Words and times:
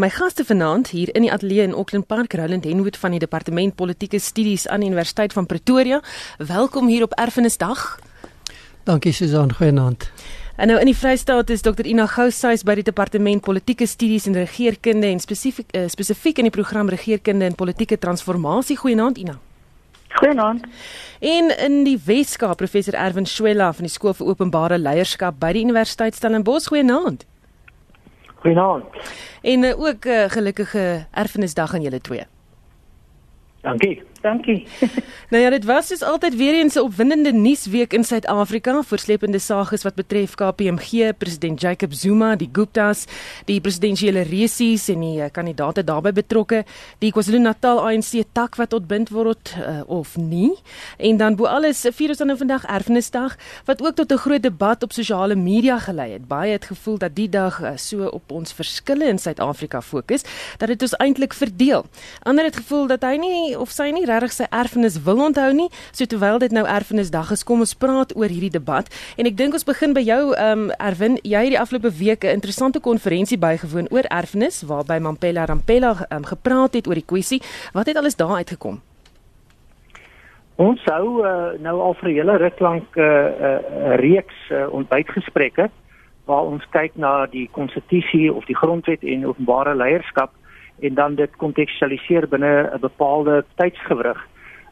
My 0.00 0.08
gaste 0.08 0.44
vanaand 0.44 0.88
hier 0.88 1.10
in 1.12 1.26
die 1.26 1.32
ateljee 1.32 1.62
in 1.62 1.74
Auckland 1.74 2.06
Park, 2.06 2.32
Roland 2.32 2.64
Henwood 2.64 2.96
van 2.96 3.10
die 3.10 3.18
Departement 3.20 3.74
Politieke 3.74 4.18
Studies 4.18 4.68
aan 4.68 4.82
Universiteit 4.82 5.32
van 5.32 5.46
Pretoria. 5.46 6.00
Welkom 6.38 6.86
hier 6.88 7.02
op 7.02 7.12
Erfenisdag. 7.12 7.98
Dankie 8.84 9.12
Susan, 9.12 9.52
goeienaand. 9.52 10.10
En 10.56 10.66
nou 10.66 10.78
in 10.80 10.88
die 10.88 10.96
Vrystaat 10.96 11.50
is 11.50 11.60
Dr 11.60 11.84
Ina 11.84 12.06
Gouwhuis 12.06 12.64
by 12.64 12.78
die 12.80 12.86
Departement 12.88 13.44
Politieke 13.44 13.86
Studies 13.86 14.24
en 14.26 14.38
Regeringskunde 14.40 15.06
en 15.06 15.20
spesifiek 15.20 15.76
uh, 15.76 15.84
spesifiek 15.92 16.40
in 16.40 16.48
die 16.48 16.54
program 16.56 16.88
Regeringskunde 16.88 17.44
en 17.44 17.54
Politieke 17.54 17.98
Transformasie. 17.98 18.78
Goeienaand 18.80 19.18
Ina. 19.20 19.36
Goeienaand. 20.16 20.64
En 21.18 21.52
in 21.58 21.82
die 21.84 21.98
Weskaap 22.04 22.56
professor 22.56 22.96
Erwin 22.96 23.26
Swela 23.26 23.68
van 23.72 23.84
die 23.84 23.92
Skool 23.92 24.16
vir 24.16 24.32
Openbare 24.32 24.80
Leierskap 24.80 25.36
by 25.44 25.52
die 25.52 25.66
Universiteit 25.68 26.16
Stellenbosch. 26.16 26.72
Goeienaand. 26.72 27.28
Goeienaand. 28.40 28.84
En 29.42 29.62
uh, 29.62 29.80
ook 29.80 30.04
'n 30.04 30.08
uh, 30.08 30.24
gelukkige 30.28 31.06
erfenisdag 31.10 31.74
aan 31.74 31.82
julle 31.82 32.00
twee. 32.00 32.24
Dankie. 33.60 34.02
Dankie. 34.20 34.66
nou 35.32 35.42
ja, 35.42 35.50
dit 35.50 35.64
was 35.64 35.88
dus 35.88 36.02
altyd 36.02 36.36
weer 36.36 36.54
eens 36.54 36.74
'n 36.74 36.78
opwindende 36.78 37.32
nuusweek 37.32 37.92
in 37.92 38.04
Suid-Afrika, 38.04 38.82
voorslepende 38.82 39.38
sages 39.38 39.82
wat 39.82 39.94
betref 39.94 40.34
KPMG, 40.34 41.16
president 41.18 41.60
Jacob 41.60 41.92
Zuma, 41.92 42.36
die 42.36 42.48
Guptas, 42.52 43.04
die 43.44 43.60
presidentsiële 43.60 44.20
resies 44.20 44.88
en 44.88 45.00
die 45.00 45.18
uh, 45.18 45.30
kandidate 45.32 45.84
daarbey 45.84 46.12
betrokke, 46.12 46.64
die 46.98 47.12
KwaZulu-Natal 47.12 47.80
ANC 47.88 48.24
tak 48.32 48.56
wat 48.56 48.72
ontbind 48.72 49.08
word 49.08 49.54
uh, 49.58 49.80
of 49.86 50.16
nie. 50.16 50.52
En 50.98 51.16
dan 51.16 51.36
bo 51.36 51.44
alles 51.44 51.86
vier 51.92 52.08
ons 52.08 52.18
dan 52.18 52.26
nou 52.26 52.38
vandag 52.38 52.64
Erfenisdag 52.64 53.36
wat 53.64 53.82
ook 53.82 53.94
tot 53.94 54.12
'n 54.12 54.16
groot 54.16 54.42
debat 54.42 54.82
op 54.82 54.92
sosiale 54.92 55.34
media 55.34 55.78
gelei 55.78 56.12
het. 56.12 56.28
Baie 56.28 56.52
het 56.52 56.64
gevoel 56.64 56.98
dat 56.98 57.14
die 57.14 57.28
dag 57.28 57.62
uh, 57.62 57.70
so 57.76 58.04
op 58.06 58.30
ons 58.30 58.52
verskille 58.52 59.08
in 59.08 59.18
Suid-Afrika 59.18 59.80
fokus 59.80 60.22
dat 60.58 60.68
dit 60.68 60.82
ons 60.82 60.96
eintlik 60.96 61.32
verdeel. 61.32 61.84
Ander 62.22 62.44
het 62.44 62.56
gevoel 62.56 62.86
dat 62.86 63.02
hy 63.02 63.16
nie 63.16 63.58
of 63.58 63.70
sy 63.70 63.90
nie 63.90 64.08
regtig 64.10 64.32
sy 64.32 64.46
erfenis 64.50 64.98
wil 65.06 65.22
onthou 65.22 65.52
nie. 65.54 65.68
So 65.92 66.04
terwyl 66.10 66.38
dit 66.42 66.52
nou 66.52 66.66
erfenisdag 66.66 67.30
is, 67.30 67.44
kom 67.46 67.62
ons 67.64 67.74
praat 67.74 68.14
oor 68.16 68.28
hierdie 68.28 68.52
debat. 68.58 68.90
En 69.16 69.26
ek 69.30 69.38
dink 69.38 69.54
ons 69.54 69.66
begin 69.68 69.94
by 69.96 70.04
jou 70.04 70.22
ehm 70.34 70.66
um, 70.66 70.68
Erwin, 70.80 71.18
jy 71.22 71.46
het 71.46 71.54
die 71.54 71.60
afgelope 71.60 71.90
week 71.98 72.24
'n 72.24 72.36
interessante 72.40 72.80
konferensie 72.80 73.38
bygewoon 73.38 73.88
oor 73.90 74.06
erfenis 74.10 74.62
waarby 74.62 74.98
Mampela 74.98 75.44
Rampela 75.44 75.94
um, 76.10 76.24
gepraat 76.24 76.74
het 76.74 76.86
oor 76.86 76.98
die 76.98 77.10
kwessie. 77.12 77.42
Wat 77.72 77.86
het 77.86 77.96
alles 77.96 78.16
daar 78.16 78.36
uitgekom? 78.42 78.80
Ons 80.56 80.82
sou 80.84 81.24
uh, 81.24 81.56
nou 81.58 81.80
al 81.80 81.94
vir 81.94 82.08
'n 82.08 82.14
hele 82.14 82.36
ruk 82.36 82.60
lank 82.60 82.96
'n 82.96 83.00
uh, 83.00 83.06
uh, 83.06 83.94
reeks 83.96 84.38
uh, 84.50 84.72
ontbytgesprekke 84.72 85.70
waar 86.24 86.44
ons 86.44 86.64
kyk 86.70 86.92
na 86.94 87.26
die 87.26 87.48
konstitusie 87.52 88.32
of 88.32 88.44
die 88.44 88.56
grondwet 88.56 89.02
en 89.02 89.26
openbare 89.26 89.74
leierskap 89.74 90.30
en 90.80 90.94
dan 90.94 91.14
dit 91.14 91.36
kontekstualiseer 91.36 92.28
binne 92.28 92.70
'n 92.74 92.80
bepaalde 92.80 93.44
tydsgewrig. 93.56 94.26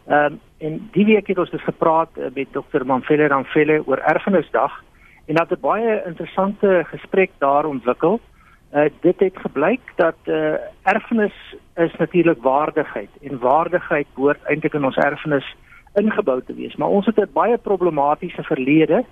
Ehm 0.06 0.24
um, 0.24 0.40
en 0.58 0.88
die 0.92 1.04
week 1.04 1.26
het 1.26 1.38
ons 1.38 1.50
dus 1.50 1.64
gepraat 1.64 2.10
uh, 2.16 2.24
met 2.34 2.46
Dr. 2.52 2.84
Manfele 2.84 3.26
Ramfele 3.26 3.82
oor 3.86 3.98
Erfenisdag 3.98 4.82
en 5.26 5.34
dat 5.34 5.50
'n 5.50 5.60
baie 5.60 6.02
interessante 6.06 6.84
gesprek 6.86 7.30
daar 7.38 7.64
ontwikkel. 7.64 8.20
Uh 8.74 8.84
dit 9.00 9.18
het 9.20 9.36
gebleik 9.36 9.80
dat 9.96 10.16
uh 10.24 10.54
erfenis 10.82 11.54
is 11.74 11.94
natuurlik 11.98 12.42
waardigheid 12.42 13.10
en 13.22 13.38
waardigheid 13.38 14.06
behoort 14.14 14.42
eintlik 14.44 14.74
in 14.74 14.84
ons 14.84 14.96
erfenis 14.96 15.56
ingebou 15.94 16.42
te 16.42 16.54
wees. 16.54 16.76
Maar 16.76 16.88
ons 16.88 17.06
het 17.06 17.16
'n 17.16 17.32
baie 17.32 17.58
problematiese 17.58 18.42
verlede 18.42 19.04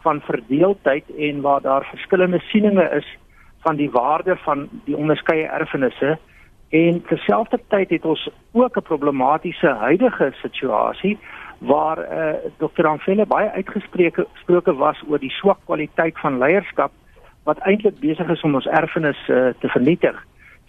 van 0.00 0.20
verdeeldheid 0.20 1.04
en 1.18 1.40
waar 1.40 1.60
daar 1.60 1.84
verskillende 1.84 2.40
sieninge 2.40 2.90
is 2.90 3.18
van 3.60 3.76
die 3.76 3.90
waarde 3.90 4.36
van 4.36 4.68
die 4.84 4.96
onderskeie 4.96 5.46
erfenisse. 5.46 6.18
En 6.74 7.02
terselfdertyd 7.06 7.90
het 7.90 8.04
ons 8.04 8.28
ook 8.52 8.76
'n 8.76 8.82
problematiese 8.82 9.68
huidige 9.68 10.32
situasie 10.42 11.18
waar 11.58 11.98
eh 11.98 12.28
uh, 12.28 12.50
Dr. 12.58 12.86
Anfelle 12.86 13.26
baie 13.26 13.50
uitgesproke 13.50 14.26
gesproke 14.32 14.74
was 14.74 15.02
oor 15.08 15.18
die 15.18 15.30
swak 15.30 15.58
kwaliteit 15.64 16.18
van 16.18 16.38
leierskap 16.38 16.92
wat 17.44 17.58
eintlik 17.58 17.98
besig 18.00 18.28
is 18.28 18.42
om 18.42 18.54
ons 18.54 18.66
erfenis 18.66 19.28
uh, 19.28 19.48
te 19.58 19.68
vernietig. 19.68 20.26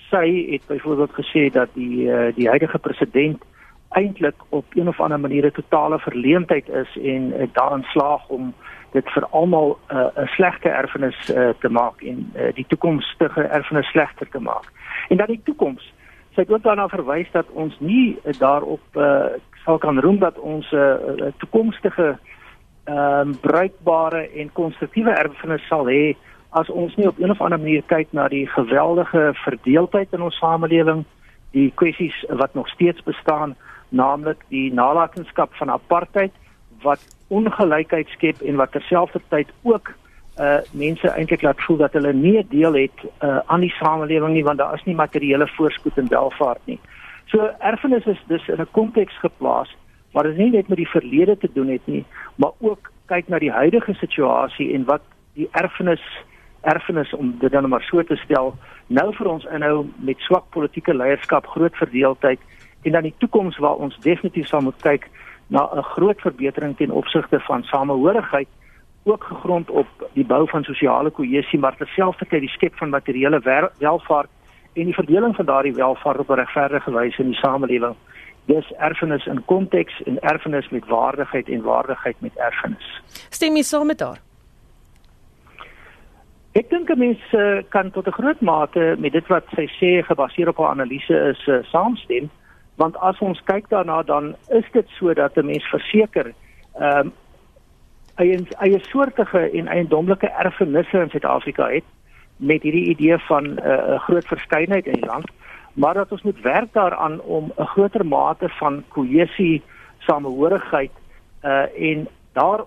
Sy 0.09 0.47
het 0.51 0.61
byvoorbeeld 0.67 1.13
gesê 1.13 1.49
dat 1.51 1.69
die 1.73 2.05
uh, 2.05 2.35
die 2.35 2.47
huidige 2.47 2.79
president 2.79 3.43
eintlik 3.89 4.35
op 4.49 4.65
een 4.73 4.87
of 4.87 4.99
ander 4.99 5.19
manier 5.19 5.45
'n 5.45 5.51
totale 5.51 5.99
verleentheid 5.99 6.69
is 6.69 6.97
en 7.01 7.33
uh, 7.33 7.47
daarin 7.53 7.83
slaag 7.83 8.27
om 8.27 8.53
dit 8.91 9.09
vir 9.09 9.25
almal 9.25 9.79
'n 9.89 9.95
uh, 9.95 10.27
slegte 10.27 10.69
erfenis 10.69 11.29
uh, 11.29 11.49
te 11.59 11.69
maak 11.69 12.01
en 12.01 12.31
uh, 12.35 12.53
die 12.53 12.65
toekomstige 12.67 13.41
erfenis 13.41 13.87
slegter 13.87 14.29
te 14.29 14.39
maak. 14.39 14.71
En 15.07 15.17
dan 15.17 15.27
die 15.27 15.41
toekoms. 15.43 15.93
Sy 16.35 16.43
het 16.43 16.51
ook 16.51 16.63
daarna 16.63 16.87
verwys 16.91 17.31
dat 17.31 17.47
ons 17.55 17.75
nie 17.79 18.17
uh, 18.23 18.33
daarop 18.39 18.99
uh, 18.99 19.35
sal 19.63 19.77
kan 19.77 19.99
roem 19.99 20.19
dat 20.19 20.39
ons 20.39 20.71
'n 20.71 20.75
uh, 20.75 21.31
toekomstige 21.37 22.17
ehm 22.85 23.29
uh, 23.29 23.35
bruikbare 23.41 24.29
en 24.29 24.51
konstruktiewe 24.53 25.09
erfenis 25.11 25.67
sal 25.67 25.87
hê 25.87 26.15
as 26.49 26.69
ons 26.69 26.95
nie 26.95 27.07
op 27.07 27.19
een 27.19 27.31
of 27.31 27.41
ander 27.41 27.59
manier 27.59 27.83
kyk 27.91 28.07
na 28.11 28.27
die 28.27 28.47
geweldige 28.47 29.31
verdeeldheid 29.33 30.13
in 30.13 30.21
ons 30.21 30.37
samelewing, 30.37 31.03
die 31.51 31.71
kwessies 31.75 32.15
wat 32.29 32.53
nog 32.53 32.69
steeds 32.69 33.03
bestaan, 33.03 33.55
naamlik 33.89 34.43
die 34.47 34.73
nalatenskap 34.73 35.53
van 35.59 35.69
apartheid 35.69 36.31
wat 36.81 37.01
ongelykheid 37.27 38.07
skep 38.07 38.41
en 38.41 38.55
wat 38.55 38.71
terselfdertyd 38.71 39.51
ook 39.63 39.91
uh 40.39 40.59
mense 40.71 41.07
eintlik 41.07 41.41
laat 41.41 41.61
voel 41.63 41.77
dat 41.77 41.93
hulle 41.93 42.13
nie 42.13 42.37
'n 42.37 42.47
deel 42.49 42.73
het 42.73 42.99
uh 43.23 43.39
aan 43.45 43.59
die 43.61 43.75
samelewing 43.79 44.33
nie 44.33 44.43
want 44.43 44.57
daar 44.57 44.73
is 44.73 44.83
nie 44.83 44.95
materiële 44.95 45.47
voorspoed 45.47 45.97
en 45.97 46.07
welvaart 46.07 46.61
nie. 46.65 46.79
So 47.25 47.49
erfenis 47.59 48.05
is 48.05 48.23
dus 48.27 48.47
in 48.47 48.61
'n 48.61 48.71
konteks 48.71 49.19
geplaas 49.19 49.75
waar 50.11 50.23
dit 50.23 50.37
nie 50.37 50.51
net 50.51 50.67
met 50.67 50.77
die 50.77 50.89
verlede 50.89 51.37
te 51.37 51.49
doen 51.53 51.67
het 51.67 51.81
nie, 51.85 52.05
maar 52.35 52.51
ook 52.59 52.91
kyk 53.05 53.27
na 53.27 53.39
die 53.39 53.51
huidige 53.51 53.93
situasie 53.93 54.73
en 54.73 54.85
wat 54.85 55.01
die 55.33 55.47
erfenis 55.51 56.01
erfenis 56.61 57.13
om 57.13 57.35
dit 57.39 57.51
dan 57.51 57.69
maar 57.69 57.81
so 57.81 58.03
te 58.03 58.15
stel 58.15 58.55
nou 58.87 59.13
vir 59.13 59.27
ons 59.27 59.45
inhou 59.45 59.85
met 59.95 60.19
swak 60.19 60.49
politieke 60.49 60.93
leierskap, 60.93 61.47
groot 61.47 61.75
verdeeldheid 61.75 62.39
en 62.81 62.91
dan 62.91 63.03
die 63.03 63.15
toekoms 63.17 63.57
waar 63.57 63.75
ons 63.75 63.97
definitief 63.99 64.47
sal 64.47 64.61
moet 64.61 64.81
kyk 64.81 65.09
na 65.47 65.69
'n 65.73 65.83
groot 65.83 66.21
verbetering 66.21 66.77
ten 66.77 66.91
opsigte 66.91 67.39
van 67.39 67.63
samehorigheid 67.63 68.47
ook 69.05 69.23
gegrond 69.23 69.69
op 69.69 69.87
die 70.13 70.25
bou 70.25 70.49
van 70.49 70.63
sosiale 70.63 71.09
kohesie 71.09 71.59
maar 71.59 71.77
terselfdertyd 71.77 72.39
die 72.39 72.49
skep 72.49 72.75
van 72.75 72.89
materiële 72.89 73.39
welvaart 73.77 74.29
en 74.73 74.89
die 74.89 74.93
verdeling 74.93 75.35
van 75.35 75.45
daardie 75.45 75.73
welvaart 75.73 76.19
op 76.19 76.29
'n 76.29 76.41
regverdige 76.41 76.91
wyse 76.91 77.21
in 77.21 77.29
die 77.29 77.39
samelewing. 77.39 77.95
Dis 78.45 78.71
erfenis 78.77 79.25
in 79.25 79.45
konteks 79.45 80.01
en 80.05 80.19
erfenis 80.19 80.69
met 80.69 80.87
waardigheid 80.87 81.49
en 81.49 81.61
waardigheid 81.61 82.15
met 82.19 82.35
erfenis. 82.35 83.01
Stem 83.29 83.55
jy 83.55 83.61
saam 83.61 83.87
met 83.87 83.99
haar? 83.99 84.19
Ek 86.51 86.69
dink 86.69 86.89
'n 86.89 86.99
mens 86.99 87.19
uh, 87.31 87.61
kan 87.69 87.91
tot 87.91 88.07
'n 88.07 88.11
groot 88.11 88.41
mate 88.41 88.95
met 88.97 89.11
dit 89.11 89.27
wat 89.27 89.43
sy 89.55 89.67
sê 89.67 90.05
gebaseer 90.05 90.47
op 90.47 90.57
haar 90.57 90.69
analise 90.69 91.13
is 91.13 91.47
uh, 91.47 91.63
saamstem 91.63 92.29
want 92.75 92.97
as 92.97 93.19
ons 93.19 93.41
kyk 93.43 93.69
daarna 93.69 94.03
dan 94.03 94.35
is 94.49 94.65
dit 94.71 94.87
so 94.87 95.13
dat 95.13 95.35
'n 95.35 95.45
mens 95.45 95.63
verseker 95.63 96.33
ehm 96.79 96.97
um, 96.97 97.13
eie 98.15 98.39
eie 98.59 98.79
soortige 98.89 99.49
en 99.51 99.67
eiendomlike 99.67 100.27
erfenisse 100.27 101.01
in 101.01 101.09
Suid-Afrika 101.09 101.69
het 101.69 101.83
met 102.37 102.63
hierdie 102.63 102.89
idee 102.89 103.17
van 103.17 103.57
eh, 103.57 103.71
'n 103.71 103.93
uh, 103.93 103.99
groot 103.99 104.27
verskeidenheid 104.27 104.85
in 104.85 104.93
die 104.93 105.05
land, 105.05 105.31
maar 105.73 105.93
dat 105.93 106.11
ons 106.11 106.21
moet 106.21 106.41
werk 106.41 106.73
daaraan 106.73 107.21
om 107.21 107.51
'n 107.57 107.65
groter 107.65 108.05
mate 108.05 108.49
van 108.49 108.83
kohesie, 108.87 109.61
samehorigheid 109.99 110.91
uh 111.43 111.91
en 111.91 112.07
daar 112.33 112.61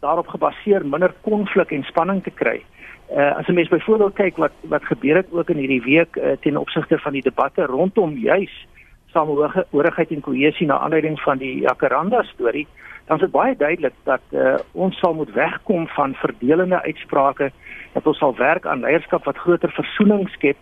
daarop 0.00 0.26
gebaseer 0.26 0.86
minder 0.86 1.14
konflik 1.20 1.70
en 1.70 1.82
spanning 1.82 2.22
te 2.22 2.30
kry. 2.30 2.62
Uh 3.10 3.36
as 3.36 3.46
'n 3.46 3.54
mens 3.54 3.68
byvoorbeeld 3.68 4.14
kyk 4.14 4.36
wat 4.36 4.52
wat 4.60 4.84
gebeur 4.84 5.16
het 5.16 5.26
ook 5.30 5.50
in 5.50 5.56
hierdie 5.56 5.82
week 5.82 6.16
uh, 6.16 6.30
ten 6.40 6.56
opsigte 6.56 6.98
van 6.98 7.12
die 7.12 7.22
debatte 7.22 7.64
rondom 7.64 8.16
juis 8.16 8.66
samehorigheid 9.06 10.10
en 10.10 10.20
kohesie 10.20 10.66
na 10.66 10.78
aanleiding 10.78 11.20
van 11.20 11.38
die 11.38 11.60
Jacaranda 11.60 12.22
storie, 12.22 12.66
dan 13.06 13.16
is 13.16 13.22
dit 13.22 13.30
baie 13.30 13.56
duidelik 13.56 13.94
dat 14.04 14.22
uh, 14.30 14.54
ons 14.72 14.98
sal 14.98 15.14
moet 15.14 15.32
wegkom 15.32 15.86
van 15.88 16.14
verdelende 16.14 16.82
uitsprake 16.82 17.50
dat 17.92 18.06
ons 18.06 18.18
sal 18.18 18.34
werk 18.36 18.66
aan 18.66 18.80
leierskap 18.80 19.24
wat 19.24 19.38
groter 19.38 19.70
versoening 19.70 20.28
skep 20.28 20.58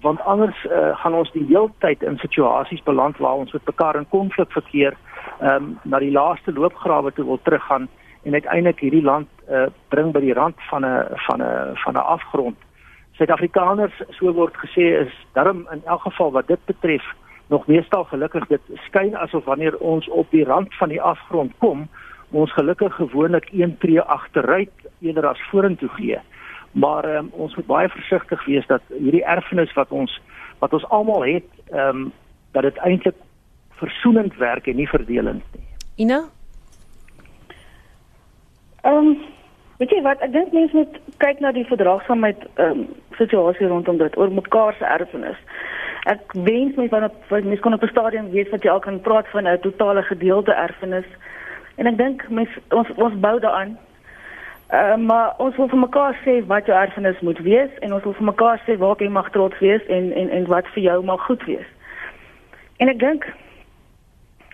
want 0.00 0.20
anders 0.20 0.64
uh, 0.64 0.96
gaan 1.00 1.14
ons 1.14 1.32
die 1.32 1.46
heeltyd 1.48 2.02
in 2.02 2.18
situasies 2.18 2.82
beland 2.82 3.16
waar 3.16 3.40
ons 3.42 3.52
met 3.52 3.66
mekaar 3.66 3.96
in 3.96 4.08
konflik 4.08 4.52
verkeer 4.52 4.96
um, 5.40 5.78
na 5.84 5.98
die 5.98 6.12
laaste 6.12 6.52
loopgrawe 6.52 7.12
toe 7.12 7.24
wil 7.24 7.40
teruggaan 7.42 7.88
en 8.22 8.32
uiteindelik 8.32 8.80
hierdie 8.80 9.02
land 9.02 9.28
uh, 9.50 9.66
bring 9.88 10.12
by 10.12 10.20
die 10.20 10.34
rand 10.34 10.56
van 10.70 10.84
'n 10.84 11.18
van 11.26 11.42
'n 11.42 11.76
van 11.84 11.94
'n 11.94 12.06
afgrond. 12.16 12.56
Suid-Afrikaners 13.16 14.02
so 14.18 14.32
word 14.32 14.56
gesê 14.56 15.06
is 15.06 15.12
darm 15.32 15.66
in 15.72 15.82
elk 15.84 16.02
geval 16.02 16.30
wat 16.30 16.46
dit 16.46 16.60
betref 16.64 17.04
nog 17.46 17.66
meestal 17.66 18.04
gelukkig 18.04 18.46
dit 18.46 18.60
skyn 18.86 19.16
asof 19.16 19.44
wanneer 19.44 19.76
ons 19.78 20.08
op 20.08 20.30
die 20.30 20.44
rand 20.44 20.74
van 20.74 20.88
die 20.88 21.02
afgrond 21.02 21.52
kom, 21.58 21.88
ons 22.30 22.52
gelukkig 22.52 22.94
gewoonlik 22.94 23.48
een 23.52 23.76
tree 23.78 24.00
agteruit 24.00 24.72
eerder 25.00 25.26
as 25.26 25.42
vorentoe 25.50 25.88
gee. 25.88 26.18
Maar 26.72 27.16
um, 27.16 27.28
ons 27.32 27.54
moet 27.54 27.66
baie 27.66 27.88
versigtig 27.88 28.44
wees 28.44 28.66
dat 28.66 28.82
hierdie 28.88 29.24
erfenis 29.24 29.72
wat 29.72 29.90
ons 29.90 30.20
wat 30.58 30.72
ons 30.72 30.88
almal 30.88 31.24
het, 31.24 31.48
ehm 31.70 31.88
um, 31.88 32.12
dat 32.52 32.62
dit 32.62 32.76
eintlik 32.76 33.16
versoenend 33.76 34.36
werk 34.36 34.66
en 34.66 34.76
nie 34.76 34.88
verdelend 34.88 35.44
nie. 35.52 35.64
Ina? 35.96 36.22
Ehm 38.82 38.96
um, 38.96 39.16
weet 39.78 39.90
jy 39.90 40.02
wat, 40.02 40.22
ek 40.24 40.32
dink 40.32 40.52
mense 40.52 40.76
moet 40.76 41.00
kyk 41.22 41.40
na 41.40 41.52
die 41.52 41.66
verdraagsaamheid 41.68 42.46
ehm 42.54 42.70
um, 42.70 42.86
situasie 43.16 43.68
rondom 43.68 43.96
dit 44.00 44.16
oor 44.16 44.32
mekaar 44.32 44.74
se 44.78 44.84
erfenis. 44.84 45.38
Ek 46.06 46.32
wens 46.32 46.76
mense 46.76 46.92
van 46.94 47.04
op 47.04 47.30
mense 47.30 47.62
kon 47.64 47.74
op 47.74 47.82
'n 47.82 47.94
stadium 47.94 48.30
weet 48.30 48.50
wat 48.50 48.62
jy 48.62 48.70
al 48.70 48.80
kan 48.80 49.00
praat 49.00 49.28
van 49.28 49.48
'n 49.48 49.60
totale 49.60 50.02
gedeelde 50.02 50.52
erfenis. 50.52 51.08
En 51.74 51.86
ek 51.86 51.96
dink 51.96 52.28
mense 52.28 52.60
ons 52.70 52.88
ons 52.94 53.20
bou 53.20 53.40
daaraan. 53.40 53.78
Ehm 54.68 55.00
uh, 55.00 55.06
maar 55.06 55.34
ons 55.38 55.56
wil 55.56 55.68
vir 55.68 55.78
mekaar 55.78 56.16
sê 56.24 56.46
wat 56.46 56.66
jou 56.66 56.78
erfenis 56.78 57.20
moet 57.20 57.38
wees 57.38 57.70
en 57.80 57.92
ons 57.94 58.02
wil 58.02 58.12
vir 58.12 58.24
mekaar 58.24 58.60
sê 58.66 58.76
waar 58.78 58.96
jy 58.98 59.08
mag 59.08 59.30
trots 59.30 59.58
wees 59.58 59.86
en 59.86 60.12
en 60.12 60.30
en 60.30 60.46
wat 60.46 60.66
vir 60.74 60.82
jou 60.82 61.04
mag 61.04 61.20
goed 61.24 61.44
wees. 61.44 61.68
En 62.76 62.88
ek 62.88 62.98
dink 62.98 63.26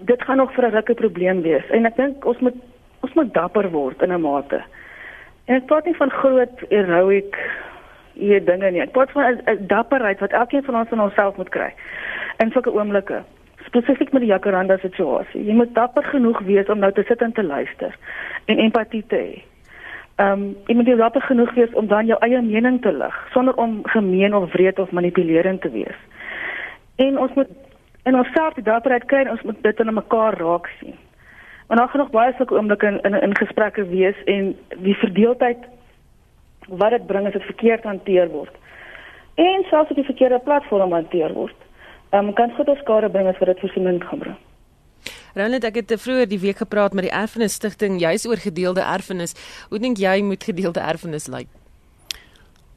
dit 0.03 0.23
gaan 0.23 0.37
nog 0.37 0.53
vir 0.53 0.67
'n 0.67 0.75
rukke 0.75 0.95
probleem 0.95 1.43
wees 1.43 1.71
en 1.71 1.87
ek 1.87 1.97
dink 1.97 2.25
ons 2.25 2.39
moet 2.39 2.55
ons 3.01 3.13
moet 3.13 3.35
dapper 3.35 3.71
word 3.71 4.03
in 4.03 4.13
'n 4.13 4.21
mate. 4.21 4.63
En 5.45 5.57
ek 5.57 5.67
praat 5.67 5.85
nie 5.85 5.97
van 5.97 6.11
groot 6.11 6.61
heroic 6.69 7.37
hier 8.15 8.45
dinge 8.45 8.71
nie. 8.71 8.81
Ek 8.81 8.93
praat 8.93 9.11
van 9.11 9.41
'n 9.45 9.67
dapperheid 9.67 10.21
wat 10.21 10.33
elkeen 10.33 10.65
van 10.65 10.77
ons 10.77 10.91
in 10.91 11.01
onsself 11.01 11.37
moet 11.37 11.49
kry. 11.49 11.73
In 12.39 12.51
sulke 12.51 12.75
oomblikke, 12.75 13.23
spesifiek 13.67 14.13
met 14.13 14.23
die 14.23 14.31
Jacaranda 14.31 14.77
situasie. 14.77 15.45
Jy 15.45 15.55
moet 15.55 15.75
dapper 15.75 16.05
genoeg 16.05 16.41
wees 16.41 16.69
om 16.69 16.79
nou 16.79 16.93
te 16.93 17.05
sit 17.09 17.23
en 17.23 17.33
te 17.33 17.45
luister 17.45 17.97
en 18.45 18.59
empatie 18.59 19.05
te 19.07 19.17
hê. 19.17 19.43
Ehm 20.17 20.33
um, 20.33 20.57
jy 20.67 20.75
moet 20.75 20.97
dapper 20.97 21.23
genoeg 21.23 21.55
wees 21.55 21.73
om 21.73 21.87
dan 21.87 22.07
jou 22.07 22.19
eie 22.21 22.43
mening 22.43 22.83
te 22.83 22.93
lig 22.93 23.15
sonder 23.33 23.57
om 23.57 23.81
gemeen 23.83 24.35
of 24.35 24.53
wreed 24.53 24.79
of 24.79 24.91
manipulerend 24.91 25.61
te 25.61 25.71
wees. 25.71 25.99
En 26.97 27.19
ons 27.19 27.33
moet 27.35 27.49
en 28.03 28.19
ons 28.19 28.33
self 28.35 28.55
die 28.55 28.67
dapperheid 28.67 29.05
kry 29.05 29.23
en 29.25 29.31
ons 29.31 29.43
moet 29.43 29.63
dit 29.63 29.81
aan 29.81 29.95
mekaar 29.95 30.39
raak 30.39 30.69
sien. 30.79 30.95
Want 31.67 31.81
daar 31.81 31.89
gaan 31.89 32.01
nog 32.01 32.11
baie 32.11 32.35
sulke 32.37 32.55
oomblikke 32.55 32.87
in, 32.87 33.01
in 33.01 33.21
in 33.23 33.37
gesprekke 33.37 33.87
wees 33.89 34.25
en 34.25 34.57
die 34.77 34.97
verdeeldheid 34.97 35.59
wat 36.69 36.91
dit 36.91 37.07
bring 37.07 37.27
as 37.27 37.33
dit 37.33 37.43
verkeerd 37.43 37.85
hanteer 37.85 38.29
word. 38.29 38.55
En 39.35 39.65
selfs 39.71 39.91
op 39.91 39.97
die 39.97 40.05
verkeerde 40.05 40.39
platform 40.45 40.93
hanteer 40.93 41.33
word. 41.33 41.57
Ehm 42.11 42.29
um, 42.29 42.35
kan 42.35 42.51
groot 42.51 42.77
skade 42.79 43.11
bring 43.11 43.29
as 43.29 43.39
wat 43.39 43.49
dit 43.49 43.59
versoening 43.59 44.03
gaan 44.05 44.19
bring. 44.19 44.37
Ronald, 45.35 45.65
ek 45.65 45.81
het 45.81 45.95
vroeër 45.97 46.29
die 46.29 46.39
week 46.39 46.61
gepraat 46.61 46.93
met 46.93 47.09
die 47.09 47.15
Erfenis 47.17 47.57
Stichting 47.57 47.97
juis 48.01 48.27
oor 48.29 48.37
gedeelde 48.37 48.85
erfenis. 48.85 49.33
Hoe 49.71 49.81
dink 49.81 49.97
jy 49.97 50.21
moet 50.23 50.45
gedeelde 50.45 50.81
erfenis 50.85 51.27
lyk? 51.33 51.49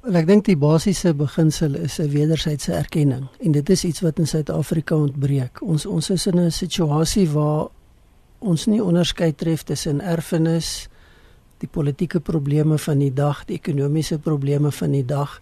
Well, 0.06 0.16
ek 0.22 0.28
dink 0.30 0.46
die 0.46 0.56
basiese 0.56 1.16
beginsel 1.18 1.76
is 1.76 2.00
'n 2.00 2.12
wederwysige 2.14 2.78
erkenning 2.78 3.28
en 3.42 3.52
dit 3.52 3.70
is 3.70 3.84
iets 3.84 4.02
wat 4.02 4.20
in 4.20 4.28
Suid-Afrika 4.28 4.96
ontbreek. 4.96 5.62
Ons 5.62 5.86
ons 5.86 6.10
is 6.10 6.28
in 6.28 6.40
'n 6.40 6.52
situasie 6.52 7.28
waar 7.30 7.68
ons 8.40 8.66
nie 8.66 8.84
onderskeid 8.84 9.38
tref 9.38 9.64
tussen 9.64 10.02
erfenis 10.02 10.88
die 11.58 11.70
politieke 11.70 12.20
probleme 12.20 12.78
van 12.78 13.00
die 13.00 13.14
dag, 13.14 13.46
die 13.46 13.56
ekonomiese 13.56 14.20
probleme 14.20 14.72
van 14.72 14.92
die 14.92 15.06
dag. 15.06 15.42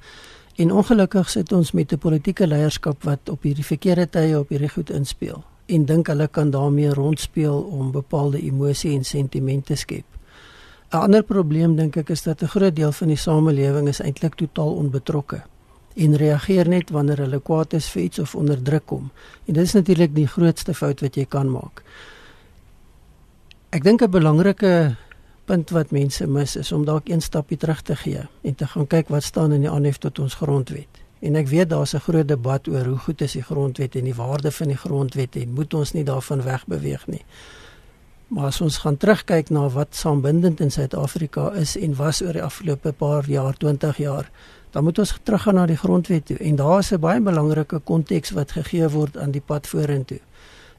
En 0.56 0.72
ongelukkig 0.72 1.30
sit 1.30 1.52
ons 1.52 1.72
met 1.72 1.94
'n 1.94 1.98
politieke 1.98 2.48
leierskap 2.48 3.04
wat 3.04 3.30
op 3.30 3.44
hierdie 3.44 3.66
verkeerde 3.66 4.10
tye 4.10 4.40
op 4.40 4.50
hierdie 4.50 4.70
goed 4.70 4.90
inspel 4.90 5.44
en 5.66 5.86
dink 5.86 6.08
hulle 6.08 6.28
kan 6.28 6.52
daarmee 6.52 6.94
rondspeel 6.94 7.62
om 7.62 7.92
bepaalde 7.92 8.42
emosie 8.42 8.92
en 8.96 9.04
sentimente 9.04 9.76
skep. 9.76 10.06
'n 10.92 10.98
Ander 10.98 11.24
probleem 11.24 11.76
dink 11.76 11.96
ek 11.98 12.10
is 12.10 12.24
dat 12.24 12.42
'n 12.42 12.48
groot 12.48 12.76
deel 12.76 12.92
van 12.92 13.08
die 13.08 13.18
samelewing 13.18 13.88
is 13.88 14.00
eintlik 14.00 14.36
totaal 14.36 14.76
onbetrokke 14.76 15.42
en 15.96 16.16
reageer 16.16 16.68
net 16.68 16.90
wanneer 16.90 17.18
hulle 17.18 17.40
kwaad 17.40 17.74
is 17.74 17.90
vir 17.90 18.02
iets 18.02 18.20
of 18.20 18.36
onder 18.36 18.62
druk 18.62 18.86
kom. 18.86 19.12
En 19.46 19.54
dit 19.54 19.64
is 19.64 19.74
natuurlik 19.74 20.16
die 20.16 20.28
grootste 20.28 20.74
fout 20.74 21.02
wat 21.02 21.16
jy 21.16 21.26
kan 21.26 21.52
maak. 21.52 21.84
Ek 23.70 23.84
dink 23.84 24.02
'n 24.02 24.10
belangrike 24.10 24.96
punt 25.46 25.70
wat 25.70 25.92
mense 25.92 26.28
mis 26.28 26.56
is 26.56 26.72
om 26.72 26.86
dalk 26.86 27.10
een 27.10 27.22
stapie 27.22 27.58
terug 27.58 27.82
te 27.82 27.96
gee 27.96 28.22
en 28.42 28.56
te 28.56 28.68
gaan 28.68 28.88
kyk 28.88 29.10
wat 29.10 29.24
staan 29.24 29.52
in 29.52 29.66
die 29.66 29.70
aanhef 29.70 29.98
tot 29.98 30.20
ons 30.20 30.36
grondwet. 30.40 31.02
En 31.24 31.36
ek 31.40 31.48
weet 31.48 31.70
daar's 31.70 31.94
'n 31.96 32.06
groot 32.06 32.28
debat 32.28 32.68
oor 32.68 32.86
hoe 32.86 32.98
goed 32.98 33.22
is 33.22 33.32
die 33.32 33.44
grondwet 33.44 33.96
en 33.96 34.04
die 34.04 34.16
waarde 34.16 34.52
van 34.52 34.68
die 34.68 34.78
grondwet 34.78 35.36
en 35.36 35.54
moet 35.54 35.74
ons 35.74 35.92
nie 35.92 36.04
daarvan 36.04 36.42
wegbeweeg 36.44 37.08
nie. 37.08 37.26
Maar 38.28 38.46
as 38.46 38.62
ons 38.62 38.78
gaan 38.78 38.98
terugkyk 38.98 39.50
na 39.50 39.70
wat 39.70 39.96
saambindend 39.96 40.60
in 40.60 40.72
Suid-Afrika 40.72 41.52
is 41.52 41.78
en 41.78 41.96
was 41.96 42.22
oor 42.22 42.34
die 42.34 42.44
afgelope 42.44 42.92
paar 42.92 43.30
jaar, 43.30 43.58
20 43.58 43.98
jaar, 43.98 44.32
dan 44.72 44.84
moet 44.84 45.00
ons 45.00 45.20
teruggaan 45.24 45.56
na 45.56 45.66
die 45.66 45.78
grondwet 45.78 46.26
toe 46.26 46.38
en 46.38 46.56
daar 46.56 46.80
is 46.80 46.92
'n 46.92 47.00
baie 47.00 47.22
belangrike 47.22 47.80
konteks 47.80 48.32
wat 48.32 48.52
gegee 48.52 48.90
word 48.90 49.18
aan 49.18 49.32
die 49.32 49.42
pad 49.42 49.68
vorentoe. 49.68 50.20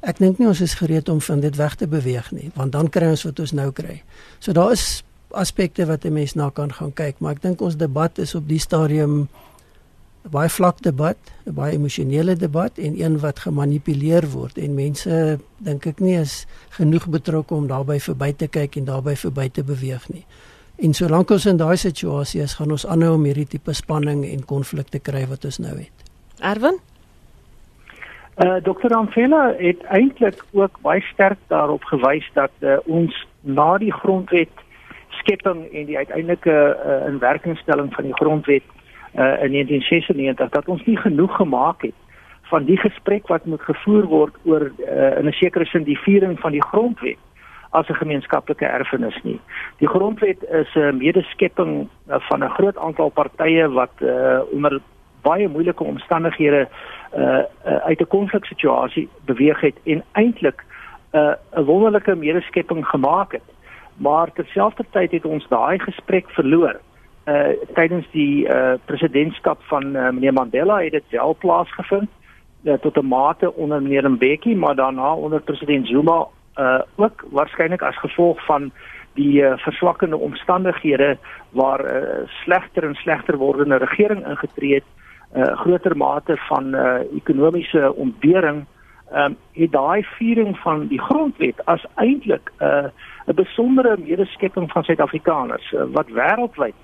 Ek 0.04 0.18
dink 0.20 0.38
nie 0.38 0.48
ons 0.50 0.60
is 0.60 0.74
gereed 0.76 1.08
om 1.08 1.20
van 1.24 1.40
dit 1.40 1.56
weg 1.56 1.74
te 1.80 1.86
beweeg 1.88 2.30
nie, 2.36 2.50
want 2.54 2.72
dan 2.72 2.90
kry 2.92 3.08
ons 3.14 3.24
wat 3.24 3.40
ons 3.40 3.54
nou 3.56 3.70
kry. 3.72 4.02
So 4.38 4.52
daar 4.52 4.74
is 4.76 5.02
aspekte 5.32 5.86
wat 5.86 6.04
'n 6.04 6.12
mens 6.12 6.34
na 6.34 6.50
kan 6.50 6.72
gaan 6.72 6.92
kyk, 6.92 7.20
maar 7.20 7.32
ek 7.32 7.42
dink 7.42 7.60
ons 7.60 7.76
debat 7.76 8.18
is 8.18 8.34
op 8.34 8.48
die 8.48 8.58
stadium 8.58 9.28
'n 10.24 10.30
baie 10.30 10.48
vlak 10.48 10.82
debat, 10.82 11.16
'n 11.46 11.54
baie 11.54 11.72
emosionele 11.72 12.36
debat 12.36 12.78
en 12.78 13.00
een 13.00 13.18
wat 13.20 13.38
gemanipuleer 13.38 14.30
word 14.30 14.58
en 14.58 14.74
mense 14.74 15.38
dink 15.58 15.86
ek 15.86 16.00
nie 16.00 16.16
is 16.16 16.46
genoeg 16.68 17.08
betrokke 17.08 17.54
om 17.54 17.66
daarbey 17.66 18.00
verby 18.00 18.32
te 18.32 18.46
kyk 18.46 18.76
en 18.76 18.84
daarbey 18.84 19.16
verby 19.16 19.48
te 19.48 19.64
beweeg 19.64 20.08
nie. 20.08 20.26
En 20.76 20.94
solank 20.94 21.30
ons 21.30 21.46
in 21.46 21.56
daai 21.56 21.76
situasie 21.76 22.42
is, 22.42 22.54
gaan 22.54 22.70
ons 22.70 22.86
aanhou 22.86 23.14
om 23.14 23.24
hierdie 23.24 23.46
tipe 23.46 23.72
spanning 23.72 24.24
en 24.24 24.44
konflikte 24.44 24.98
kry 24.98 25.26
wat 25.26 25.44
ons 25.44 25.58
nou 25.58 25.76
het. 25.76 26.10
Erwin 26.40 26.78
Uh 28.36 28.56
Dr. 28.62 28.94
Amfela 28.94 29.54
het 29.58 29.82
eintlik 29.82 30.44
ook 30.52 30.78
baie 30.82 31.00
sterk 31.00 31.38
daarop 31.46 31.84
gewys 31.84 32.30
dat 32.32 32.50
uh, 32.60 32.76
ons 32.84 33.26
na 33.40 33.78
die 33.78 33.92
grondwet 33.92 34.50
skepping 35.08 35.72
en 35.72 35.84
die 35.86 35.96
uiteindelike 35.96 36.50
uh, 36.50 37.06
inwerkingstelling 37.06 37.94
van 37.94 38.04
die 38.04 38.14
grondwet 38.14 38.62
uh, 39.14 39.42
in 39.46 39.54
1996 39.54 40.48
dat 40.48 40.68
ons 40.68 40.84
nie 40.84 40.96
genoeg 40.96 41.36
gemaak 41.36 41.82
het 41.82 41.94
van 42.50 42.64
die 42.64 42.76
gesprek 42.76 43.26
wat 43.30 43.44
moet 43.44 43.62
gevoer 43.62 44.04
word 44.10 44.34
oor 44.44 44.66
uh, 44.66 45.18
in 45.18 45.30
'n 45.30 45.38
sekere 45.38 45.64
sin 45.64 45.86
die 45.86 45.98
viering 45.98 46.34
van 46.40 46.52
die 46.52 46.64
grondwet 46.64 47.22
as 47.70 47.88
'n 47.88 48.02
gemeenskaplike 48.02 48.66
erfenis 48.66 49.22
nie. 49.22 49.40
Die 49.78 49.88
grondwet 49.88 50.42
is 50.50 50.74
'n 50.74 50.96
medeskepping 50.96 51.88
van 52.06 52.44
'n 52.44 52.54
groot 52.58 52.78
aantal 52.78 53.08
partye 53.08 53.68
wat 53.68 53.94
uh, 53.98 54.40
onder 54.50 54.80
baie 55.22 55.48
moeilike 55.48 55.84
omstandighede 55.84 56.68
uh, 57.16 57.38
uh 57.66 57.76
uit 57.84 58.00
'n 58.00 58.06
konfliksituasie 58.06 59.08
beweeg 59.24 59.60
het 59.60 59.76
en 59.84 60.04
eintlik 60.12 60.64
'n 61.12 61.16
uh, 61.18 61.32
'n 61.56 61.64
wonderlike 61.64 62.14
medeskepping 62.14 62.86
gemaak 62.86 63.32
het. 63.32 63.48
Maar 63.96 64.32
terselfdertyd 64.32 65.10
het 65.10 65.24
ons 65.24 65.48
daai 65.48 65.78
gesprek 65.78 66.30
verloor. 66.30 66.80
Uh 67.26 67.48
tydens 67.74 68.06
die 68.10 68.48
uh 68.48 68.72
presidentskap 68.84 69.62
van 69.62 69.96
uh, 69.96 70.10
meneer 70.10 70.32
Mandela 70.32 70.82
het 70.82 70.92
dit 70.92 71.04
wel 71.10 71.36
plaasgevind 71.38 72.08
uh, 72.62 72.74
tot 72.74 72.96
'n 72.96 73.06
mate 73.06 73.54
onder 73.54 73.82
meneer 73.82 74.10
Mbeki, 74.10 74.56
maar 74.56 74.74
daarna 74.74 75.14
onder 75.14 75.40
president 75.40 75.86
Zuma 75.86 76.26
uh 76.58 76.80
ook 76.96 77.24
waarskynlik 77.30 77.82
as 77.82 77.98
gevolg 77.98 78.44
van 78.44 78.72
die 79.14 79.42
uh, 79.42 79.52
verswakkende 79.56 80.16
omstandighede 80.16 81.18
waar 81.50 81.82
'n 81.84 82.04
uh, 82.04 82.28
slegter 82.28 82.84
en 82.84 82.94
slegter 82.94 83.36
wordende 83.36 83.76
regering 83.76 84.26
ingetree 84.26 84.74
het 84.74 84.84
uh, 85.34 85.56
groter 85.56 85.96
mate 85.96 86.36
van 86.36 86.74
uh, 86.74 87.00
ekonomiese 87.16 87.94
ontbering 87.94 88.64
um, 89.12 89.36
het 89.52 89.72
daai 89.72 90.02
viering 90.02 90.58
van 90.58 90.86
die 90.86 91.00
grondwet 91.00 91.64
as 91.64 91.84
eintlik 91.94 92.50
'n 92.58 92.64
uh, 92.64 92.88
'n 93.26 93.34
besondere 93.34 93.96
medeskepping 93.98 94.70
van 94.72 94.84
Suid-Afrikaners 94.84 95.72
uh, 95.72 95.82
wat 95.92 96.08
wêreldwyd 96.08 96.74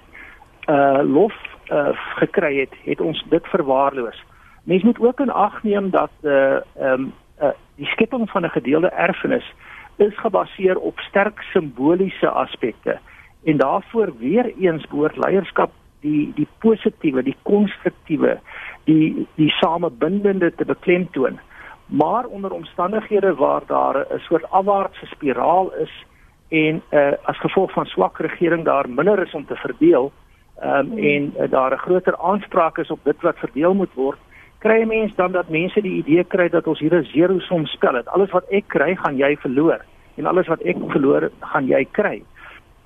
uh 0.69 1.01
lof 1.03 1.35
uh, 1.73 1.89
gekry 2.17 2.61
het 2.61 2.75
het 2.85 3.01
ons 3.01 3.25
dit 3.29 3.47
verwaarloos. 3.47 4.25
Mens 4.65 4.83
moet 4.83 5.01
ook 5.01 5.21
in 5.21 5.31
ag 5.31 5.63
neem 5.63 5.91
dat 5.91 6.11
uh 6.23 6.61
um 6.81 7.13
uh, 7.43 7.49
die 7.77 7.87
skepping 7.87 8.31
van 8.31 8.43
'n 8.45 8.51
gedeelde 8.51 8.89
erfenis 8.89 9.55
is 9.97 10.19
gebaseer 10.19 10.79
op 10.79 10.99
sterk 10.99 11.43
simboliese 11.43 12.29
aspekte 12.29 12.99
en 13.45 13.57
daarvoor 13.57 14.13
weer 14.19 14.53
eens 14.59 14.87
behoort 14.87 15.17
leierskap 15.17 15.71
die 16.01 16.33
die 16.35 16.49
positiewe, 16.59 17.23
die 17.23 17.37
konstruktiewe, 17.43 18.39
die 18.85 19.27
die 19.37 19.51
samebindende 19.51 20.55
te 20.55 20.65
beklemtoon. 20.65 21.39
Maar 21.87 22.25
onder 22.25 22.53
omstandighede 22.53 23.35
waar 23.35 23.63
daar 23.67 23.97
'n 23.97 24.19
soort 24.19 24.51
afwaartse 24.51 25.07
spiraal 25.07 25.73
is 25.75 26.05
en 26.49 26.83
uh, 26.91 27.13
as 27.23 27.39
gevolg 27.39 27.73
van 27.73 27.87
swak 27.87 28.19
regering 28.19 28.65
daar 28.65 28.89
minder 28.89 29.23
is 29.23 29.35
om 29.35 29.47
te 29.47 29.57
verdeel, 29.57 30.13
um, 30.65 30.99
en 30.99 31.35
uh, 31.39 31.51
daar 31.51 31.73
'n 31.73 31.79
groter 31.79 32.17
aanspraak 32.17 32.79
is 32.79 32.91
op 32.91 33.05
dit 33.05 33.21
wat 33.21 33.39
verdeel 33.39 33.75
moet 33.75 33.95
word, 33.95 34.19
kry 34.59 34.85
mense 34.85 35.15
dan 35.17 35.33
dat 35.33 35.49
mense 35.49 35.81
die 35.81 35.97
idee 36.03 36.25
kry 36.25 36.49
dat 36.49 36.67
ons 36.67 36.79
hier 36.79 36.95
'n 36.95 37.05
zero 37.05 37.39
som 37.39 37.67
spel 37.67 37.95
het. 37.95 38.09
Alles 38.09 38.31
wat 38.31 38.45
ek 38.51 38.65
kry, 38.67 38.97
gaan 38.97 39.17
jy 39.17 39.37
verloor 39.37 39.85
en 40.17 40.27
alles 40.27 40.47
wat 40.47 40.61
ek 40.61 40.77
verloor, 40.89 41.31
gaan 41.41 41.67
jy 41.67 41.87
kry. 41.91 42.23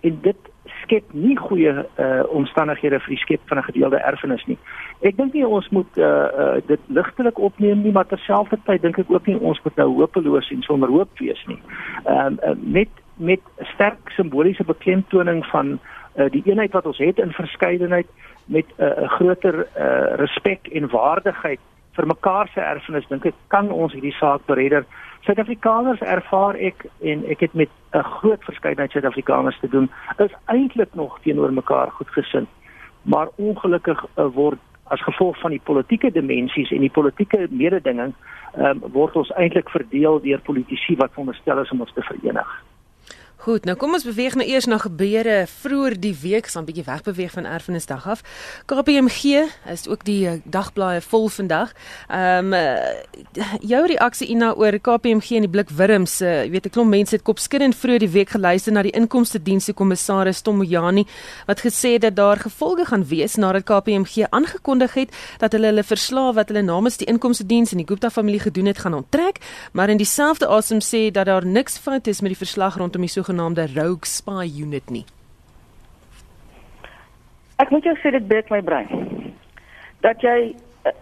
En 0.00 0.18
dit 0.22 0.36
skep 0.84 1.12
nie 1.12 1.36
goeie 1.36 1.72
uh, 1.74 2.22
omstandighede 2.30 3.00
vir 3.04 3.14
die 3.14 3.22
skep 3.22 3.40
van 3.50 3.58
'n 3.58 3.68
gedeelde 3.70 3.98
erfenis 3.98 4.44
nie. 4.46 4.58
Ek 5.02 5.16
dink 5.16 5.32
nie 5.34 5.46
ons 5.46 5.68
moet 5.68 5.98
uh, 5.98 6.04
uh, 6.04 6.56
dit 6.66 6.80
ligtelik 6.86 7.38
opneem 7.38 7.82
nie, 7.82 7.92
maar 7.92 8.06
terselfdertyd 8.06 8.82
dink 8.82 8.98
ek 8.98 9.10
ook 9.10 9.26
nie 9.26 9.38
ons 9.40 9.60
moet 9.64 9.76
nou 9.76 9.88
hopeloos 10.00 10.50
en 10.50 10.62
sonder 10.62 10.88
hoop 10.88 11.18
wees 11.18 11.44
nie. 11.46 11.60
Ehm 12.04 12.38
uh, 12.42 12.50
uh, 12.50 12.56
met 12.62 12.88
met 13.16 13.40
sterk 13.74 14.10
simboliese 14.10 14.64
beklemtoning 14.64 15.44
van 15.46 15.78
uh, 16.16 16.30
die 16.30 16.42
eenheid 16.44 16.72
wat 16.72 16.86
ons 16.86 16.98
het 16.98 17.18
in 17.18 17.30
verskeidenheid 17.32 18.06
met 18.44 18.66
'n 18.76 18.82
uh, 18.82 19.08
groter 19.08 19.66
uh, 19.78 20.14
respek 20.16 20.66
en 20.66 20.88
waardigheid 20.90 21.60
vir 21.96 22.06
mekaar 22.06 22.50
se 22.54 22.60
erfenis 22.60 23.06
dink 23.08 23.26
ek 23.26 23.36
kan 23.48 23.70
ons 23.72 23.92
hierdie 23.92 24.14
saak 24.18 24.46
beredder. 24.50 24.86
Suid-Afrikaners 25.24 26.02
ervaar 26.04 26.58
ek 26.60 26.86
en 27.00 27.24
ek 27.32 27.46
het 27.46 27.54
met 27.54 27.70
'n 27.94 28.02
groot 28.18 28.42
verskeidenheid 28.44 28.90
Suid-Afrikaners 28.92 29.58
te 29.60 29.68
doen, 29.68 29.90
is 30.18 30.34
eintlik 30.46 30.94
nog 30.94 31.18
teenoor 31.22 31.52
mekaar 31.52 31.90
goedgesind. 31.90 32.48
Maar 33.02 33.28
ongelukkig 33.36 34.04
uh, 34.16 34.26
word 34.34 34.58
as 34.92 35.02
gevolg 35.02 35.38
van 35.40 35.50
die 35.50 35.60
politieke 35.64 36.10
dimensies 36.10 36.70
en 36.70 36.80
die 36.80 36.90
politieke 36.90 37.46
mededinging, 37.50 38.12
um, 38.56 38.82
word 38.92 39.16
ons 39.16 39.32
eintlik 39.40 39.70
verdeel 39.70 40.20
deur 40.20 40.40
politici 40.40 40.96
wat 40.96 41.12
veronderstel 41.12 41.58
is 41.58 41.70
om 41.70 41.80
ons 41.80 41.92
te 41.92 42.02
verenig. 42.02 42.64
Goed, 43.44 43.66
nou 43.68 43.74
kom 43.76 43.92
ons 43.92 44.06
beweeg 44.08 44.38
nou 44.40 44.44
eers 44.48 44.64
na 44.64 44.78
gebeure 44.80 45.42
vroeër 45.60 45.98
die 46.00 46.14
week, 46.16 46.46
so 46.48 46.60
'n 46.60 46.64
bietjie 46.64 46.84
wegbeweeg 46.84 47.30
van 47.30 47.44
Erfenisdag 47.44 48.06
af. 48.08 48.22
KPMG 48.64 49.44
is 49.68 49.86
ook 49.88 50.04
die 50.04 50.28
eh, 50.28 50.40
dagblaaie 50.44 51.00
vol 51.00 51.28
vandag. 51.28 51.72
Ehm 52.08 52.52
um, 52.52 52.60
jou 53.60 53.86
reaksie 53.86 54.28
Ina 54.28 54.54
oor 54.54 54.78
KPMG 54.78 55.30
en 55.36 55.44
die 55.44 55.48
blikwurms. 55.48 56.20
Uh, 56.20 56.44
jy 56.44 56.50
weet 56.50 56.66
'n 56.66 56.70
klomp 56.70 56.88
mense 56.88 57.14
het 57.14 57.22
kopskuddend 57.24 57.76
vroeër 57.76 57.98
die 57.98 58.08
week 58.08 58.30
geluister 58.30 58.72
na 58.72 58.82
die 58.82 58.92
inkomste 58.96 59.42
dienste 59.42 59.72
kommissaris 59.72 60.40
Tomoyani 60.40 61.06
wat 61.46 61.60
gesê 61.60 61.92
het 61.92 62.00
dat 62.00 62.16
daar 62.16 62.36
gevolge 62.36 62.84
gaan 62.84 63.04
wees 63.04 63.34
nadat 63.36 63.64
KPMG 63.64 64.24
aangekondig 64.30 64.94
het 64.94 65.10
dat 65.38 65.52
hulle 65.52 65.66
hulle 65.66 65.82
verslae 65.82 66.32
wat 66.32 66.48
hulle 66.48 66.62
namens 66.62 66.96
die 66.96 67.06
inkomste 67.06 67.46
diens 67.46 67.72
en 67.72 67.78
die 67.78 67.86
Gupta 67.86 68.10
familie 68.10 68.40
gedoen 68.40 68.66
het 68.66 68.78
gaan 68.78 68.94
onttrek, 68.94 69.38
maar 69.72 69.88
in 69.88 69.96
dieselfde 69.96 70.46
asem 70.46 70.80
sê 70.80 71.10
dat 71.10 71.26
daar 71.26 71.46
niks 71.46 71.78
fout 71.78 72.06
is 72.06 72.20
met 72.20 72.30
die 72.30 72.46
verslag 72.46 72.76
rondom 72.76 73.00
die 73.00 73.10
so 73.10 73.33
sogenaamde 73.34 73.66
Rogue 73.74 74.06
Spy 74.06 74.62
Unit 74.62 74.90
nie? 74.90 75.04
Ek 77.56 77.70
moet 77.70 77.84
jou 77.84 77.94
sê 77.98 78.10
dit 78.10 78.26
breek 78.28 78.50
my 78.50 78.60
brein. 78.62 79.34
Dat 80.02 80.22
jy 80.22 80.54
eh, 80.84 80.92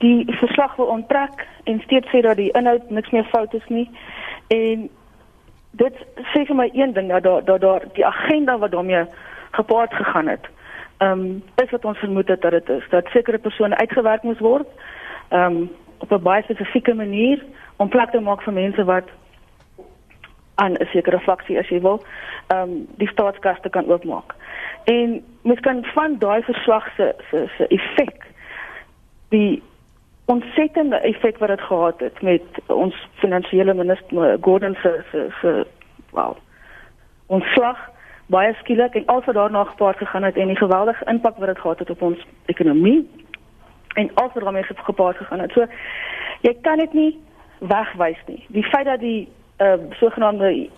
die 0.00 0.24
verslag 0.40 0.76
wil 0.76 0.86
onttrek 0.86 1.44
en 1.64 1.80
steeds 1.84 2.08
sê 2.12 2.22
dat 2.24 2.36
die 2.36 2.52
inhoud 2.56 2.90
niks 2.90 3.10
meer 3.10 3.24
fout 3.32 3.54
is 3.54 3.66
nie. 3.68 3.88
En 4.48 4.88
dit 5.72 6.00
sê 6.32 6.44
vir 6.46 6.56
my 6.56 6.68
een 6.72 6.92
ding 6.96 7.10
dat 7.12 7.24
daar 7.24 7.44
daar 7.44 7.60
daar 7.60 7.84
die 7.94 8.06
agenda 8.06 8.58
wat 8.58 8.70
daarmee 8.70 9.04
gepaard 9.52 9.94
gegaan 9.94 10.28
het. 10.28 10.48
Ehm 10.98 11.20
um, 11.20 11.42
is 11.62 11.70
wat 11.70 11.84
ons 11.84 11.98
vermoed 11.98 12.28
het 12.28 12.40
dat 12.42 12.52
dit 12.52 12.68
is 12.68 12.88
dat 12.90 13.12
sekere 13.12 13.38
persone 13.38 13.76
uitgewerk 13.76 14.22
moes 14.22 14.40
word. 14.40 14.68
Ehm 15.28 15.56
um, 15.56 15.70
op 15.98 16.12
'n 16.12 16.22
baie 16.22 16.42
spesifieke 16.42 16.94
manier 16.94 17.44
om 17.76 17.88
plek 17.88 18.10
te 18.10 18.20
maak 18.20 18.42
vir 18.42 18.52
mense 18.52 18.84
wat 18.84 19.08
aan 20.54 20.72
'n 20.72 20.86
sekere 20.92 21.18
faksie 21.18 21.58
as 21.58 21.68
jy 21.68 21.80
wil, 21.80 22.02
ehm 22.46 22.60
um, 22.60 22.86
die 22.96 23.08
staatskaste 23.08 23.68
kan 23.68 23.90
oopmaak. 23.90 24.34
En 24.84 25.24
mens 25.42 25.60
kan 25.60 25.84
van 25.84 26.18
daai 26.18 26.42
verslag 26.42 26.94
se 26.96 27.14
se 27.30 27.46
se 27.56 27.66
effek 27.66 28.26
die 29.28 29.62
ontsettende 30.24 30.96
effek 30.96 31.38
wat 31.38 31.48
dit 31.48 31.60
gehad 31.60 32.00
het 32.00 32.22
met 32.22 32.42
ons 32.66 33.08
finansiële 33.14 33.74
minister 33.74 34.38
Gordon 34.40 34.76
se 34.82 35.02
se 35.10 35.26
se 35.40 35.66
wow. 36.10 36.36
Ons 37.26 37.44
slag 37.44 37.78
baie 38.26 38.54
skielik 38.54 38.94
en 38.94 39.06
alsa 39.06 39.32
daarna 39.32 39.64
gepaard 39.64 39.96
gegaan 39.96 40.22
het 40.22 40.36
en 40.36 40.46
die 40.46 40.56
geweldige 40.56 41.04
impak 41.04 41.36
wat 41.36 41.46
dit 41.46 41.58
gehad 41.58 41.78
het 41.78 41.90
op 41.90 42.02
ons 42.02 42.26
ekonomie 42.46 43.10
en 43.94 44.10
alsa 44.14 44.40
daarmee 44.40 44.62
gepaard 44.62 45.16
gegaan 45.16 45.40
het. 45.40 45.52
So 45.52 45.66
jy 46.40 46.56
kan 46.60 46.78
dit 46.78 46.92
nie 46.92 47.20
wegwys 47.58 48.20
nie. 48.26 48.44
Die 48.48 48.64
feit 48.64 48.84
dat 48.84 49.00
die 49.00 49.28
uh, 49.58 49.72
sogenaamde 49.90 50.68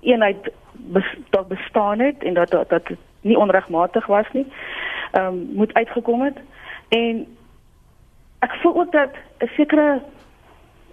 eenheid 0.00 0.50
bes, 0.72 1.16
dat 1.30 1.48
bestaan 1.48 1.98
het 1.98 2.22
en 2.22 2.34
dat 2.34 2.50
dat, 2.50 2.68
dat 2.68 2.82
nie 3.20 3.38
onregmatig 3.38 4.06
was 4.06 4.26
nie. 4.32 4.46
Ehm 5.12 5.26
um, 5.26 5.48
moet 5.52 5.74
uitgekom 5.74 6.22
het 6.22 6.38
en 6.88 7.26
ek 8.38 8.52
voel 8.52 8.76
ook 8.76 8.92
dat 8.92 9.10
'n 9.38 9.50
sekere 9.56 10.00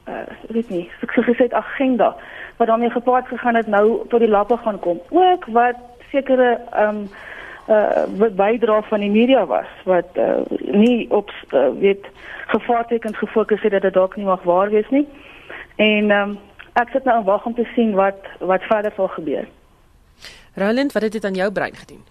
uh 0.08 0.28
weet 0.48 0.70
nie, 0.70 0.90
ek 1.02 1.12
sou 1.12 1.26
gesê 1.26 1.50
agenda 1.50 2.16
wat 2.58 2.68
daarmee 2.68 2.90
gepaard 2.90 3.28
gegaan 3.28 3.56
het 3.56 3.68
nou 3.68 4.08
tot 4.08 4.20
die 4.20 4.30
lappe 4.30 4.58
gaan 4.58 4.80
kom. 4.80 5.02
Ook 5.10 5.46
wat 5.46 5.76
sekere 6.12 6.60
ehm 6.72 6.96
um, 6.96 7.10
uh 7.68 8.04
wat 8.18 8.36
bydra 8.36 8.82
van 8.82 9.00
die 9.00 9.12
media 9.12 9.46
was 9.46 9.68
wat 9.84 10.08
uh, 10.14 10.42
nie 10.60 11.12
op 11.12 11.32
uh, 11.50 11.68
weet 11.80 12.06
gevaartekens 12.48 13.18
gefokus 13.18 13.62
het 13.62 13.72
dat 13.72 13.82
dit 13.82 13.94
dalk 13.94 14.16
nie 14.16 14.26
mag 14.26 14.44
waar 14.44 14.70
wees 14.70 14.90
nie. 14.90 15.08
En 15.76 16.12
ehm 16.12 16.30
um, 16.30 16.40
ek 16.80 16.90
sit 16.90 17.06
nou 17.06 17.20
en 17.20 17.26
wag 17.28 17.46
om 17.46 17.56
te 17.56 17.66
sien 17.76 17.94
wat 17.98 18.20
wat 18.40 18.66
verder 18.70 18.94
sal 18.96 19.08
gebeur. 19.08 19.48
Roland, 20.54 20.92
wat 20.94 21.02
het 21.04 21.12
dit 21.12 21.26
aan 21.26 21.38
jou 21.38 21.52
brein 21.52 21.76
gedoen? 21.76 22.02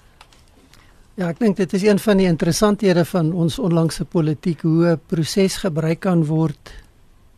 Ja, 1.14 1.28
ek 1.28 1.38
dink 1.38 1.56
dit 1.56 1.72
is 1.76 1.82
een 1.84 1.98
van 1.98 2.16
die 2.16 2.26
interessanthede 2.26 3.04
van 3.04 3.32
ons 3.32 3.58
onlangse 3.58 4.04
politiek 4.04 4.62
hoe 4.64 4.94
'n 4.94 5.00
proses 5.06 5.56
gebruik 5.56 6.00
kan 6.00 6.24
word 6.24 6.72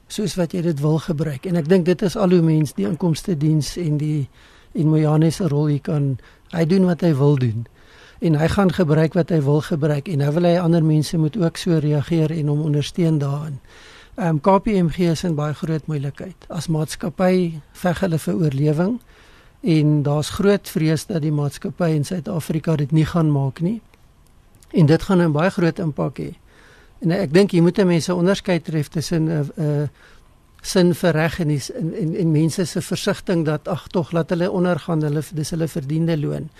soos 0.06 0.34
wat 0.34 0.52
jy 0.52 0.62
dit 0.62 0.80
wil 0.80 0.98
gebruik. 0.98 1.46
En 1.46 1.56
ek 1.56 1.68
dink 1.68 1.84
dit 1.84 2.02
is 2.02 2.16
al 2.16 2.30
hoe 2.30 2.42
mens 2.42 2.74
die 2.74 2.86
inkomste 2.86 3.36
diens 3.36 3.76
en 3.76 3.96
die 3.96 4.28
en 4.74 4.90
Moyane 4.90 5.30
se 5.30 5.48
rol 5.48 5.66
hier 5.66 5.80
kan 5.80 6.18
hy 6.50 6.64
doen 6.64 6.84
wat 6.84 7.00
hy 7.00 7.14
wil 7.14 7.36
doen. 7.36 7.66
En 8.20 8.34
hy 8.34 8.48
gaan 8.48 8.72
gebruik 8.72 9.14
wat 9.14 9.30
hy 9.30 9.40
wil 9.40 9.60
gebruik 9.60 10.08
en 10.08 10.18
nou 10.18 10.32
wil 10.32 10.48
hy 10.48 10.58
ander 10.58 10.84
mense 10.84 11.18
moet 11.18 11.36
ook 11.36 11.56
so 11.56 11.78
reageer 11.78 12.30
en 12.30 12.46
hom 12.46 12.62
ondersteun 12.62 13.18
daarin. 13.18 13.60
Ehm 14.14 14.28
um, 14.28 14.40
KPMG 14.40 14.96
is 15.10 15.24
in 15.24 15.34
baie 15.34 15.54
groot 15.54 15.86
moeilikheid. 15.90 16.44
As 16.46 16.68
maatskappy 16.70 17.60
veg 17.80 18.00
hulle 18.04 18.18
vir 18.22 18.34
oorlewing 18.34 18.92
en 19.60 20.02
daar's 20.06 20.28
groot 20.36 20.68
vrees 20.70 21.06
dat 21.08 21.22
die 21.24 21.32
maatskappy 21.34 21.88
in 21.96 22.04
Suid-Afrika 22.06 22.76
dit 22.78 22.92
nie 22.94 23.06
gaan 23.10 23.32
maak 23.32 23.58
nie. 23.60 23.80
En 24.70 24.86
dit 24.86 25.02
gaan 25.02 25.22
'n 25.22 25.32
baie 25.32 25.50
groot 25.50 25.78
impak 25.78 26.18
hê. 26.18 26.34
En 27.02 27.10
ek 27.10 27.32
dink 27.32 27.50
jy 27.50 27.60
moet 27.60 27.84
mense 27.84 28.14
onderskeid 28.14 28.64
tref 28.64 28.88
tussen 28.88 29.24
'n 29.24 29.30
uh, 29.30 29.40
'n 29.56 29.82
uh, 29.82 29.88
sin 30.62 30.94
vir 30.94 31.12
reg 31.12 31.40
en 31.40 31.50
en 31.50 31.94
en, 31.94 32.14
en 32.16 32.30
mense 32.30 32.64
se 32.64 32.80
versigtiging 32.80 33.44
dat 33.44 33.68
ag 33.68 33.86
tog 33.88 34.12
laat 34.12 34.30
hulle 34.30 34.50
ondergaan, 34.50 35.02
hulle 35.02 35.22
dis 35.32 35.50
hulle 35.50 35.68
verdiende 35.68 36.18
loon. 36.18 36.50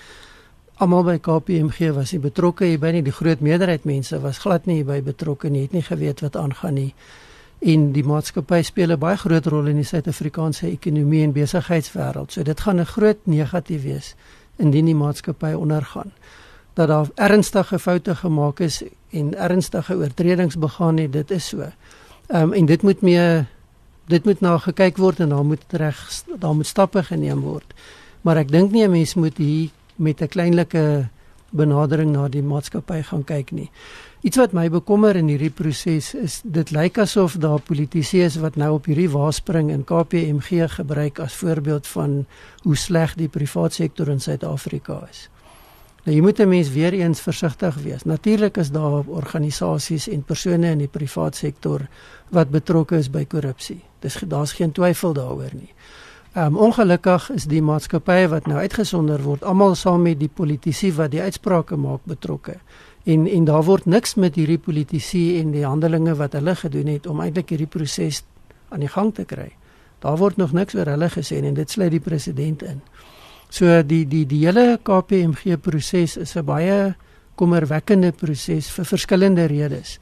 Almal 0.74 1.04
by 1.04 1.18
KPMG 1.18 1.92
was 1.94 2.12
nie 2.12 2.20
betrokke 2.20 2.64
hier 2.64 2.78
by 2.78 2.90
nie, 2.90 3.02
die 3.02 3.12
groot 3.12 3.40
meerderheid 3.40 3.84
mense 3.84 4.20
was 4.20 4.38
glad 4.38 4.66
nie 4.66 4.74
hierby 4.74 5.02
betrokke 5.02 5.48
nie, 5.48 5.62
het 5.62 5.72
nie 5.72 5.82
geweet 5.82 6.20
wat 6.20 6.36
aangaan 6.36 6.74
nie 6.74 6.94
en 7.64 7.92
die 7.92 8.04
maatskappy 8.04 8.62
speel 8.62 8.92
'n 8.92 8.98
baie 8.98 9.16
groot 9.16 9.46
rol 9.46 9.66
in 9.66 9.76
die 9.76 9.88
Suid-Afrikaanse 9.88 10.66
ekonomie 10.66 11.22
en 11.22 11.32
besigheidswêreld. 11.32 12.32
So 12.32 12.42
dit 12.42 12.60
gaan 12.60 12.80
'n 12.80 12.86
groot 12.86 13.18
negatief 13.24 13.82
wees 13.82 14.14
indien 14.56 14.84
die 14.84 14.94
maatskappy 14.94 15.52
ondergaan. 15.52 16.12
Dat 16.74 16.88
daar 16.88 17.08
ernstige 17.14 17.78
foute 17.78 18.14
gemaak 18.14 18.60
is 18.60 18.82
en 19.10 19.34
ernstige 19.34 19.94
oortredings 19.94 20.58
begaan 20.58 20.96
het, 20.96 21.12
dit 21.12 21.30
is 21.30 21.48
so. 21.48 21.60
Ehm 22.26 22.42
um, 22.42 22.52
en 22.52 22.66
dit 22.66 22.82
moet 22.82 23.00
mee 23.00 23.46
dit 24.06 24.24
moet 24.24 24.40
nou 24.40 24.58
gekyk 24.58 24.96
word 24.96 25.20
en 25.20 25.28
daar 25.28 25.44
moet 25.44 25.64
reg 25.70 26.22
daar 26.38 26.54
moet 26.54 26.66
stappe 26.66 27.02
geneem 27.02 27.40
word. 27.40 27.74
Maar 28.20 28.36
ek 28.36 28.48
dink 28.48 28.72
nie 28.72 28.84
'n 28.84 28.90
mens 28.90 29.14
moet 29.14 29.36
hier 29.36 29.70
met 29.96 30.20
'n 30.20 30.28
kleinlike 30.28 31.08
benadering 31.50 32.12
na 32.12 32.28
die 32.28 32.42
maatskappy 32.42 33.02
gaan 33.02 33.24
kyk 33.24 33.50
nie. 33.50 33.70
Iets 34.24 34.38
wat 34.40 34.54
my 34.56 34.70
bekommer 34.72 35.18
in 35.20 35.26
hierdie 35.28 35.52
proses 35.52 36.06
is 36.16 36.38
dit 36.48 36.70
lyk 36.72 36.96
asof 37.02 37.34
daar 37.36 37.60
politici 37.60 38.22
is 38.24 38.38
wat 38.40 38.54
nou 38.56 38.70
op 38.78 38.86
hierdie 38.88 39.10
waarspring 39.12 39.68
in 39.68 39.82
KPMG 39.84 40.64
gebruik 40.78 41.18
as 41.20 41.34
voorbeeld 41.36 41.84
van 41.92 42.14
hoe 42.62 42.76
sleg 42.76 43.12
die 43.20 43.28
private 43.28 43.76
sektor 43.82 44.08
in 44.08 44.22
Suid-Afrika 44.24 45.02
is. 45.10 45.26
Nou 46.06 46.16
jy 46.16 46.22
moet 46.24 46.40
'n 46.40 46.48
mens 46.48 46.70
weer 46.72 46.92
eens 46.92 47.20
versigtig 47.20 47.74
wees. 47.84 48.04
Natuurlik 48.04 48.56
is 48.56 48.70
daar 48.70 49.04
organisasies 49.06 50.08
en 50.08 50.22
persone 50.22 50.70
in 50.70 50.78
die 50.78 50.88
private 50.88 51.36
sektor 51.36 51.86
wat 52.30 52.48
betrokke 52.48 52.96
is 52.96 53.10
by 53.10 53.26
korrupsie. 53.26 53.82
Dis 54.00 54.16
daar's 54.26 54.52
geen 54.52 54.72
twyfel 54.72 55.12
daaroor 55.12 55.52
nie. 55.52 55.74
Um 56.36 56.56
ongelukkig 56.56 57.30
is 57.30 57.44
die 57.44 57.62
maatskappye 57.62 58.28
wat 58.28 58.46
nou 58.46 58.58
uitgesonder 58.58 59.22
word, 59.22 59.44
almal 59.44 59.74
saam 59.74 60.02
met 60.02 60.18
die 60.18 60.28
politici 60.34 60.92
wat 60.92 61.10
die 61.10 61.20
uitsprake 61.20 61.76
maak 61.76 62.00
betrokke 62.04 62.56
en 63.04 63.26
en 63.28 63.44
daar 63.44 63.64
word 63.64 63.84
niks 63.86 64.14
met 64.14 64.34
hierdie 64.34 64.58
politici 64.58 65.38
en 65.40 65.52
die 65.52 65.64
handelinge 65.64 66.14
wat 66.16 66.32
hulle 66.32 66.54
gedoen 66.56 66.86
het 66.86 67.06
om 67.06 67.20
eintlik 67.20 67.52
hierdie 67.52 67.68
proses 67.68 68.22
aan 68.68 68.80
die 68.80 68.88
gang 68.88 69.12
te 69.14 69.24
kry. 69.28 69.50
Daar 70.04 70.16
word 70.16 70.36
nog 70.36 70.52
niks 70.52 70.74
oor 70.74 70.88
hulle 70.88 71.08
gesê 71.12 71.40
en 71.42 71.54
dit 71.54 71.70
sluit 71.70 71.92
die 71.92 72.00
president 72.00 72.62
in. 72.62 72.80
So 73.48 73.82
die 73.82 74.04
die 74.08 74.24
die 74.26 74.40
hele 74.46 74.78
KPMG 74.82 75.60
proses 75.60 76.16
is 76.16 76.36
'n 76.36 76.44
baie 76.44 76.94
kommerwekkende 77.34 78.12
proses 78.12 78.70
vir 78.70 78.84
verskillende 78.84 79.46
redes. 79.46 79.98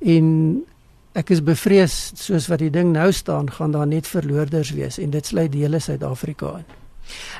En 0.00 0.64
ek 1.12 1.30
is 1.30 1.42
bevrees 1.42 2.12
soos 2.14 2.48
wat 2.48 2.58
die 2.58 2.70
ding 2.70 2.92
nou 2.92 3.12
staan, 3.12 3.50
gaan 3.50 3.70
daar 3.70 3.86
net 3.86 4.06
verloorders 4.06 4.70
wees 4.70 4.98
en 4.98 5.10
dit 5.10 5.26
sluit 5.26 5.52
die 5.52 5.62
hele 5.62 5.78
Suid-Afrika 5.78 6.56
in. 6.58 6.87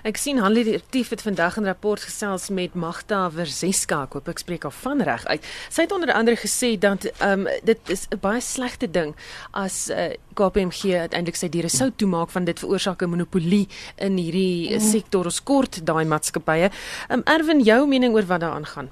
Ek 0.03 0.17
sien 0.17 0.39
Hanlie 0.39 0.65
Retief 0.65 1.11
het 1.11 1.23
vandag 1.23 1.57
'n 1.59 1.65
rapport 1.65 2.01
gesels 2.01 2.49
met 2.51 2.75
Magda 2.75 3.31
Verzeska, 3.31 4.03
ek 4.03 4.13
hoop 4.13 4.29
ek 4.29 4.39
spreek 4.39 4.63
haar 4.63 4.73
van 4.73 5.03
reg 5.03 5.27
uit. 5.27 5.43
Sy 5.69 5.83
het 5.83 5.93
onder 5.93 6.13
andere 6.13 6.37
gesê 6.37 6.79
dat 6.79 7.05
ehm 7.05 7.47
um, 7.47 7.49
dit 7.65 7.79
is 7.89 8.07
'n 8.11 8.19
baie 8.21 8.41
slegte 8.41 8.91
ding 8.91 9.15
as 9.53 9.91
uh, 9.91 10.15
KPMG 10.35 10.95
uiteindelik 10.95 11.37
sy 11.37 11.49
diere 11.49 11.69
sou 11.69 11.91
toemaak 11.91 12.31
van 12.31 12.45
dit 12.45 12.59
veroorsaak 12.59 13.03
'n 13.03 13.11
monopolie 13.11 13.69
in 13.97 14.17
hierdie 14.17 14.75
mm. 14.75 14.81
sektor. 14.81 15.25
Ons 15.25 15.43
kort 15.43 15.87
daai 15.87 16.05
maatskappye. 16.05 16.71
Ehm 17.09 17.19
um, 17.19 17.23
Erwin, 17.25 17.61
jou 17.61 17.87
mening 17.87 18.15
oor 18.15 18.27
wat 18.27 18.41
daaraan 18.41 18.67
gaan? 18.67 18.89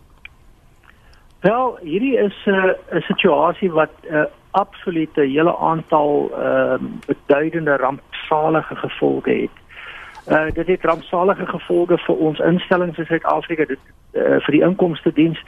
Wel, 1.40 1.78
hierdie 1.82 2.16
is 2.16 2.34
'n 2.46 2.50
uh, 2.50 2.96
'n 2.96 3.00
situasie 3.00 3.70
wat 3.72 3.90
'n 4.02 4.14
uh, 4.14 4.24
absolute 4.50 5.20
hele 5.20 5.56
aantal 5.56 6.30
ehm 6.32 6.84
uh, 6.84 6.90
beduidende 7.06 7.76
rampsalige 7.76 8.74
gevolge 8.76 9.30
het. 9.30 9.56
Uh 10.28 10.52
dit 10.52 10.66
het 10.66 10.84
rampsalige 10.84 11.46
gevolge 11.46 11.98
vir 11.98 12.16
ons 12.16 12.38
instellings 12.38 12.98
in 12.98 13.06
Suid-Afrika, 13.06 13.64
dit 13.64 13.78
uh, 14.12 14.40
vir 14.42 14.56
die 14.56 14.62
inkomste 14.66 15.12
diens. 15.14 15.38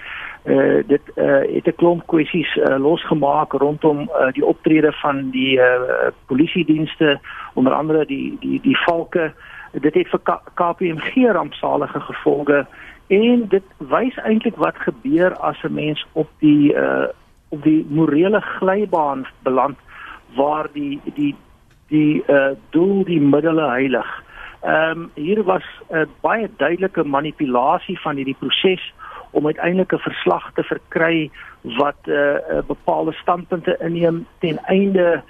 Uh 0.47 0.85
dit 0.87 1.03
uh 1.17 1.43
het 1.55 1.67
'n 1.67 1.75
klomp 1.77 2.07
kwessies 2.07 2.57
uh, 2.57 2.77
losgemaak 2.79 3.53
rondom 3.53 4.07
uh, 4.07 4.31
die 4.33 4.47
optrede 4.47 4.93
van 4.93 5.31
die 5.31 5.59
uh 5.59 6.15
polisie 6.27 6.65
dienste, 6.65 7.19
onder 7.55 7.73
andere 7.73 8.07
die 8.07 8.37
die 8.41 8.61
die 8.61 8.79
valke. 8.87 9.33
Dit 9.73 9.95
het 9.95 10.09
vir 10.09 10.21
KPMG 10.55 11.27
rampsalige 11.33 12.01
gevolge 12.01 12.67
en 13.09 13.49
dit 13.49 13.65
wys 13.79 14.17
eintlik 14.17 14.57
wat 14.57 14.77
gebeur 14.77 15.35
as 15.37 15.59
'n 15.63 15.75
mens 15.75 16.07
op 16.13 16.29
die 16.39 16.73
uh 16.75 17.11
op 17.49 17.63
die 17.63 17.87
morele 17.89 18.41
glybaan 18.41 19.27
beland 19.43 19.79
waar 20.37 20.69
die 20.73 21.01
die 21.15 21.35
die 21.89 22.23
uh 22.27 22.51
doel 22.71 23.05
die 23.05 23.21
middele 23.21 23.69
heilig. 23.69 24.23
Ehm 24.63 24.91
um, 24.91 25.11
hier 25.15 25.45
was 25.45 25.63
'n 25.91 25.97
uh, 25.97 26.07
baie 26.21 26.49
duidelike 26.57 27.05
manipulasie 27.05 28.01
van 28.01 28.17
hierdie 28.17 28.37
proses 28.39 28.93
om 29.31 29.47
uiteindelik 29.47 29.93
'n 29.93 29.99
verslag 29.99 30.51
te 30.55 30.63
verkry 30.63 31.31
wat 31.63 32.01
'n 32.07 32.11
uh, 32.11 32.35
uh, 32.35 32.63
bepaalde 32.67 33.13
standpunte 33.13 33.77
inneem 33.81 34.27
ten 34.39 34.59
einde 34.65 35.23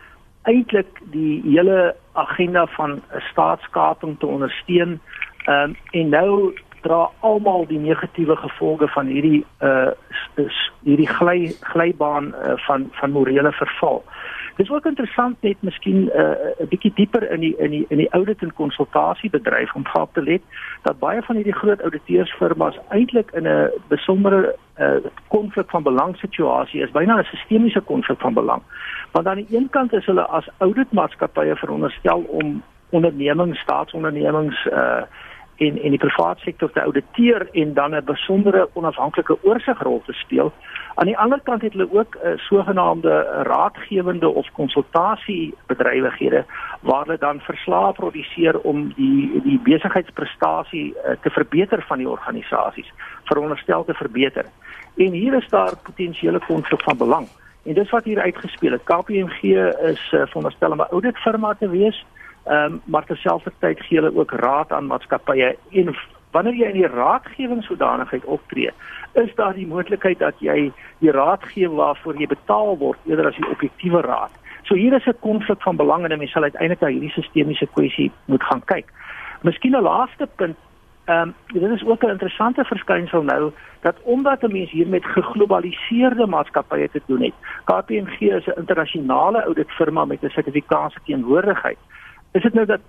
eintlik 0.42 1.00
die 1.10 1.42
hele 1.44 1.96
agenda 2.12 2.66
van 2.66 3.02
staatskaping 3.30 4.18
te 4.18 4.26
ondersteun. 4.26 5.00
Ehm 5.44 5.62
um, 5.62 5.76
en 5.90 6.08
nou 6.08 6.54
dra 6.80 7.10
almal 7.20 7.66
die 7.66 7.78
negatiewe 7.78 8.36
gevolge 8.36 8.88
van 8.88 9.06
hierdie 9.06 9.44
uh 9.60 9.90
hierdie 10.82 11.08
gly 11.08 11.54
glybaan 11.60 12.34
uh, 12.34 12.52
van 12.66 12.88
van 13.00 13.10
morele 13.10 13.52
verval. 13.52 14.04
Dis 14.58 14.70
ook 14.70 14.86
interessant 14.90 15.42
net 15.46 15.60
miskien 15.62 15.98
'n 16.04 16.10
uh, 16.20 16.62
'n 16.62 16.68
bietjie 16.68 16.92
dieper 16.94 17.30
in 17.30 17.40
die 17.40 17.54
in 17.58 17.70
die 17.70 17.84
in 17.88 18.00
die 18.02 18.10
audit 18.10 18.42
en 18.42 18.54
konsultasiebedryf 18.54 19.74
om 19.74 19.86
gehad 19.86 20.08
te 20.12 20.22
let 20.22 20.42
dat 20.82 20.98
baie 20.98 21.22
van 21.22 21.36
hierdie 21.36 21.58
groot 21.60 21.82
ouditeursfirmas 21.82 22.78
eintlik 22.88 23.30
in 23.30 23.46
'n 23.46 23.70
besondere 23.88 24.56
konflik 25.28 25.66
uh, 25.66 25.70
van 25.70 25.82
belang 25.82 26.16
situasie 26.16 26.82
is, 26.82 26.90
byna 26.90 27.18
'n 27.18 27.24
sistemiese 27.24 27.80
konflik 27.80 28.20
van 28.20 28.34
belang. 28.34 28.62
Want 29.12 29.26
aan 29.26 29.36
die 29.42 29.56
een 29.56 29.70
kant 29.70 29.92
is 29.92 30.06
hulle 30.06 30.26
as 30.26 30.48
auditmaatskappye 30.58 31.56
veronderstel 31.56 32.20
om 32.20 32.62
ondernemings, 32.90 33.60
staatsondernemings 33.60 34.66
uh 34.66 35.02
in 35.58 35.82
in 35.82 35.90
die 35.90 35.98
private 35.98 36.40
sektor 36.40 36.70
te 36.72 36.80
auditeer 36.80 37.48
en 37.52 37.74
dan 37.74 37.94
'n 37.94 38.04
besondere 38.04 38.68
onafhanklike 38.72 39.38
oorsigrol 39.42 40.02
te 40.06 40.12
speel. 40.12 40.52
Aan 40.94 41.06
die 41.06 41.18
ander 41.18 41.40
kant 41.40 41.62
het 41.62 41.72
hulle 41.72 41.92
ook 41.92 42.14
'n 42.14 42.26
uh, 42.26 42.38
sogenaamde 42.38 43.42
raadgewende 43.42 44.28
of 44.28 44.46
konsultasiebedrywighede 44.52 46.44
waar 46.80 47.04
hulle 47.04 47.18
dan 47.18 47.40
verslae 47.40 47.92
produseer 47.92 48.60
om 48.60 48.92
die 48.96 49.40
die 49.42 49.60
besigheidsprestasie 49.62 50.94
uh, 50.94 51.10
te 51.22 51.30
verbeter 51.30 51.84
van 51.86 51.98
die 51.98 52.08
organisasies, 52.08 52.92
veronderstel 53.24 53.84
te 53.84 53.94
verbeter. 53.94 54.44
En 54.96 55.12
hier 55.12 55.34
is 55.34 55.48
daar 55.48 55.76
potensiële 55.82 56.40
konflik 56.46 56.82
van 56.82 56.96
belang. 56.96 57.28
En 57.64 57.74
dis 57.74 57.90
wat 57.90 58.04
hier 58.04 58.20
uitgespeel 58.20 58.72
het. 58.72 58.84
KPMG 58.84 59.42
is 59.42 60.12
uh, 60.12 60.26
veronderstel 60.26 60.70
om 60.70 60.80
'n 60.80 60.90
auditfirma 60.90 61.54
te 61.54 61.68
wees. 61.68 62.06
Ehm 62.48 62.72
um, 62.72 62.80
maar 62.84 63.04
terselfdertyd 63.04 63.80
gee 63.80 63.98
hulle 64.00 64.16
ook 64.16 64.30
raad 64.30 64.72
aan 64.72 64.86
maatskappye 64.86 65.56
en 65.70 65.96
wanneer 66.32 66.54
jy 66.54 66.68
in 66.68 66.78
die 66.80 66.92
raadgewing 66.92 67.62
sodanigheid 67.64 68.24
optree, 68.24 68.70
is 69.12 69.34
daar 69.34 69.54
die 69.54 69.66
moontlikheid 69.66 70.18
dat 70.18 70.40
jy 70.40 70.70
die 70.98 71.12
raad 71.12 71.44
gee 71.52 71.68
waarvoor 71.68 72.16
jy 72.16 72.26
betaal 72.26 72.76
word 72.80 72.98
eerder 73.04 73.28
as 73.28 73.36
die 73.36 73.50
objektiewe 73.50 74.00
raad. 74.00 74.32
So 74.62 74.74
hier 74.74 74.96
is 74.96 75.06
'n 75.06 75.20
konflik 75.20 75.62
van 75.62 75.76
belang 75.76 76.04
en 76.04 76.18
mense 76.18 76.32
sal 76.32 76.42
uiteindelik 76.42 76.80
na 76.80 76.88
hierdie 76.88 77.10
sistemiese 77.10 77.66
kwessie 77.66 78.10
moet 78.24 78.42
gaan 78.42 78.64
kyk. 78.64 78.92
Miskien 79.42 79.76
'n 79.76 79.82
laaste 79.82 80.28
punt 80.36 80.56
Ehm 81.08 81.20
um, 81.20 81.34
dit 81.60 81.70
is 81.70 81.84
ook 81.84 82.02
'n 82.04 82.10
interessante 82.16 82.64
verskynsel 82.64 83.22
nou 83.22 83.52
dat 83.80 83.96
omdat 84.02 84.42
'n 84.42 84.52
mens 84.52 84.70
hier 84.70 84.88
met 84.88 85.04
geglobaliseerde 85.04 86.26
maatskappye 86.26 86.88
te 86.90 87.02
doen 87.06 87.22
het. 87.22 87.34
KPMG 87.64 88.20
is 88.20 88.46
'n 88.46 88.58
internasionale 88.58 89.44
ouditfirma 89.44 90.04
met 90.04 90.22
'n 90.22 90.28
sertifikaatse 90.28 90.98
teenwoordigheid 91.04 91.78
is 92.38 92.46
dit 92.46 92.54
nou 92.54 92.66
dat 92.66 92.80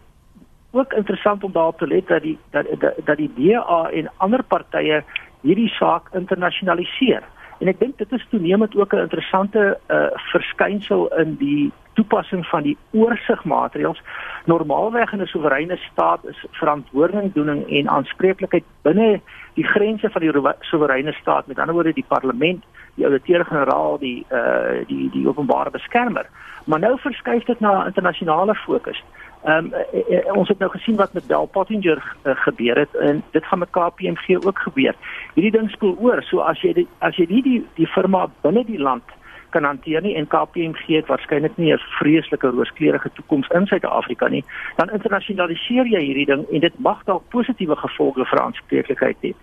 ook 0.72 0.94
interessant 0.94 1.44
om 1.44 1.52
daarop 1.52 1.78
te 1.78 1.88
let 1.88 2.08
dat 2.08 2.22
die 2.22 2.38
dat 2.54 2.66
dat, 2.80 2.94
dat 3.06 3.18
die 3.18 3.32
DA 3.36 3.90
en 3.90 4.12
ander 4.18 4.44
partye 4.44 5.04
hierdie 5.42 5.70
saak 5.70 6.14
internasionaliseer. 6.14 7.24
En 7.60 7.68
ek 7.68 7.80
dink 7.80 7.98
dit 8.00 8.12
is 8.16 8.26
toenemend 8.32 8.76
ook 8.76 8.94
'n 8.94 9.08
interessante 9.08 9.78
uh, 9.88 10.08
verskynsel 10.32 11.08
in 11.18 11.36
die 11.36 11.72
toepassing 11.94 12.46
van 12.48 12.64
die 12.64 12.78
oorsigmaatreëls. 12.92 14.02
Normaalweg 14.46 15.12
in 15.12 15.22
'n 15.22 15.26
soewereine 15.26 15.78
staat 15.92 16.26
is 16.26 16.46
verantwoordingdoening 16.52 17.68
en 17.70 17.90
aanspreeklikheid 17.90 18.64
binne 18.82 19.22
die 19.54 19.68
grense 19.68 20.10
van 20.10 20.22
die 20.22 20.32
soewereine 20.60 21.12
staat, 21.12 21.48
met 21.48 21.60
ander 21.60 21.74
woorde 21.74 21.94
die 21.94 22.06
parlement, 22.08 22.64
die 22.96 23.06
ouditeur-generaal, 23.06 23.98
die 24.00 24.26
uh 24.32 24.86
die 24.88 25.10
die 25.12 25.28
openbare 25.28 25.70
beskermer. 25.70 26.26
Maar 26.66 26.80
nou 26.80 27.00
verskuif 27.00 27.44
dit 27.44 27.60
na 27.60 27.84
'n 27.84 27.86
internasionale 27.86 28.56
fokus. 28.56 29.04
Ehm 29.44 29.72
um, 29.72 30.36
ons 30.36 30.48
het 30.48 30.60
nou 30.60 30.70
gesien 30.72 30.96
wat 30.96 31.14
met 31.14 31.28
Bell 31.28 31.48
Pottinger 31.52 32.02
uh, 32.24 32.36
gebeur 32.36 32.78
het 32.78 32.96
en 32.96 33.24
dit 33.32 33.46
gaan 33.46 33.60
met 33.60 33.70
KPMG 33.70 34.46
ook 34.46 34.60
gebeur. 34.60 34.96
Hierdie 35.34 35.52
ding 35.52 35.70
spoel 35.72 35.96
oor. 36.00 36.24
So 36.24 36.40
as 36.40 36.60
jy 36.62 36.74
die, 36.74 36.88
as 37.00 37.16
jy 37.16 37.26
nie 37.30 37.42
die 37.42 37.60
die 37.76 37.88
firma 37.88 38.28
binne 38.42 38.66
die 38.66 38.80
land 38.80 39.04
kan 39.50 39.64
hanteer 39.64 40.02
nie 40.02 40.16
en 40.16 40.28
KPMG 40.28 40.84
het 41.00 41.08
waarskynlik 41.08 41.56
nie 41.58 41.74
'n 41.74 41.80
vreeslike 42.00 42.48
rooskleurige 42.48 43.10
toekoms 43.14 43.48
in 43.48 43.66
Suid-Afrika 43.68 44.28
nie, 44.28 44.44
dan 44.76 44.90
internasionaliseer 44.90 45.86
jy 45.86 46.02
hierdie 46.04 46.26
ding 46.26 46.46
en 46.52 46.60
dit 46.60 46.80
mag 46.80 47.04
dalk 47.04 47.24
positiewe 47.30 47.76
gevolge 47.76 48.26
vir 48.26 48.42
aanspreeklikheid 48.42 49.18
hê. 49.22 49.34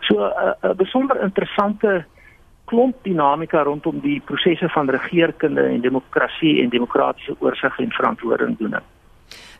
So 0.00 0.14
'n 0.20 0.20
uh, 0.20 0.52
uh, 0.62 0.74
besonder 0.74 1.22
interessante 1.22 2.04
klomp 2.64 2.96
dinamika 3.02 3.62
rondom 3.62 4.00
die 4.00 4.20
prosesse 4.20 4.68
van 4.68 4.90
regeringskunde 4.90 5.62
en 5.62 5.80
demokrasie 5.80 6.62
en 6.62 6.68
demokratiese 6.68 7.36
oorsig 7.38 7.78
en 7.78 7.92
verantwoordingdoening. 7.92 8.82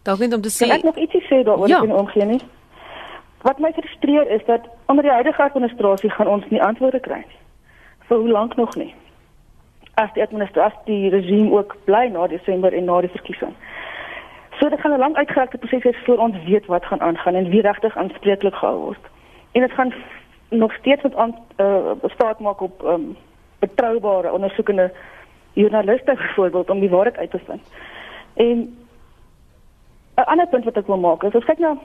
Dalk 0.07 0.19
net 0.23 0.35
om 0.35 0.41
te 0.41 0.53
sê 0.55 0.69
Kan 0.69 0.79
ek 0.79 0.85
nog 0.87 0.99
ietsie 1.03 1.23
sê 1.27 1.43
daaroor 1.43 1.69
ja. 1.69 1.83
in 1.83 1.93
omgee 1.93 2.25
nie? 2.25 2.43
Wat 3.43 3.59
my 3.59 3.73
frustreer 3.73 4.31
is 4.31 4.45
dat 4.47 4.69
onder 4.87 5.03
die 5.03 5.13
huidige 5.13 5.43
administrasie 5.43 6.11
gaan 6.11 6.29
ons 6.29 6.47
nie 6.49 6.63
antwoorde 6.63 7.01
kry 7.01 7.23
nie. 7.25 7.41
Vir 8.09 8.23
hoe 8.23 8.31
lank 8.31 8.57
nog 8.57 8.77
nie? 8.77 8.95
As 9.95 10.13
die 10.15 10.23
administrasie 10.23 10.85
die 10.85 11.11
regime 11.15 11.51
ook 11.59 11.77
bly 11.85 12.07
na 12.15 12.27
Desember 12.27 12.75
en 12.75 12.85
na 12.85 13.01
die 13.01 13.11
verkiesing. 13.11 13.55
So 14.59 14.69
dit 14.69 14.81
gaan 14.81 14.93
'n 14.93 14.99
lang 14.99 15.17
uitgerekte 15.17 15.59
proses 15.59 15.83
wees 15.83 16.05
voor 16.05 16.19
ons 16.19 16.37
weet 16.45 16.67
wat 16.67 16.85
gaan 16.85 17.01
aangaan 17.01 17.35
en 17.35 17.51
wie 17.51 17.61
regtig 17.61 17.97
aanspreeklik 17.97 18.55
gehou 18.55 18.79
word. 18.79 19.05
En 19.53 19.61
dit 19.61 19.73
gaan 19.73 19.95
nog 20.51 20.73
steeds 20.75 21.03
met 21.03 21.15
aan 21.15 21.37
uh, 21.57 21.93
staat 22.05 22.41
maak 22.41 22.61
op 22.61 22.83
um, 22.85 23.17
betroubare 23.59 24.33
ondersoekende 24.33 24.93
joernaliste 25.53 26.15
byvoorbeeld 26.23 26.71
om 26.71 26.81
die 26.81 26.91
waarheid 26.91 27.17
uit 27.17 27.31
te 27.31 27.39
vind. 27.47 27.63
En 28.35 28.86
'n 30.17 30.29
ander 30.33 30.47
punt 30.47 30.65
wat 30.65 30.77
ek 30.77 30.87
wil 30.87 30.97
maak 30.97 31.23
is 31.23 31.35
as 31.35 31.45
kyk 31.45 31.59
na 31.59 31.77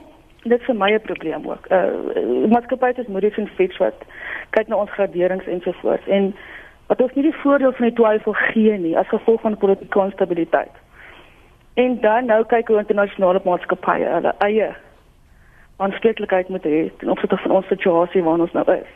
dit 0.44 0.62
vir 0.62 0.74
my 0.74 0.90
'n 0.92 1.00
probleem 1.00 1.48
ook. 1.48 1.66
Uh 1.70 2.48
maatskappye 2.48 3.00
is 3.00 3.06
Moody's 3.06 3.36
en 3.36 3.48
Fitch 3.56 3.78
wat 3.78 3.98
kyk 4.50 4.68
na 4.68 4.76
ons 4.76 4.90
graderings 4.90 5.46
en 5.46 5.60
so 5.60 5.72
voort 5.72 6.06
en 6.06 6.34
wat 6.86 7.00
ons 7.00 7.14
nie 7.14 7.22
die 7.22 7.40
voordeel 7.42 7.72
van 7.72 7.86
die 7.88 7.96
twyfel 7.96 8.32
gee 8.32 8.78
nie 8.78 8.96
as 8.98 9.08
gevolg 9.08 9.40
van 9.40 9.56
politieke 9.56 9.98
onstabiliteit. 9.98 10.74
En 11.74 12.00
dan 12.00 12.26
nou 12.26 12.44
kyk 12.44 12.68
hoe 12.68 12.78
internasionale 12.78 13.40
maatskappye 13.44 14.04
hulle 14.04 14.34
eie 14.38 14.72
aanspreeklikheid 15.76 16.48
moet 16.48 16.64
hê 16.64 16.90
ten 16.98 17.10
opsigte 17.10 17.36
van 17.36 17.50
ons 17.50 17.66
situasie 17.66 18.22
waarin 18.22 18.46
ons 18.46 18.52
nou 18.52 18.66
is. 18.72 18.90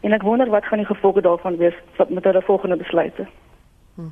En 0.00 0.12
ek 0.12 0.22
wonder 0.22 0.50
wat 0.50 0.64
gaan 0.64 0.78
die 0.82 0.86
gevolge 0.86 1.20
daarvan 1.20 1.56
wees 1.56 1.74
met 2.08 2.24
hulle 2.24 2.42
volgende 2.42 2.76
besluite. 2.76 3.26
Hmm. 3.96 4.10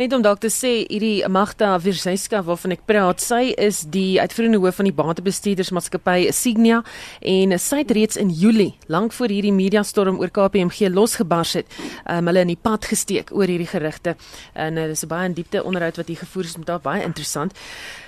Net 0.00 0.10
om 0.16 0.22
dalk 0.24 0.40
te 0.42 0.48
sê 0.50 0.70
hierdie 0.88 1.22
Magda 1.30 1.76
Virseska 1.78 2.40
waarvan 2.42 2.72
ek 2.74 2.80
praat, 2.88 3.22
sy 3.22 3.52
is 3.62 3.84
die 3.94 4.18
uitvoerende 4.18 4.58
hoof 4.58 4.80
van 4.80 4.88
die 4.88 4.94
batebestuurdersmaatskappy 4.96 6.32
Signia 6.34 6.80
en 7.22 7.54
sy 7.62 7.78
het 7.84 7.94
reeds 7.94 8.18
in 8.18 8.32
Julie, 8.34 8.72
lank 8.90 9.14
voor 9.14 9.30
hierdie 9.30 9.54
media 9.54 9.84
storm 9.86 10.18
oor 10.18 10.34
KPMG 10.34 10.90
losgebars 10.90 11.54
het, 11.60 11.78
um, 12.10 12.26
hulle 12.26 12.42
in 12.42 12.50
die 12.50 12.58
pad 12.58 12.90
gesteek 12.90 13.30
oor 13.30 13.46
hierdie 13.46 13.70
gerugte. 13.70 14.16
En 14.58 14.82
uh, 14.82 14.88
dis 14.90 15.04
'n 15.06 15.12
baie 15.14 15.30
in 15.30 15.38
diepte 15.38 15.62
onderhoud 15.62 16.02
wat 16.02 16.10
hier 16.10 16.24
gevoer 16.26 16.44
is 16.50 16.56
met 16.56 16.66
daar 16.66 16.82
baie 16.82 17.06
interessant. 17.06 17.54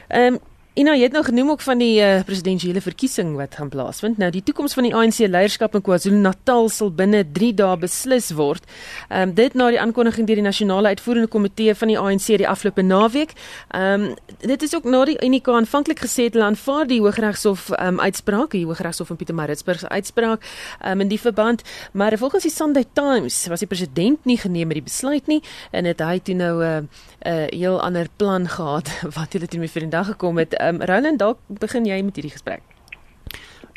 Ehm 0.09 0.35
um, 0.35 0.41
Ina, 0.73 0.95
jy 0.97 1.05
het 1.05 1.13
nou 1.13 1.21
genoem 1.21 1.51
ook 1.53 1.61
van 1.61 1.83
die 1.83 1.99
uh, 2.01 2.23
presidentsiële 2.25 2.81
verkiesing 2.81 3.35
wat 3.37 3.59
gaan 3.61 3.69
plaasvind. 3.69 4.17
Nou 4.17 4.31
die 4.33 4.41
toekoms 4.41 4.73
van 4.73 4.87
die 4.87 4.93
ANC 4.97 5.19
leierskap 5.29 5.75
in 5.77 5.83
KwaZulu-Natal 5.85 6.71
sal 6.73 6.89
binne 6.97 7.19
3 7.29 7.51
dae 7.59 7.75
beslis 7.77 8.31
word. 8.39 8.65
Ehm 9.11 9.29
um, 9.29 9.35
dit 9.37 9.53
na 9.53 9.67
die 9.69 9.81
aankondiging 9.83 10.25
deur 10.31 10.41
die 10.41 10.47
nasionale 10.47 10.95
uitvoerende 10.95 11.29
komitee 11.29 11.75
van 11.77 11.93
die 11.93 11.99
ANC 12.01 12.31
die 12.41 12.49
afgelope 12.49 12.81
naweek. 12.89 13.35
Ehm 13.77 14.07
um, 14.07 14.15
dit 14.41 14.65
is 14.65 14.73
ook 14.75 14.89
na 14.89 15.03
die 15.05 15.19
UNIKA 15.21 15.59
aanvanklik 15.59 16.01
gesê 16.07 16.31
het 16.31 16.39
hulle 16.39 16.49
aanvaar 16.49 16.89
die 16.89 17.03
Hooggeregshof 17.05 17.69
ehm 17.75 17.93
um, 17.93 18.01
uitspraak, 18.01 18.57
die 18.57 18.65
Hooggeregshof 18.65 19.13
in 19.13 19.21
Pietermaritzburg 19.21 19.85
se 19.85 19.93
uitspraak 19.93 20.41
ehm 20.41 20.93
um, 20.93 21.05
in 21.05 21.13
die 21.13 21.21
verband, 21.21 21.63
maar 21.93 22.17
volgens 22.17 22.49
die 22.49 22.55
Sunday 22.55 22.87
Times 22.93 23.47
was 23.53 23.61
die 23.61 23.69
president 23.69 24.25
nie 24.25 24.39
geneem 24.39 24.73
met 24.73 24.81
die 24.81 24.89
besluit 24.89 25.29
nie 25.29 25.43
en 25.71 25.85
dit 25.85 26.01
hy 26.01 26.19
toe 26.19 26.35
nou 26.35 26.65
'n 26.65 26.65
uh, 26.65 26.77
'n 26.79 26.89
uh, 27.29 27.47
heel 27.61 27.81
ander 27.81 28.07
plan 28.17 28.49
gehad 28.49 28.89
wat 29.19 29.33
hulle 29.33 29.47
toe 29.47 29.59
mee 29.61 29.69
vir 29.69 29.85
die 29.85 29.93
dag 29.93 30.07
gekom 30.07 30.39
het 30.39 30.62
ehm 30.69 30.81
um, 30.81 30.87
Roland 30.89 31.19
dalk 31.19 31.39
begin 31.49 31.87
jy 31.87 32.03
met 32.03 32.17
hierdie 32.17 32.33
gesprek. 32.33 32.63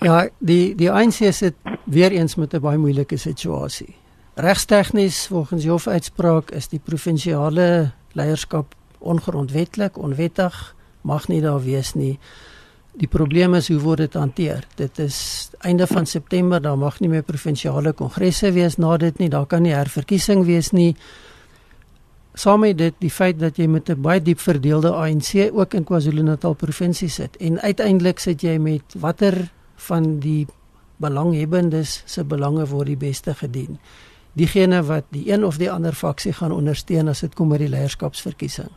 Ja, 0.04 0.28
die 0.39 0.76
die 0.76 0.91
ANC 0.91 1.21
sit 1.32 1.56
weer 1.86 2.12
eens 2.12 2.36
met 2.36 2.54
'n 2.54 2.60
baie 2.60 2.78
moeilike 2.78 3.17
situasie. 3.17 3.95
Regstegnies 4.36 5.28
volgens 5.28 5.62
die 5.62 5.71
hofuitspraak 5.71 6.52
is 6.52 6.67
die 6.67 6.80
provinsiale 6.80 7.91
leierskap 8.12 8.76
ongrondwetlik, 9.00 9.98
onwettig, 9.98 10.76
mag 11.02 11.28
nie 11.28 11.41
daar 11.41 11.63
wees 11.63 11.93
nie. 11.93 12.19
Die 12.95 13.08
probleem 13.08 13.54
is 13.54 13.67
hoe 13.67 13.80
word 13.80 13.98
dit 13.98 14.13
hanteer? 14.13 14.67
Dit 14.76 15.00
is 15.00 15.50
einde 15.60 15.88
van 15.88 16.06
September, 16.06 16.62
daar 16.62 16.78
mag 16.78 17.00
nie 17.00 17.10
meer 17.10 17.24
provinsiale 17.24 17.93
kongresse 17.93 18.52
wees 18.52 18.78
na 18.78 18.98
dit 18.98 19.17
nie, 19.17 19.30
daar 19.30 19.45
kan 19.45 19.62
nie 19.62 19.74
herverkiesing 19.74 20.45
wees 20.45 20.71
nie 20.71 20.95
saam 22.36 22.60
met 22.60 22.78
dit 22.78 22.95
die 23.00 23.12
feit 23.12 23.39
dat 23.39 23.58
jy 23.58 23.67
met 23.67 23.89
'n 23.89 24.02
baie 24.02 24.21
diep 24.21 24.39
verdeelde 24.39 24.91
ANC 24.91 25.52
ook 25.54 25.74
in 25.74 25.84
KwaZulu-Natal 25.84 26.54
provinsie 26.54 27.10
sit 27.10 27.38
en 27.38 27.62
uiteindelik 27.62 28.19
sit 28.19 28.41
jy 28.41 28.58
met 28.58 28.84
watter 29.00 29.52
van 29.76 30.19
die 30.19 30.48
belanghebbendes 30.98 32.04
se 32.06 32.24
belange 32.24 32.65
word 32.65 32.88
die 32.88 32.98
beste 32.98 33.34
gedien. 33.34 33.80
Diegene 34.34 34.84
wat 34.84 35.04
die 35.10 35.32
een 35.32 35.45
of 35.45 35.58
die 35.58 35.71
ander 35.71 35.93
faksie 35.93 36.34
gaan 36.34 36.52
ondersteun 36.52 37.08
as 37.08 37.19
dit 37.19 37.36
kom 37.36 37.50
by 37.50 37.58
die 37.58 37.69
leierskapsverkiesing. 37.69 38.71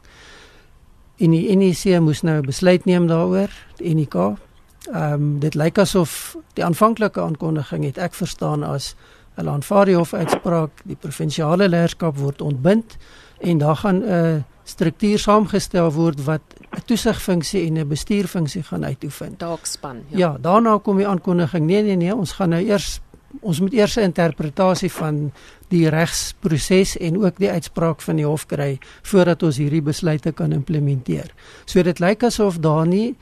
En 1.18 1.31
die 1.31 1.57
NEC 1.57 2.01
moes 2.01 2.23
nou 2.23 2.38
'n 2.38 2.47
besluit 2.47 2.85
neem 2.85 3.07
daaroor, 3.07 3.51
die 3.77 3.94
NEK. 3.94 4.14
Ehm 4.14 5.12
um, 5.12 5.38
dit 5.38 5.55
lyk 5.55 5.79
asof 5.79 6.37
die 6.55 6.64
aanvanklike 6.64 7.21
aankondiging 7.21 7.85
het 7.85 7.99
ek 7.99 8.14
verstaan 8.14 8.62
as 8.62 8.94
'n 9.37 9.49
aanvaar 9.49 9.85
die 9.85 9.97
hof 9.97 10.14
uitspraak, 10.14 10.71
die 10.85 10.97
provinsiale 10.97 11.68
leierskap 11.68 12.16
word 12.16 12.40
ontbind 12.40 12.97
en 13.40 13.59
daar 13.59 13.77
gaan 13.77 14.03
'n 14.05 14.44
struktuur 14.64 15.18
saamgestel 15.18 15.92
word 15.92 16.24
wat 16.24 16.40
'n 16.77 16.83
toesigfunksie 16.85 17.66
en 17.66 17.79
'n 17.79 17.88
bestuurfunksie 17.88 18.62
gaan 18.62 18.85
uitoefen. 18.85 19.35
Daakspan, 19.37 19.96
ja. 20.09 20.18
Ja, 20.18 20.37
daarna 20.40 20.79
kom 20.79 20.96
die 20.96 21.07
aankondiging. 21.07 21.66
Nee 21.66 21.83
nee 21.83 21.96
nee, 21.96 22.14
ons 22.14 22.33
gaan 22.33 22.48
nou 22.48 22.62
eers 22.62 23.01
ons 23.40 23.61
moet 23.61 23.72
eers 23.72 23.96
'n 23.96 24.01
interpretasie 24.01 24.92
van 24.92 25.33
die 25.68 25.88
regsproses 25.88 26.96
en 26.96 27.24
ook 27.24 27.37
die 27.38 27.51
uitspraak 27.51 28.01
van 28.01 28.16
die 28.16 28.27
hof 28.27 28.46
kry 28.46 28.79
voordat 29.03 29.42
ons 29.42 29.57
hierdie 29.57 29.83
besluite 29.83 30.33
kan 30.33 30.53
implementeer. 30.53 31.35
So 31.64 31.83
dit 31.83 31.98
lyk 31.98 32.22
asof 32.22 32.59
daar 32.59 32.87
nie 32.87 33.16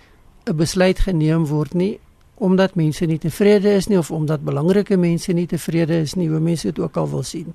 'n 0.44 0.56
besluit 0.56 0.98
geneem 0.98 1.46
word 1.46 1.74
nie 1.74 1.98
omdat 2.38 2.74
mense 2.74 3.04
nie 3.04 3.18
tevrede 3.18 3.74
is 3.74 3.86
nie 3.86 3.98
of 3.98 4.10
omdat 4.10 4.44
belangrike 4.44 4.96
mense 4.96 5.32
nie 5.32 5.46
tevrede 5.46 6.00
is 6.00 6.14
nie, 6.14 6.28
hoe 6.28 6.40
mense 6.40 6.66
dit 6.68 6.78
ook 6.78 6.96
al 6.96 7.10
wil 7.10 7.22
sien. 7.22 7.54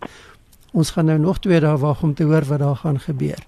Ons 0.72 0.90
gaan 0.96 1.06
nou 1.06 1.18
nog 1.20 1.40
2 1.40 1.60
dae 1.60 1.78
wag 1.78 2.04
om 2.04 2.14
te 2.14 2.24
hoor 2.24 2.46
wat 2.48 2.60
daar 2.60 2.76
gaan 2.76 3.00
gebeur. 3.00 3.40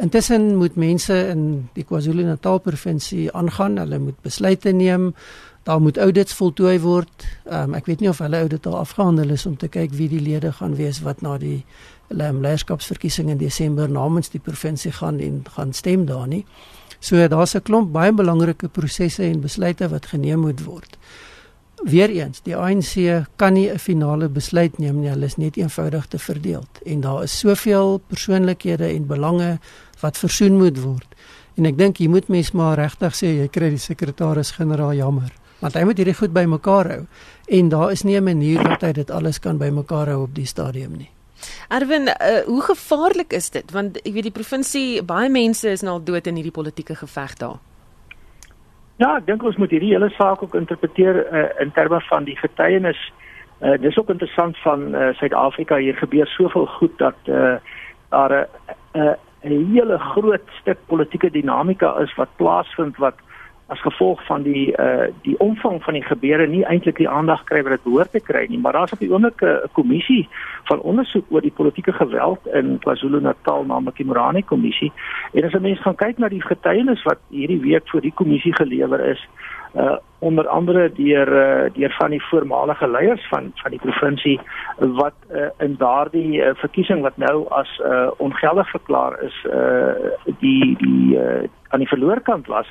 Intussen 0.00 0.56
moet 0.56 0.74
mense 0.74 1.14
in 1.28 1.68
die 1.76 1.84
KwaZulu-Natal 1.84 2.58
provinsie 2.64 3.32
aangaan, 3.36 3.76
hulle 3.78 3.98
moet 3.98 4.20
besluite 4.24 4.72
neem. 4.72 5.14
Daar 5.62 5.80
moet 5.80 5.98
audits 5.98 6.34
voltooi 6.34 6.80
word. 6.80 7.26
Um, 7.46 7.76
ek 7.78 7.86
weet 7.86 8.00
nie 8.00 8.08
of 8.10 8.18
hulle 8.18 8.40
audit 8.40 8.66
al 8.66 8.80
afgehandel 8.80 9.30
is 9.36 9.44
om 9.46 9.54
te 9.56 9.68
kyk 9.70 9.92
wie 9.94 10.08
die 10.10 10.20
lede 10.20 10.50
gaan 10.52 10.74
wees 10.74 11.02
wat 11.04 11.20
na 11.22 11.36
die 11.38 11.60
leierskapsverkiesing 12.12 13.30
in 13.30 13.38
Desember 13.38 13.90
namens 13.90 14.32
die 14.32 14.40
provinsie 14.40 14.92
gaan 14.92 15.20
en 15.20 15.44
gaan 15.54 15.72
stem 15.72 16.06
daar 16.08 16.26
nie. 16.26 16.44
So 16.98 17.28
daar's 17.28 17.54
'n 17.54 17.62
klomp 17.62 17.92
baie 17.92 18.12
belangrike 18.12 18.68
prosesse 18.68 19.22
en 19.22 19.40
besluite 19.40 19.88
wat 19.88 20.06
geneem 20.06 20.40
moet 20.40 20.64
word. 20.64 20.98
Weereens, 21.82 22.38
die 22.46 22.54
ANC 22.54 23.26
kan 23.36 23.52
nie 23.52 23.68
'n 23.70 23.78
finale 23.78 24.28
besluit 24.28 24.78
neem 24.78 25.00
nie, 25.00 25.08
hulle 25.08 25.26
is 25.26 25.36
net 25.36 25.56
eenvoudig 25.56 26.06
te 26.06 26.18
verdeel 26.18 26.64
en 26.84 27.00
daar 27.00 27.22
is 27.22 27.38
soveel 27.38 28.00
persoonlikhede 28.06 28.86
en 28.94 29.06
belange 29.06 29.58
wat 30.00 30.18
versoen 30.18 30.56
moet 30.56 30.78
word. 30.78 31.14
En 31.56 31.66
ek 31.66 31.78
dink 31.78 31.98
jy 31.98 32.08
moet 32.08 32.28
mens 32.28 32.52
maar 32.52 32.78
regtig 32.78 33.14
sê 33.14 33.26
jy 33.26 33.48
kry 33.48 33.70
die 33.70 33.78
sekretaris-generaal 33.78 34.94
jammer, 34.94 35.32
want 35.60 35.74
hy 35.74 35.84
moet 35.84 35.96
hierdie 35.96 36.14
goed 36.14 36.32
bymekaar 36.32 36.88
hou 36.88 37.06
en 37.48 37.68
daar 37.68 37.90
is 37.90 38.04
nie 38.04 38.16
'n 38.16 38.24
manier 38.24 38.62
dat 38.62 38.80
hy 38.80 38.92
dit 38.92 39.10
alles 39.10 39.38
kan 39.38 39.58
bymekaar 39.58 40.06
hou 40.06 40.22
op 40.22 40.34
die 40.34 40.46
stadium 40.46 40.96
nie. 40.96 41.10
Erwin, 41.68 42.08
uh, 42.08 42.44
hoe 42.46 42.62
gevaarlik 42.62 43.32
is 43.32 43.50
dit? 43.50 43.70
Want 43.70 43.96
ek 43.96 44.12
weet 44.12 44.22
die 44.22 44.30
provinsie, 44.30 45.02
baie 45.02 45.28
mense 45.28 45.68
is 45.68 45.80
nou 45.82 45.94
al 45.94 46.04
dood 46.04 46.26
in 46.26 46.34
hierdie 46.34 46.52
politieke 46.54 46.94
geveg 46.94 47.36
daar. 47.36 47.58
Ja, 48.96 49.16
ek 49.16 49.26
dink 49.26 49.42
ons 49.42 49.56
moet 49.56 49.70
hierdie 49.70 49.94
hele 49.94 50.10
saak 50.10 50.42
ook 50.42 50.54
interpreteer 50.54 51.24
uh, 51.24 51.48
in 51.60 51.72
terme 51.72 52.00
van 52.00 52.24
die 52.24 52.36
getuienis. 52.36 53.00
Uh, 53.60 53.78
dis 53.80 53.96
ook 53.98 54.10
interessant 54.10 54.58
van 54.58 54.94
uh, 54.94 55.08
Suid-Afrika 55.14 55.76
hier 55.76 55.96
gebeur 55.96 56.26
soveel 56.26 56.66
goed 56.66 56.98
dat 56.98 57.14
uh, 57.26 57.56
daar 58.10 58.48
'n 58.94 59.16
'n 59.42 59.72
hele 59.74 59.98
groot 59.98 60.48
stuk 60.60 60.78
politieke 60.86 61.30
dinamika 61.30 61.98
is 61.98 62.14
wat 62.14 62.36
plaasvind 62.36 62.96
wat 62.96 63.14
as 63.72 63.80
gevolg 63.80 64.20
van 64.26 64.42
die 64.42 64.72
uh 64.76 65.08
die 65.24 65.38
omvang 65.40 65.80
van 65.84 65.96
die 65.96 66.04
gebeure 66.04 66.46
nie 66.46 66.64
eintlik 66.68 66.98
die 67.00 67.08
aandag 67.08 67.44
kry 67.48 67.62
wat 67.64 67.76
dit 67.76 67.84
behoort 67.86 68.12
te 68.12 68.20
kry 68.20 68.44
nie 68.48 68.60
maar 68.60 68.76
daar's 68.76 68.92
op 68.92 69.00
die 69.04 69.10
oomblik 69.12 69.40
'n 69.42 69.72
kommissie 69.78 70.28
van 70.70 70.84
ondersoek 70.92 71.26
oor 71.30 71.40
die 71.40 71.56
politieke 71.60 71.92
geweld 71.92 72.46
in 72.60 72.78
KwaZulu-Natal 72.84 73.64
naamlik 73.64 73.96
die 73.96 74.06
Morani 74.06 74.42
kommissie 74.42 74.92
en 75.32 75.44
as 75.44 75.54
'n 75.54 75.62
mens 75.62 75.80
gaan 75.80 75.96
kyk 76.04 76.18
na 76.18 76.28
die 76.28 76.42
getuienis 76.42 77.02
wat 77.02 77.20
hierdie 77.28 77.60
week 77.60 77.88
voor 77.88 78.00
die 78.00 78.14
kommissie 78.14 78.54
gelewer 78.54 79.00
is 79.14 79.26
uh 79.74 79.96
onder 80.18 80.48
andere 80.48 80.92
deur 80.92 81.28
uh, 81.28 81.70
deur 81.74 81.94
van 81.98 82.10
die 82.10 82.22
voormalige 82.22 82.88
leiers 82.88 83.28
van 83.28 83.52
van 83.54 83.70
die 83.70 83.80
provinsie 83.80 84.40
wat 84.78 85.14
uh, 85.30 85.48
in 85.58 85.74
daardie 85.78 86.42
uh, 86.42 86.50
verkiesing 86.54 87.00
wat 87.02 87.16
nou 87.16 87.48
as 87.48 87.80
uh, 87.84 88.10
ongeldig 88.16 88.70
verklaar 88.70 89.22
is 89.22 89.36
uh 89.44 90.12
die 90.38 90.76
die 90.78 91.18
uh, 91.18 91.48
aan 91.68 91.78
die 91.78 91.88
verloorkant 91.88 92.46
was 92.46 92.68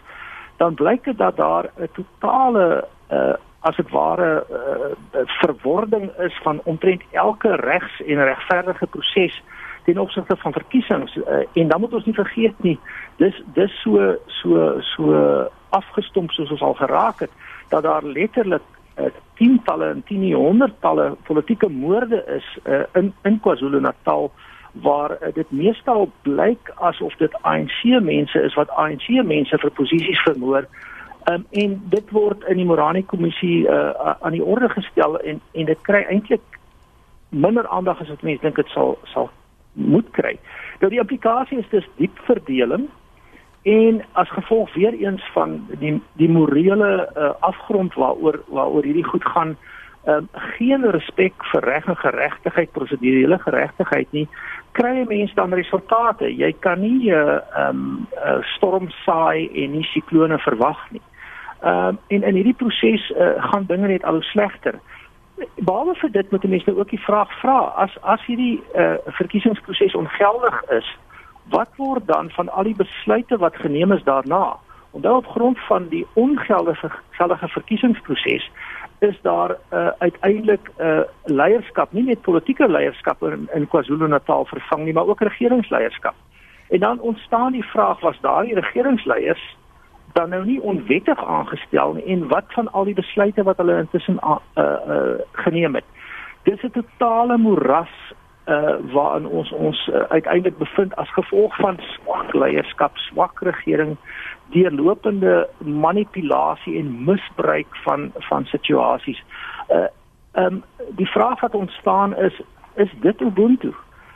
dan 0.62 0.78
blyk 0.78 1.04
dit 1.10 1.18
dat 1.18 1.38
daar 1.38 1.66
'n 1.78 1.90
totale 1.98 2.88
uh 3.12 3.34
as 3.62 3.76
dit 3.76 3.90
ware 3.90 4.46
uh, 4.50 5.22
verwording 5.26 6.10
is 6.18 6.40
van 6.44 6.62
omtrent 6.64 7.02
elke 7.12 7.56
regs 7.56 8.02
en 8.02 8.24
regverdige 8.24 8.88
proses 8.88 9.44
ten 9.86 9.98
opsigte 9.98 10.36
van 10.38 10.52
verkiesings. 10.52 11.16
Uh, 11.16 11.24
en 11.54 11.68
dan 11.68 11.80
moet 11.80 11.94
ons 11.94 12.06
nie 12.06 12.14
vergeet 12.14 12.64
nie 12.66 12.80
dis 13.16 13.44
dis 13.54 13.82
so 13.82 14.16
so 14.28 14.80
so 14.80 15.04
afgestomp 15.70 16.32
soos 16.32 16.52
ons 16.52 16.62
al 16.62 16.74
geraak 16.74 17.20
het 17.20 17.32
dat 17.70 17.84
daar 17.84 18.04
letterlik 18.04 18.66
uh, 18.98 19.06
tientalle 19.34 19.90
en 19.90 20.04
tienie 20.04 20.36
honderdtalle 20.36 21.16
politieke 21.24 21.70
moorde 21.70 22.24
is 22.38 22.48
uh, 22.64 22.82
in 22.94 23.14
in 23.24 23.40
KwaZulu-Natal 23.40 24.32
uh, 24.34 24.51
waar 24.72 25.12
uh, 25.12 25.34
dit 25.34 25.52
meestal 25.52 26.10
blyk 26.22 26.72
asof 26.76 27.16
dit 27.16 27.34
ANC 27.42 27.84
mense 27.84 28.42
is 28.42 28.54
wat 28.54 28.70
ANC 28.70 29.08
mense 29.24 29.58
vir 29.58 29.72
posisies 29.72 30.22
vermoor. 30.24 30.68
Um, 31.30 31.46
en 31.52 31.76
dit 31.90 32.10
word 32.10 32.44
in 32.50 32.58
die 32.58 32.66
Morani 32.66 33.04
kommissie 33.06 33.68
uh, 33.70 34.16
aan 34.20 34.34
die 34.34 34.44
orde 34.44 34.70
gestel 34.70 35.20
en 35.20 35.42
en 35.52 35.66
dit 35.66 35.82
kry 35.82 36.02
eintlik 36.10 36.58
minder 37.30 37.68
aandag 37.68 38.02
as 38.02 38.10
wat 38.10 38.24
mense 38.26 38.42
dink 38.42 38.56
dit 38.56 38.74
sal 38.74 38.98
sal 39.14 39.30
moet 39.74 40.10
kry. 40.12 40.38
Nou 40.80 40.90
die 40.92 41.00
implikasie 41.00 41.60
is 41.62 41.70
dis 41.72 41.88
diep 42.00 42.18
verdeling 42.26 42.88
en 43.64 44.02
as 44.18 44.30
gevolg 44.34 44.74
weer 44.74 44.94
eens 44.94 45.22
van 45.36 45.60
die 45.80 45.94
die 46.18 46.30
morele 46.30 46.92
uh, 47.16 47.30
afgrond 47.40 47.94
waaroor 47.94 48.42
waaroor 48.48 48.84
hierdie 48.84 49.06
goed 49.06 49.26
gaan 49.26 49.58
um, 50.08 50.28
geen 50.58 50.86
respek 50.92 51.34
vir 51.52 51.64
reg 51.64 51.86
en 51.86 51.98
geregtigheid, 51.98 52.72
prosedurele 52.72 53.38
geregtigheid 53.40 54.12
nie, 54.12 54.28
kry 54.72 55.02
'n 55.02 55.08
mens 55.08 55.34
dan 55.34 55.54
resultate. 55.54 56.36
Jy 56.36 56.54
kan 56.60 56.80
nie 56.80 57.12
'n 57.12 57.14
uh, 57.14 57.68
um, 57.68 58.08
uh, 58.26 58.44
storm 58.56 58.90
saai 58.90 59.50
en 59.54 59.72
nie 59.72 59.84
siklone 59.84 60.40
verwag 60.40 60.92
nie. 60.92 61.02
Ehm 61.62 61.88
um, 61.88 62.00
en 62.08 62.24
in 62.24 62.36
hierdie 62.36 62.58
proses 62.58 63.10
uh, 63.10 63.44
gaan 63.52 63.66
dinge 63.68 63.88
net 63.88 64.04
al 64.04 64.14
hoe 64.14 64.24
slegter. 64.24 64.80
Behalwe 65.56 65.96
vir 65.96 66.12
dit 66.12 66.32
moet 66.32 66.44
mense 66.44 66.70
nou 66.70 66.80
ook 66.80 66.90
die 66.90 67.06
vraag 67.06 67.40
vra 67.40 67.58
as 67.76 67.98
as 68.02 68.26
hierdie 68.26 68.64
uh, 68.76 68.96
verkiesingsproses 69.06 69.96
ongeldig 69.96 70.62
is, 70.70 70.98
wat 71.50 71.70
word 71.78 72.08
dan 72.08 72.30
van 72.30 72.50
al 72.50 72.64
die 72.64 72.76
besluite 72.76 73.38
wat 73.38 73.56
geneem 73.56 73.92
is 73.92 74.04
daarna? 74.04 74.58
Op 74.92 75.28
grond 75.28 75.60
van 75.60 75.88
die 75.88 76.06
ongeldige 76.14 76.92
geldige 77.10 77.48
verkiesingsproses 77.48 78.52
is 79.02 79.20
daar 79.22 79.50
uh, 79.74 79.88
uiteindelik 79.98 80.72
'n 80.78 80.84
uh, 80.84 81.00
leierskap, 81.24 81.92
nie 81.92 82.04
net 82.04 82.22
politieke 82.22 82.68
leierskap 82.68 83.24
in, 83.24 83.50
in 83.54 83.68
KwaZulu-Natal 83.68 84.46
vervang 84.46 84.84
nie, 84.84 84.94
maar 84.94 85.08
ook 85.08 85.20
regeringsleierskap. 85.20 86.14
En 86.70 86.80
dan 86.80 87.00
ontstaan 87.00 87.52
die 87.52 87.64
vraag 87.64 88.00
was 88.00 88.20
daardie 88.22 88.54
regeringsleiers 88.54 89.58
dan 90.14 90.30
nou 90.30 90.46
nie 90.46 90.62
onwettig 90.62 91.26
aangestel 91.26 91.94
nie 91.94 92.04
en 92.04 92.28
wat 92.28 92.44
van 92.48 92.72
al 92.72 92.84
die 92.84 92.94
besluite 92.94 93.44
wat 93.44 93.58
hulle 93.58 93.78
intussen 93.78 94.20
uh 94.24 94.38
uh 94.58 95.20
geneem 95.32 95.76
het. 95.76 95.86
Dis 96.44 96.62
'n 96.64 96.72
totale 96.72 97.38
moeras 97.38 98.14
uh 98.48 98.76
waarin 98.94 99.28
ons 99.28 99.52
ons 99.52 99.88
uh, 99.88 100.02
uiteindelik 100.02 100.58
bevind 100.58 100.96
as 100.96 101.14
gevolg 101.14 101.56
van 101.56 101.78
swak 101.80 102.34
leierskap, 102.34 102.98
swak 102.98 103.40
regering, 103.40 103.98
deurlopende 104.52 105.50
manipulasie 105.58 106.78
en 106.80 107.04
misbruik 107.04 107.76
van 107.84 108.12
van 108.30 108.46
situasies. 108.46 109.24
Uh 109.70 109.88
ehm 110.32 110.46
um, 110.46 110.64
die 110.96 111.08
vraag 111.08 111.40
wat 111.40 111.56
ontstaan 111.56 112.18
is 112.18 112.42
is 112.76 112.92
dit 113.02 113.22
Ubuntu? 113.22 113.74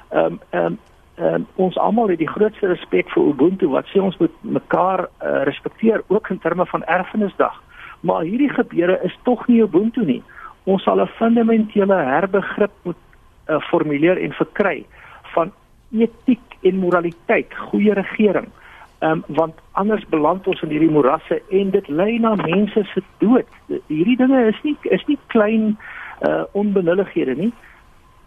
Ehm 0.10 0.26
um, 0.26 0.40
ehm 0.50 0.66
um, 0.66 0.80
um, 1.26 1.48
ons 1.56 1.78
almal 1.78 2.08
het 2.08 2.18
die 2.18 2.30
grootste 2.30 2.68
respek 2.68 3.10
vir 3.10 3.24
Ubuntu 3.24 3.68
wat 3.68 3.86
sê 3.92 4.00
ons 4.00 4.18
moet 4.18 4.32
mekaar 4.42 5.00
uh, 5.00 5.44
respekteer 5.44 6.04
ook 6.08 6.30
in 6.30 6.40
terme 6.40 6.66
van 6.66 6.84
erfenisdag. 6.84 7.62
Maar 8.00 8.22
hierdie 8.22 8.50
gebeure 8.50 9.00
is 9.04 9.18
tog 9.24 9.48
nie 9.48 9.62
Ubuntu 9.62 10.06
nie. 10.06 10.24
Ons 10.64 10.84
sal 10.84 11.02
'n 11.02 11.08
fundamentele 11.08 11.96
herbegrip 11.96 12.72
moet 12.82 13.02
uh, 13.48 13.60
formuleer 13.60 14.18
en 14.18 14.32
verkry 14.32 14.86
van 15.22 15.52
etiek 15.92 16.56
en 16.62 16.76
moraliteit, 16.76 17.56
goeie 17.56 17.94
regering. 17.94 18.46
Ehm 18.46 18.65
um, 19.00 19.24
want 19.28 19.56
anders 19.72 20.06
beland 20.10 20.48
ons 20.48 20.62
in 20.62 20.70
hierdie 20.70 20.92
morasse 20.92 21.42
en 21.50 21.70
dit 21.72 21.88
lei 21.88 22.20
na 22.20 22.36
mense 22.36 22.84
se 22.94 23.04
dood. 23.20 23.48
Hierdie 23.88 24.18
dinge 24.18 24.48
is 24.48 24.60
nie 24.64 24.78
is 24.84 25.06
nie 25.08 25.20
klein 25.28 25.78
uh 26.26 26.44
onbenullighede 26.56 27.36
nie 27.36 27.54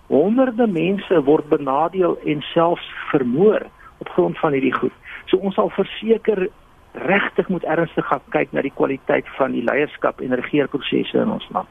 honderde 0.09 0.67
mense 0.67 1.21
word 1.25 1.49
benadeel 1.49 2.17
en 2.25 2.41
selfs 2.53 2.89
vermoor 3.11 3.67
op 3.99 4.09
grond 4.09 4.39
van 4.39 4.53
hierdie 4.57 4.75
goed. 4.75 4.95
So 5.29 5.37
ons 5.37 5.55
sal 5.55 5.71
verseker 5.77 6.49
regtig 6.93 7.49
moet 7.49 7.65
ernstig 7.69 8.07
gaan 8.09 8.25
kyk 8.33 8.53
na 8.53 8.65
die 8.65 8.75
kwaliteit 8.75 9.29
van 9.37 9.53
die 9.53 9.65
leierskap 9.65 10.23
en 10.25 10.37
regeerprosesse 10.41 11.21
in 11.21 11.35
ons 11.37 11.49
land. 11.53 11.69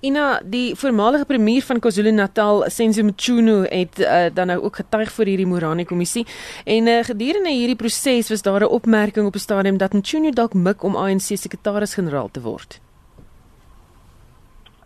Ina, 0.00 0.40
die 0.44 0.74
voormalige 0.76 1.24
premier 1.24 1.62
van 1.62 1.78
KwaZulu-Natal, 1.80 2.62
Senzo 2.68 3.02
Mchunu, 3.02 3.64
het 3.64 3.98
uh, 3.98 4.26
dan 4.34 4.46
nou 4.46 4.62
ook 4.62 4.76
getuig 4.76 5.12
voor 5.12 5.24
hierdie 5.24 5.46
Morani 5.46 5.84
kommissie 5.84 6.26
en 6.64 6.86
uh, 6.86 6.98
gedurende 7.04 7.50
hierdie 7.50 7.76
proses 7.76 8.28
was 8.28 8.42
daar 8.42 8.60
'n 8.60 8.74
opmerking 8.78 9.26
op 9.26 9.34
'n 9.34 9.38
stadium 9.38 9.76
dat 9.76 9.92
Mchunu 9.92 10.30
dalk 10.30 10.54
mik 10.54 10.82
om 10.82 10.96
ANC 10.96 11.20
sekretaris-generaal 11.20 12.28
te 12.30 12.40
word. 12.40 12.80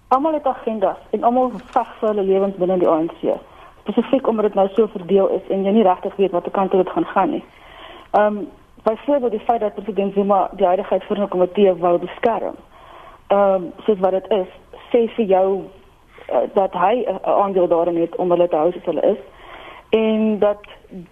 Almal 0.08 0.32
het 0.32 0.46
agendas 0.46 0.98
en 1.10 1.22
almal 1.22 1.52
veg 1.64 1.88
vir 1.98 2.08
hulle 2.08 2.22
lewens 2.22 2.56
binne 2.56 2.78
die 2.78 2.88
ANC. 2.88 3.20
Spesifiek 3.80 4.26
omdat 4.26 4.44
dit 4.44 4.54
nou 4.54 4.68
so 4.74 4.86
verdeel 4.86 5.28
is 5.28 5.48
en 5.48 5.64
jy 5.64 5.70
nie 5.70 5.82
regtig 5.82 6.16
weet 6.16 6.30
watter 6.30 6.52
kant 6.52 6.70
dit 6.70 6.90
gaan 6.90 7.04
gaan 7.04 7.30
nie. 7.30 7.44
Ehm 8.10 8.36
um, 8.36 8.48
byvoorbeeld 8.82 9.32
die 9.32 9.46
feit 9.46 9.60
dat 9.60 9.74
president 9.74 10.14
Zuma 10.14 10.50
die 10.52 10.66
vir 10.66 11.18
'n 11.18 11.28
komitee 11.28 11.74
wou 11.74 11.98
beskerm. 11.98 12.54
Ehm 13.30 13.54
um, 13.54 13.72
soos 13.86 13.98
wat 13.98 14.10
dit 14.10 14.30
is, 14.30 14.48
sê 14.90 15.06
vir 15.16 15.24
jou 15.24 15.48
uh, 16.32 16.46
dat 16.54 16.72
hy 16.72 16.94
'n 17.06 17.14
uh, 17.14 17.18
aandeel 17.22 17.68
daarin 17.68 18.00
het 18.00 18.16
om 18.16 18.30
hulle 18.30 18.48
te 18.48 18.56
hou 18.56 18.72
soos 18.72 18.84
hulle 18.84 19.02
is 19.02 19.20
en 19.90 20.38
dat 20.38 20.58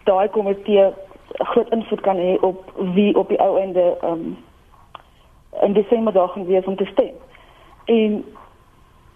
daai 0.04 0.28
komitee 0.28 0.90
groot 1.38 1.70
invloed 1.70 2.00
kan 2.00 2.16
hê 2.16 2.38
op 2.40 2.72
wie 2.94 3.14
op 3.18 3.28
die 3.28 3.40
ou 3.40 3.58
einde 3.58 3.96
ehm 4.00 4.12
um, 4.12 4.36
in 5.62 5.72
Desember 5.72 6.12
daar 6.12 6.28
gaan 6.28 6.46
wees 6.46 6.64
om 6.64 6.76
te 6.76 6.84
stem. 6.84 7.14
En 7.84 8.24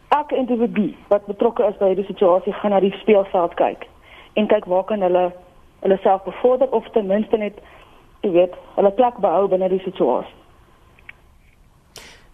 elke 0.09 0.37
individu 0.37 0.95
wat 1.09 1.27
betrokke 1.27 1.65
is 1.65 1.77
by 1.77 1.87
hierdie 1.87 2.05
situasie 2.05 2.53
gaan 2.53 2.71
na 2.71 2.81
die 2.81 2.95
speelveld 3.01 3.55
kyk 3.55 3.87
en 4.33 4.47
kyk 4.47 4.65
waar 4.65 4.85
kan 4.85 5.01
hulle 5.01 5.33
hulle 5.81 5.99
self 6.03 6.23
bevorder 6.23 6.71
of 6.71 6.89
ten 6.91 7.07
minste 7.07 7.37
net 7.37 7.59
jy 8.21 8.31
weet 8.31 8.55
hulle 8.75 8.91
plek 8.91 9.19
behou 9.19 9.49
binne 9.49 9.69
die 9.69 9.83
situasie. 9.85 10.42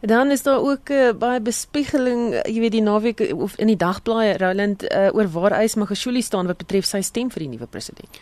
Dan 0.00 0.30
is 0.30 0.42
daar 0.42 0.60
ook 0.62 0.88
uh, 0.88 1.10
baie 1.18 1.40
bespiegeling, 1.40 2.36
jy 2.46 2.60
weet 2.60 2.72
die 2.72 2.82
naweek 2.82 3.22
of 3.34 3.56
in 3.58 3.66
die 3.66 3.76
dagblaaie 3.76 4.36
Roland 4.38 4.84
uh, 4.86 5.08
oor 5.12 5.26
waar 5.34 5.56
Ys 5.62 5.74
Magashule 5.74 6.22
staan 6.22 6.46
wat 6.46 6.60
betref 6.62 6.86
sy 6.86 7.00
stem 7.02 7.32
vir 7.34 7.42
die 7.42 7.48
nuwe 7.56 7.66
president. 7.66 8.20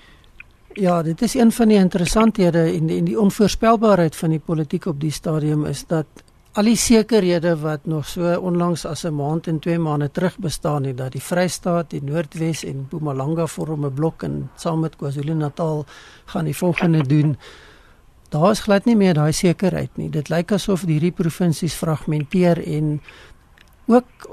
Ja, 0.77 1.03
dit 1.03 1.23
is 1.23 1.35
een 1.35 1.53
van 1.53 1.69
die 1.69 1.77
interessanthede 1.77 2.65
en 2.73 2.87
die, 2.87 2.99
en 2.99 3.05
die 3.05 3.21
onvoorspelbaarheid 3.21 4.17
van 4.17 4.33
die 4.33 4.41
politiek 4.41 4.87
op 4.87 5.01
die 5.01 5.13
stadium 5.13 5.65
is 5.69 5.85
dat 5.89 6.25
al 6.57 6.69
die 6.69 6.77
sekerhede 6.81 7.53
wat 7.61 7.85
nog 7.85 8.09
so 8.09 8.33
onlangs 8.41 8.87
as 8.87 9.05
'n 9.05 9.15
maand 9.15 9.47
en 9.47 9.59
2 9.59 9.79
maande 9.79 10.11
terug 10.11 10.39
bestaan 10.39 10.85
het 10.85 10.97
dat 10.97 11.13
die 11.13 11.23
Vrystaat, 11.23 11.91
die 11.91 12.03
Noordwes 12.03 12.65
en 12.65 12.77
Mpumalanga 12.89 13.47
vorm 13.47 13.85
'n 13.85 13.95
blok 13.95 14.23
en 14.23 14.51
saam 14.57 14.81
met 14.81 14.97
KwaZulu-Natal 14.97 15.85
gaan 16.25 16.45
die 16.45 16.57
volgende 16.57 17.07
doen. 17.07 17.37
Daar 18.29 18.51
is 18.51 18.61
glad 18.61 18.85
nie 18.85 18.97
meer 18.97 19.15
daai 19.15 19.33
sekerheid 19.33 19.97
nie. 19.97 20.11
Dit 20.11 20.29
lyk 20.29 20.53
asof 20.53 20.85
hierdie 20.87 21.13
provinsies 21.15 21.75
fragmenteer 21.75 22.59
en 22.67 23.01
ook 23.87 24.29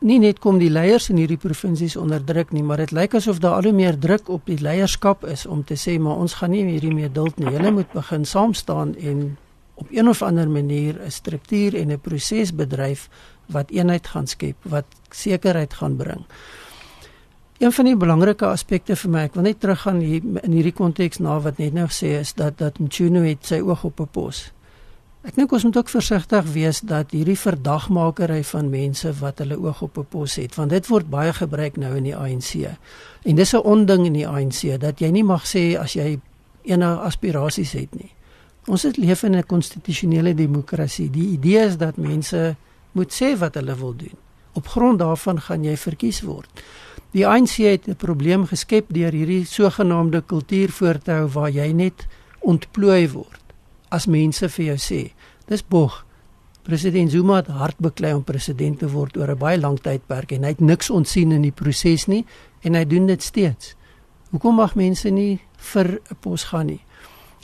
nie 0.00 0.18
net 0.18 0.40
kom 0.40 0.58
die 0.60 0.70
leiers 0.72 1.10
in 1.12 1.18
hierdie 1.20 1.40
provinsies 1.40 1.96
onderdruk 2.00 2.52
nie, 2.56 2.62
maar 2.64 2.80
dit 2.80 2.92
lyk 2.96 3.14
asof 3.18 3.40
daar 3.40 3.58
al 3.58 3.68
hoe 3.68 3.76
meer 3.76 3.98
druk 4.00 4.28
op 4.32 4.46
die 4.48 4.60
leierskap 4.60 5.24
is 5.28 5.46
om 5.46 5.64
te 5.64 5.76
sê 5.76 5.98
maar 6.00 6.20
ons 6.20 6.38
gaan 6.40 6.54
nie 6.54 6.64
hierdie 6.68 6.94
meer 6.94 7.12
duld 7.12 7.36
nie. 7.40 7.52
Hulle 7.52 7.72
moet 7.80 7.92
begin 7.92 8.24
saam 8.24 8.54
staan 8.54 8.94
en 8.96 9.36
op 9.80 9.88
een 9.90 10.08
of 10.08 10.22
ander 10.22 10.48
manier 10.48 11.00
'n 11.00 11.10
struktuur 11.10 11.76
en 11.76 11.92
'n 11.92 12.00
proses 12.00 12.54
bedryf 12.54 13.08
wat 13.46 13.70
eenheid 13.70 14.06
gaan 14.06 14.26
skep, 14.26 14.56
wat 14.62 14.84
sekerheid 15.10 15.74
gaan 15.74 15.96
bring. 15.96 16.24
Een 17.60 17.72
van 17.72 17.84
die 17.84 17.96
belangrike 17.96 18.46
aspekte 18.48 18.94
vir 18.96 19.10
my, 19.12 19.22
ek 19.28 19.34
wil 19.36 19.44
net 19.44 19.58
teruggaan 19.60 19.98
hier 20.00 20.24
in 20.46 20.54
hierdie 20.56 20.72
konteks 20.72 21.20
na 21.20 21.34
wat 21.44 21.58
net 21.60 21.74
nou 21.76 21.84
gesê 21.90 22.14
is 22.16 22.30
dat 22.38 22.56
dat 22.56 22.78
Mchuno 22.80 23.20
het 23.20 23.44
sy 23.44 23.58
oog 23.60 23.82
op 23.84 24.00
'n 24.00 24.08
pos. 24.14 24.38
Ek 25.28 25.36
dink 25.36 25.52
ons 25.52 25.64
moet 25.68 25.76
ook 25.76 25.92
versigtig 25.92 26.44
wees 26.54 26.80
dat 26.80 27.10
hierdie 27.12 27.36
verdagmakery 27.36 28.40
van 28.44 28.70
mense 28.70 29.12
wat 29.20 29.38
hulle 29.44 29.60
oog 29.60 29.82
op 29.82 29.98
'n 29.98 30.06
pos 30.08 30.34
het, 30.40 30.54
want 30.54 30.70
dit 30.70 30.86
word 30.86 31.10
baie 31.10 31.32
gebruik 31.32 31.76
nou 31.76 31.96
in 31.96 32.04
die 32.04 32.16
ANC. 32.16 32.78
En 33.24 33.34
dis 33.36 33.52
'n 33.52 33.62
onding 33.62 34.06
in 34.06 34.12
die 34.12 34.28
ANC 34.28 34.80
dat 34.80 34.98
jy 34.98 35.10
nie 35.10 35.24
mag 35.24 35.44
sê 35.44 35.76
as 35.76 35.92
jy 35.92 36.18
enige 36.62 37.00
aspirasies 37.00 37.72
het 37.72 37.94
nie. 37.94 38.10
Ons 38.66 38.82
het 38.82 38.96
leef 38.96 39.22
in 39.22 39.36
'n 39.36 39.46
konstitusionele 39.46 40.34
demokrasie. 40.34 41.10
Die 41.10 41.28
idee 41.28 41.66
is 41.66 41.76
dat 41.76 41.96
mense 41.96 42.56
moet 42.92 43.12
sê 43.22 43.38
wat 43.38 43.54
hulle 43.54 43.76
wil 43.76 43.96
doen. 43.96 44.16
Op 44.52 44.66
grond 44.66 44.98
daarvan 44.98 45.40
gaan 45.40 45.64
jy 45.64 45.76
verkies 45.76 46.20
word. 46.20 46.48
Die 47.10 47.26
ANC 47.26 47.56
het 47.56 47.88
'n 47.88 47.96
probleem 47.96 48.46
geskep 48.46 48.86
deur 48.88 49.12
hierdie 49.12 49.44
sogenaamde 49.44 50.22
kultuur 50.26 50.70
voort 50.70 51.04
te 51.04 51.10
hou 51.10 51.28
waar 51.28 51.50
jy 51.50 51.72
net 51.72 52.06
ontplooi 52.40 53.10
word 53.10 53.40
as 53.88 54.06
mense 54.06 54.48
vir 54.48 54.64
jou 54.64 54.76
sê. 54.76 55.12
Dis 55.46 55.66
bog. 55.66 56.06
President 56.62 57.10
Zuma 57.10 57.36
het 57.36 57.46
hard 57.46 57.78
beklei 57.78 58.14
om 58.14 58.24
president 58.24 58.78
te 58.78 58.88
word 58.88 59.16
oor 59.16 59.30
'n 59.30 59.38
baie 59.38 59.58
lang 59.58 59.80
tydperk 59.80 60.32
en 60.32 60.42
hy 60.42 60.48
het 60.48 60.60
niks 60.60 60.90
ontsien 60.90 61.32
in 61.32 61.42
die 61.42 61.52
proses 61.52 62.06
nie 62.06 62.24
en 62.60 62.74
hy 62.74 62.84
doen 62.84 63.06
dit 63.06 63.22
steeds. 63.22 63.74
Hoekom 64.30 64.54
mag 64.54 64.74
mense 64.74 65.10
nie 65.10 65.40
vir 65.56 66.00
'n 66.10 66.16
pos 66.20 66.44
gaan 66.44 66.66
nie? 66.66 66.84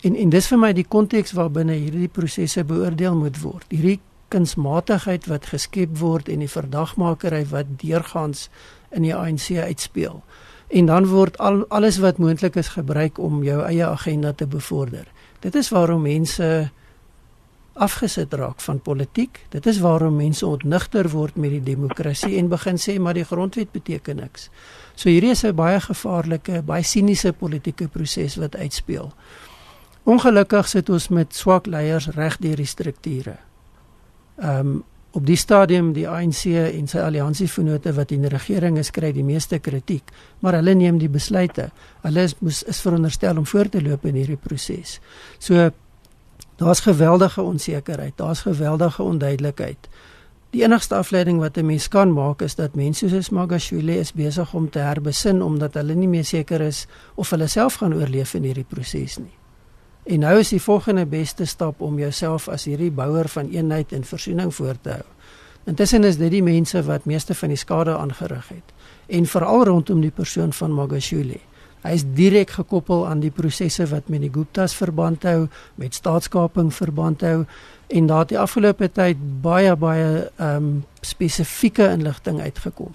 En 0.03 0.17
en 0.17 0.31
dis 0.31 0.47
vir 0.47 0.59
my 0.59 0.73
die 0.73 0.89
konteks 0.89 1.33
waarbinne 1.33 1.73
hierdie 1.73 2.09
prosesse 2.09 2.65
beoordeel 2.65 3.17
moet 3.17 3.41
word. 3.41 3.65
Hierdie 3.69 4.01
kunsmatigheid 4.29 5.27
wat 5.27 5.47
geskep 5.47 5.99
word 5.99 6.29
en 6.29 6.39
die 6.39 6.51
verdagmakery 6.51 7.45
wat 7.51 7.67
deurgangs 7.83 8.49
in 8.91 9.03
die 9.03 9.15
ANC 9.15 9.51
uitspeel. 9.57 10.23
En 10.69 10.87
dan 10.87 11.07
word 11.07 11.39
al 11.39 11.65
alles 11.69 11.99
wat 11.99 12.19
moontlik 12.19 12.57
is 12.57 12.69
gebruik 12.69 13.19
om 13.19 13.45
jou 13.45 13.63
eie 13.63 13.87
agenda 13.87 14.33
te 14.33 14.47
bevorder. 14.47 15.07
Dit 15.41 15.55
is 15.55 15.71
waarom 15.71 16.03
mense 16.03 16.71
afgesit 17.77 18.33
raak 18.33 18.61
van 18.61 18.81
politiek. 18.81 19.41
Dit 19.49 19.67
is 19.67 19.79
waarom 19.79 20.17
mense 20.17 20.47
ontnigter 20.47 21.09
word 21.13 21.37
met 21.37 21.51
die 21.51 21.63
demokrasie 21.63 22.39
en 22.41 22.49
begin 22.49 22.81
sê 22.81 22.97
maar 22.99 23.15
die 23.15 23.25
grondwet 23.25 23.73
beteken 23.73 24.17
niks. 24.17 24.49
So 24.95 25.09
hierdie 25.09 25.31
is 25.31 25.45
'n 25.45 25.55
baie 25.55 25.81
gevaarlike, 25.81 26.63
baie 26.63 26.83
siniese 26.83 27.33
politieke 27.33 27.89
proses 27.89 28.37
wat 28.37 28.57
uitspeel. 28.57 29.13
Ongelukkig 30.05 30.69
sit 30.69 30.89
ons 30.89 31.09
met 31.09 31.35
swak 31.35 31.67
leiers 31.67 32.09
reg 32.09 32.39
deur 32.39 32.57
die 32.57 32.67
strukture. 32.67 33.37
Ehm 34.39 34.59
um, 34.59 34.85
op 35.17 35.25
die 35.25 35.37
stadium 35.41 35.95
die 35.97 36.05
ANC 36.09 36.45
en 36.53 36.89
sy 36.91 37.01
alliansievennote 37.01 37.95
wat 37.97 38.13
in 38.13 38.27
die 38.27 38.33
regering 38.33 38.77
is 38.81 38.93
kry 38.93 39.15
die 39.17 39.25
meeste 39.25 39.59
kritiek, 39.65 40.11
maar 40.45 40.59
hulle 40.59 40.75
neem 40.77 40.99
die 41.01 41.09
besluite. 41.09 41.71
Hulle 42.05 42.27
is 42.29 42.35
moes 42.45 42.61
is 42.69 42.83
veronderstel 42.85 43.41
om 43.41 43.47
voor 43.49 43.71
te 43.73 43.81
loop 43.81 44.05
in 44.05 44.19
hierdie 44.21 44.37
proses. 44.37 44.99
So 45.39 45.71
daar's 46.61 46.85
geweldige 46.85 47.43
onsekerheid, 47.43 48.17
daar's 48.21 48.45
geweldige 48.45 49.03
onduidelikheid. 49.03 49.89
Die 50.53 50.63
enigste 50.65 51.01
afleiding 51.01 51.41
wat 51.41 51.57
'n 51.57 51.67
mens 51.67 51.89
kan 51.89 52.13
maak 52.13 52.43
is 52.43 52.55
dat 52.55 52.75
mense 52.75 53.09
soos 53.09 53.31
Magashule 53.31 53.99
is 53.99 54.13
besig 54.13 54.55
om 54.55 54.71
te 54.71 54.79
herbesin 54.79 55.43
omdat 55.43 55.75
hulle 55.75 55.95
nie 55.95 56.09
meer 56.09 56.25
seker 56.25 56.61
is 56.61 56.87
of 57.15 57.31
hulle 57.31 57.47
self 57.47 57.75
gaan 57.75 57.95
oorleef 57.95 58.35
in 58.35 58.43
hierdie 58.43 58.69
proses 58.69 59.17
nie. 59.19 59.46
En 60.07 60.23
nou 60.23 60.39
is 60.39 60.53
die 60.55 60.63
volgende 60.63 61.07
beste 61.07 61.45
stap 61.45 61.81
om 61.83 61.99
jouself 61.99 62.49
as 62.49 62.65
hierdie 62.65 62.93
bouer 62.95 63.29
van 63.29 63.51
eenheid 63.51 63.93
en 63.93 64.05
versoening 64.07 64.55
voor 64.55 64.79
te 64.83 64.91
hou. 64.91 65.05
Intussen 65.67 66.05
is 66.07 66.17
dit 66.17 66.31
die 66.31 66.43
mense 66.47 66.83
wat 66.87 67.09
meeste 67.11 67.35
van 67.35 67.51
die 67.51 67.59
skade 67.59 67.97
aangerig 67.97 68.49
het 68.49 68.75
en 69.07 69.27
veral 69.27 69.65
rondom 69.67 70.01
die 70.01 70.15
persoon 70.15 70.53
van 70.53 70.75
Magashule. 70.75 71.41
Hy 71.83 71.95
is 71.95 72.05
direk 72.19 72.51
gekoppel 72.55 73.07
aan 73.07 73.21
die 73.23 73.31
prosesse 73.31 73.87
wat 73.91 74.09
met 74.11 74.23
die 74.23 74.31
Guptas 74.35 74.75
verband 74.75 75.27
hou, 75.27 75.49
met 75.75 75.95
staatskaping 75.95 76.71
verband 76.75 77.23
hou 77.27 77.45
en 77.87 78.07
daar 78.07 78.25
het 78.25 78.35
die 78.35 78.39
afgelope 78.39 78.89
tyd 78.95 79.19
baie 79.43 79.75
baie 79.77 80.31
um, 80.43 80.85
spesifieke 81.03 81.91
inligting 81.95 82.41
uitgekom 82.41 82.95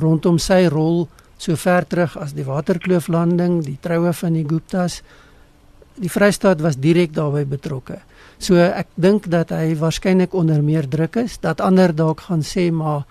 rondom 0.00 0.38
sy 0.40 0.66
rol 0.70 1.06
so 1.42 1.56
ver 1.58 1.86
terug 1.88 2.14
as 2.20 2.36
die 2.36 2.46
Waterklooflanding, 2.46 3.62
die 3.66 3.78
troue 3.82 4.12
van 4.14 4.36
die 4.38 4.44
Guptas. 4.46 5.00
Die 6.00 6.10
Vrystaat 6.10 6.60
was 6.60 6.78
direk 6.80 7.12
daarbey 7.14 7.44
betrokke. 7.46 7.98
So 8.38 8.56
ek 8.56 8.88
dink 8.94 9.28
dat 9.30 9.52
hy 9.52 9.74
waarskynlik 9.78 10.34
onder 10.34 10.62
meer 10.64 10.88
druk 10.88 11.16
is 11.20 11.38
dat 11.38 11.60
ander 11.60 11.92
dalk 11.94 12.24
gaan 12.28 12.42
sê 12.42 12.70
maar 12.72 13.04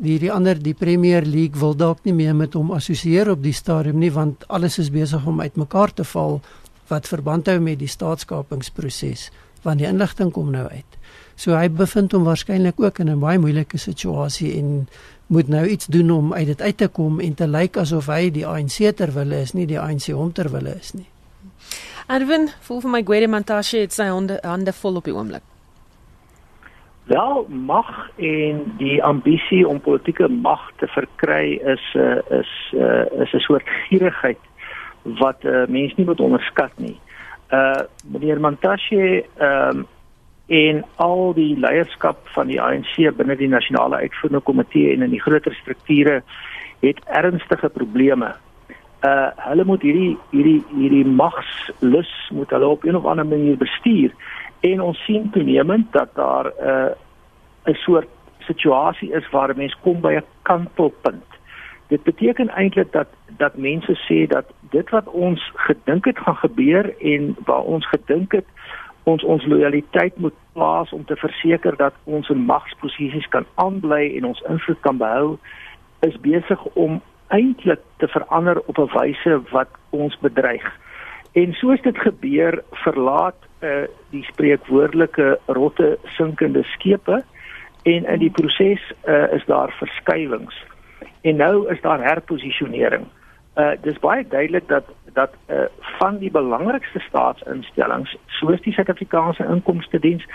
die 0.00 0.18
die 0.20 0.30
ander 0.32 0.58
die 0.60 0.74
Premier 0.74 1.24
League 1.24 1.60
wil 1.60 1.74
dalk 1.74 2.04
nie 2.04 2.14
meer 2.14 2.34
met 2.36 2.54
hom 2.54 2.70
assosieer 2.76 3.30
op 3.32 3.42
die 3.42 3.54
stadium 3.56 3.98
nie 3.98 4.12
want 4.12 4.44
alles 4.48 4.78
is 4.78 4.92
besig 4.92 5.26
om 5.26 5.40
uitmekaar 5.40 5.92
te 5.92 6.04
val 6.04 6.40
wat 6.88 7.08
verband 7.08 7.48
hou 7.50 7.58
met 7.60 7.80
die 7.80 7.90
staatskapingsproses 7.90 9.30
want 9.64 9.82
die 9.82 9.88
inligting 9.88 10.30
kom 10.32 10.52
nou 10.54 10.68
uit. 10.70 10.98
So 11.36 11.56
hy 11.58 11.66
bevind 11.68 12.14
hom 12.14 12.24
waarskynlik 12.28 12.80
ook 12.80 13.00
in 13.02 13.10
'n 13.10 13.20
baie 13.20 13.38
moeilike 13.38 13.78
situasie 13.78 14.56
en 14.58 14.88
moet 15.26 15.48
nou 15.48 15.66
iets 15.66 15.86
doen 15.86 16.10
om 16.10 16.32
uit 16.32 16.46
dit 16.46 16.62
uit 16.62 16.76
te 16.76 16.88
kom 16.88 17.20
en 17.20 17.34
te 17.34 17.46
lyk 17.46 17.76
asof 17.76 18.06
hy 18.06 18.30
die 18.30 18.46
ANC 18.46 18.96
ter 18.96 19.12
wille 19.12 19.40
is, 19.40 19.52
nie 19.52 19.66
die 19.66 19.80
ANC 19.80 20.06
hom 20.06 20.32
ter 20.32 20.50
wille 20.50 20.76
is 20.78 20.92
nie. 20.92 21.15
Erwin, 22.06 22.48
voel 22.62 22.80
vir 22.84 22.90
my 22.92 23.02
Gwede 23.02 23.26
Mantashe 23.26 23.80
het 23.82 23.94
sy 23.94 24.04
hande 24.06 24.38
hande 24.46 24.70
vol 24.78 25.00
op 25.00 25.08
die 25.08 25.14
oomblik. 25.14 25.42
Wel, 27.10 27.46
mag 27.50 27.90
en 28.16 28.60
die 28.78 28.98
ambisie 29.02 29.64
om 29.66 29.80
politieke 29.82 30.28
mag 30.30 30.62
te 30.78 30.86
verkry 30.90 31.58
is 31.74 31.82
uh, 31.98 32.18
is 32.34 32.52
uh, 32.74 33.06
is 33.22 33.34
'n 33.34 33.42
soort 33.42 33.66
gierigheid 33.88 34.38
wat 35.18 35.44
uh, 35.44 35.66
mense 35.66 35.94
nie 35.96 36.06
moet 36.06 36.20
onderskat 36.20 36.72
nie. 36.78 36.98
Uh 37.50 37.82
meneer 38.06 38.40
Mantashe 38.40 39.24
ehm 39.38 39.78
um, 39.78 39.86
en 40.46 40.84
al 41.02 41.34
die 41.34 41.58
leierskap 41.58 42.18
van 42.34 42.46
die 42.46 42.60
ANC 42.62 42.94
binne 43.16 43.36
die 43.36 43.48
nasionale 43.50 43.96
uitvoerende 43.96 44.44
komitee 44.46 44.92
en 44.94 45.02
in 45.02 45.10
die 45.10 45.22
groter 45.22 45.54
strukture 45.54 46.22
het 46.80 47.00
ernstige 47.06 47.68
probleme. 47.68 48.34
Uh 49.06 49.28
hulle 49.48 49.64
moet 49.64 49.82
hierdie 49.86 50.16
hierdie 50.30 50.62
hierdie 50.74 51.06
magslus 51.06 52.12
moet 52.32 52.50
hulle 52.50 52.68
op 52.74 52.84
'n 52.84 52.98
of 52.98 53.04
ander 53.04 53.26
manier 53.26 53.56
bestuur 53.56 54.10
en 54.60 54.80
ons 54.80 55.04
sien 55.04 55.30
toenemend 55.30 55.92
dat 55.92 56.14
daar 56.14 56.46
'n 56.46 56.68
uh, 56.68 57.72
'n 57.72 57.74
soort 57.74 58.08
situasie 58.38 59.12
is 59.12 59.30
waar 59.30 59.56
mense 59.56 59.76
kom 59.82 60.00
by 60.00 60.12
'n 60.16 60.24
kantelpunt. 60.42 61.30
Dit 61.86 62.02
beteken 62.02 62.48
eintlik 62.48 62.92
dat 62.92 63.08
dat 63.36 63.56
mense 63.56 63.94
sê 64.06 64.26
dat 64.26 64.46
dit 64.70 64.90
wat 64.90 65.06
ons 65.08 65.52
gedink 65.54 66.04
het 66.04 66.18
gaan 66.18 66.36
gebeur 66.36 66.94
en 67.00 67.36
waar 67.44 67.62
ons 67.62 67.88
gedink 67.88 68.32
het 68.32 68.46
ons 69.02 69.24
ons 69.24 69.46
lojaliteit 69.46 70.16
moet 70.16 70.34
plaas 70.52 70.92
om 70.92 71.04
te 71.04 71.16
verseker 71.16 71.76
dat 71.76 71.94
ons 72.04 72.28
in 72.28 72.38
magsposisies 72.38 73.28
kan 73.28 73.44
aanbly 73.54 74.16
en 74.16 74.24
ons 74.24 74.42
invloed 74.48 74.80
kan 74.80 74.96
behou 74.96 75.38
is 76.00 76.20
besig 76.20 76.64
om 76.64 77.00
eintlik 77.28 77.80
te 77.96 78.08
verander 78.08 78.60
op 78.66 78.78
'n 78.78 78.90
wyse 78.98 79.40
wat 79.50 79.68
ons 79.90 80.18
bedreig. 80.18 80.66
En 81.32 81.52
soos 81.52 81.80
dit 81.82 81.98
gebeur, 81.98 82.62
verlaat 82.70 83.36
uh, 83.60 83.84
die 84.10 84.24
spreekwoordelike 84.24 85.38
rotte 85.46 85.98
sinkende 86.04 86.62
skepe 86.62 87.24
en 87.82 88.04
in 88.04 88.18
die 88.18 88.30
proses 88.30 88.92
uh, 89.04 89.32
is 89.32 89.44
daar 89.44 89.74
verskywings. 89.78 90.64
En 91.20 91.36
nou 91.36 91.70
is 91.72 91.80
daar 91.80 92.02
herposisionering. 92.02 93.06
Uh 93.56 93.70
dis 93.80 93.98
baie 93.98 94.26
duidelik 94.28 94.68
dat 94.68 94.84
dat 95.12 95.32
uh 95.48 95.64
van 95.98 96.18
die 96.18 96.30
belangrikste 96.30 96.98
staatsinstellings 96.98 98.16
soos 98.26 98.60
die 98.60 98.72
Suid-Afrikaanse 98.72 99.46
Inkomste 99.48 99.98
Diens 99.98 100.26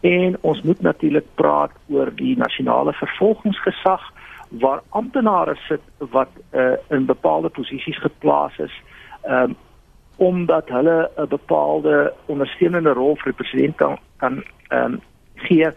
en 0.00 0.38
ons 0.40 0.62
moet 0.62 0.80
natuurlik 0.80 1.26
praat 1.34 1.72
oor 1.88 2.08
die 2.14 2.36
nasionale 2.36 2.92
vervolgingsgesag 2.92 4.12
waar 4.50 4.82
amptenare 4.88 5.56
sit 5.68 5.80
wat 5.98 6.28
uh 6.52 6.76
in 6.88 7.06
bepaalde 7.06 7.48
posisies 7.48 7.98
geplaas 7.98 8.58
is 8.58 8.82
um 9.22 9.56
omdat 10.16 10.68
hulle 10.68 11.10
'n 11.16 11.28
bepaalde 11.28 12.12
ondersteunende 12.26 12.92
rol 12.92 13.16
vir 13.16 13.32
die 13.32 13.44
president 13.44 13.76
kan 13.76 13.98
kan 14.16 14.42
um 14.68 15.00
gee. 15.34 15.68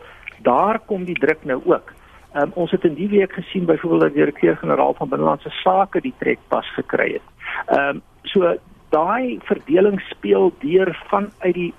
Daar 0.41 0.79
kom 0.79 1.03
die 1.03 1.19
druk 1.19 1.43
nou 1.43 1.61
ook. 1.65 1.93
Um, 2.35 2.51
ons 2.53 2.71
het 2.71 2.83
in 2.83 2.93
die 2.93 3.09
week 3.09 3.33
gesien 3.33 3.65
byvoorbeeld 3.65 4.01
dat 4.01 4.13
die 4.13 4.19
direkteur-generaal 4.19 4.93
van 4.93 5.09
binnelandse 5.09 5.49
sake 5.49 6.01
die 6.01 6.13
trekpas 6.17 6.73
gekry 6.73 7.11
het. 7.13 7.27
Ehm 7.67 7.89
um, 7.89 8.01
so 8.21 8.55
daai 8.89 9.39
verdeling 9.43 10.01
speel 10.01 10.53
deur 10.59 11.03
vanuit 11.09 11.53
die 11.53 11.73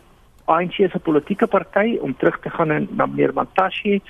ANC 0.44 0.72
se 0.72 0.98
politieke 1.02 1.46
party 1.46 1.98
om 2.00 2.16
terug 2.16 2.38
te 2.40 2.50
gaan 2.50 2.88
na 2.90 3.06
meneer 3.06 3.32
Mantashe. 3.32 4.00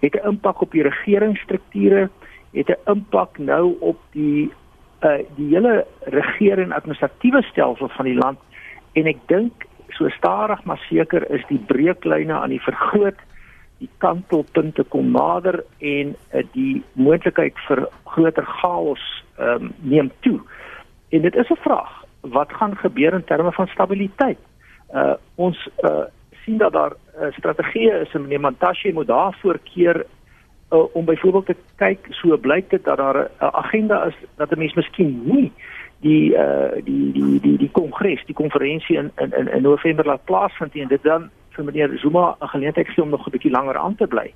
Het 0.00 0.14
'n 0.14 0.28
impak 0.28 0.60
op 0.60 0.70
die 0.70 0.82
regeringsstrukture, 0.82 2.10
het 2.54 2.68
'n 2.68 2.90
impak 2.90 3.38
nou 3.38 3.76
op 3.80 3.98
die 4.12 4.52
uh 5.02 5.20
die 5.36 5.48
hele 5.54 5.86
regering 6.00 6.70
en 6.70 6.76
administratiewe 6.76 7.42
stelsel 7.42 7.88
van 7.88 8.04
die 8.04 8.18
land 8.18 8.38
en 8.92 9.06
ek 9.06 9.18
dink 9.26 9.66
so 9.88 10.08
stadig 10.08 10.64
maar 10.64 10.80
seker 10.88 11.30
is 11.30 11.44
die 11.48 11.62
breuklyne 11.66 12.32
aan 12.32 12.50
die 12.50 12.62
vergroot 12.62 13.20
die 13.84 13.90
kantelpunte 13.98 14.84
kom 14.92 15.12
nader 15.12 15.62
en 15.78 16.14
uh, 16.14 16.42
die 16.54 16.82
moontlikheid 16.92 17.58
vir 17.68 17.86
groter 18.14 18.46
chaos 18.60 19.02
um, 19.38 19.72
neem 19.82 20.10
toe. 20.26 20.38
En 21.10 21.22
dit 21.26 21.34
is 21.34 21.50
'n 21.50 21.64
vraag, 21.66 21.92
wat 22.20 22.52
gaan 22.52 22.76
gebeur 22.76 23.12
in 23.12 23.24
terme 23.24 23.52
van 23.52 23.66
stabiliteit? 23.66 24.38
Uh 24.94 25.14
ons 25.34 25.68
uh 25.82 26.04
sien 26.44 26.58
dat 26.58 26.72
daar 26.72 26.92
uh, 26.92 27.32
strategie 27.32 27.90
is 27.90 28.14
en 28.14 28.22
meneer 28.22 28.40
Mantashe 28.40 28.92
moet 28.92 29.06
daarvoor 29.06 29.58
keer 29.64 30.06
uh, 30.74 30.84
om 30.92 31.04
byvoorbeeld 31.04 31.46
te 31.46 31.56
kyk 31.80 32.06
so 32.10 32.36
blyk 32.36 32.70
dit 32.70 32.84
dat 32.84 32.98
daar 32.98 33.16
'n 33.16 33.30
uh, 33.44 33.48
agenda 33.64 34.04
is 34.04 34.16
dat 34.36 34.50
'n 34.50 34.58
mens 34.58 34.74
miskien 34.74 35.22
nie 35.24 35.52
die 36.04 36.34
uh 36.36 36.76
die 36.84 37.12
die 37.12 37.40
die 37.40 37.56
die 37.58 37.70
kongres, 37.72 38.24
die 38.28 38.36
konferensie 38.36 38.96
in 38.96 39.10
in 39.16 39.48
in 39.48 39.62
November 39.62 40.06
laat 40.06 40.24
plaasvind 40.24 40.76
en 40.76 40.88
dit 40.88 41.02
dan 41.02 41.30
vir 41.56 41.64
meneer 41.64 41.98
Zuma 42.02 42.36
'n 42.40 42.52
geleentheid 42.54 42.88
gee 42.88 43.04
om 43.04 43.10
nog 43.10 43.26
'n 43.26 43.30
bietjie 43.30 43.50
langer 43.50 43.76
aan 43.76 43.94
te 43.94 44.06
bly. 44.06 44.32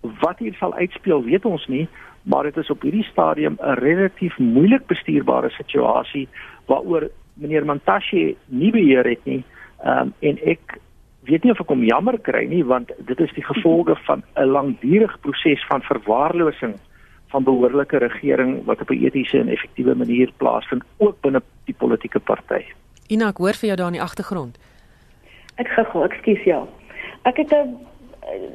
Wat 0.00 0.38
hier 0.38 0.54
sal 0.54 0.74
uitspeel, 0.74 1.24
weet 1.24 1.44
ons 1.44 1.66
nie, 1.66 1.88
maar 2.22 2.42
dit 2.42 2.56
is 2.56 2.70
op 2.70 2.82
hierdie 2.82 3.08
stadium 3.12 3.56
'n 3.60 3.78
relatief 3.78 4.38
moeilik 4.38 4.86
bestuurbare 4.86 5.50
situasie 5.50 6.28
waaroor 6.66 7.10
meneer 7.34 7.64
Mantashe 7.64 8.34
nie 8.46 8.70
beheer 8.70 9.04
het 9.04 9.24
nie. 9.24 9.44
Ehm 9.84 9.98
um, 10.00 10.14
en 10.18 10.38
ek 10.44 10.78
weet 11.30 11.44
nie 11.44 11.52
of 11.54 11.60
ek 11.62 11.72
hom 11.72 11.82
jammer 11.86 12.18
kry 12.28 12.44
nie 12.50 12.62
want 12.66 12.92
dit 13.08 13.20
is 13.20 13.32
die 13.38 13.44
gevolge 13.46 13.96
van 14.08 14.22
'n 14.36 14.52
langdurige 14.56 15.18
proses 15.26 15.66
van 15.68 15.82
verwaarlosing 15.82 16.74
van 17.30 17.44
behoorlike 17.44 17.98
regering 17.98 18.64
wat 18.64 18.80
op 18.80 18.90
'n 18.90 19.04
etiese 19.04 19.38
en 19.38 19.48
effektiewe 19.48 19.94
manier 19.94 20.32
plaasvind 20.36 20.82
ook 20.96 21.20
binne 21.20 21.42
die 21.64 21.74
politieke 21.74 22.20
party. 22.20 22.64
Ina, 23.08 23.28
ek 23.28 23.38
hoor 23.38 23.54
vir 23.54 23.66
jou 23.66 23.76
daar 23.76 23.92
in 23.92 23.98
die 23.98 24.08
agtergrond. 24.08 24.58
Ek 25.54 25.68
gou, 25.68 26.04
ekskuus 26.04 26.42
ja. 26.44 26.66
Ek 27.22 27.36
het 27.36 27.52
'n 27.52 27.78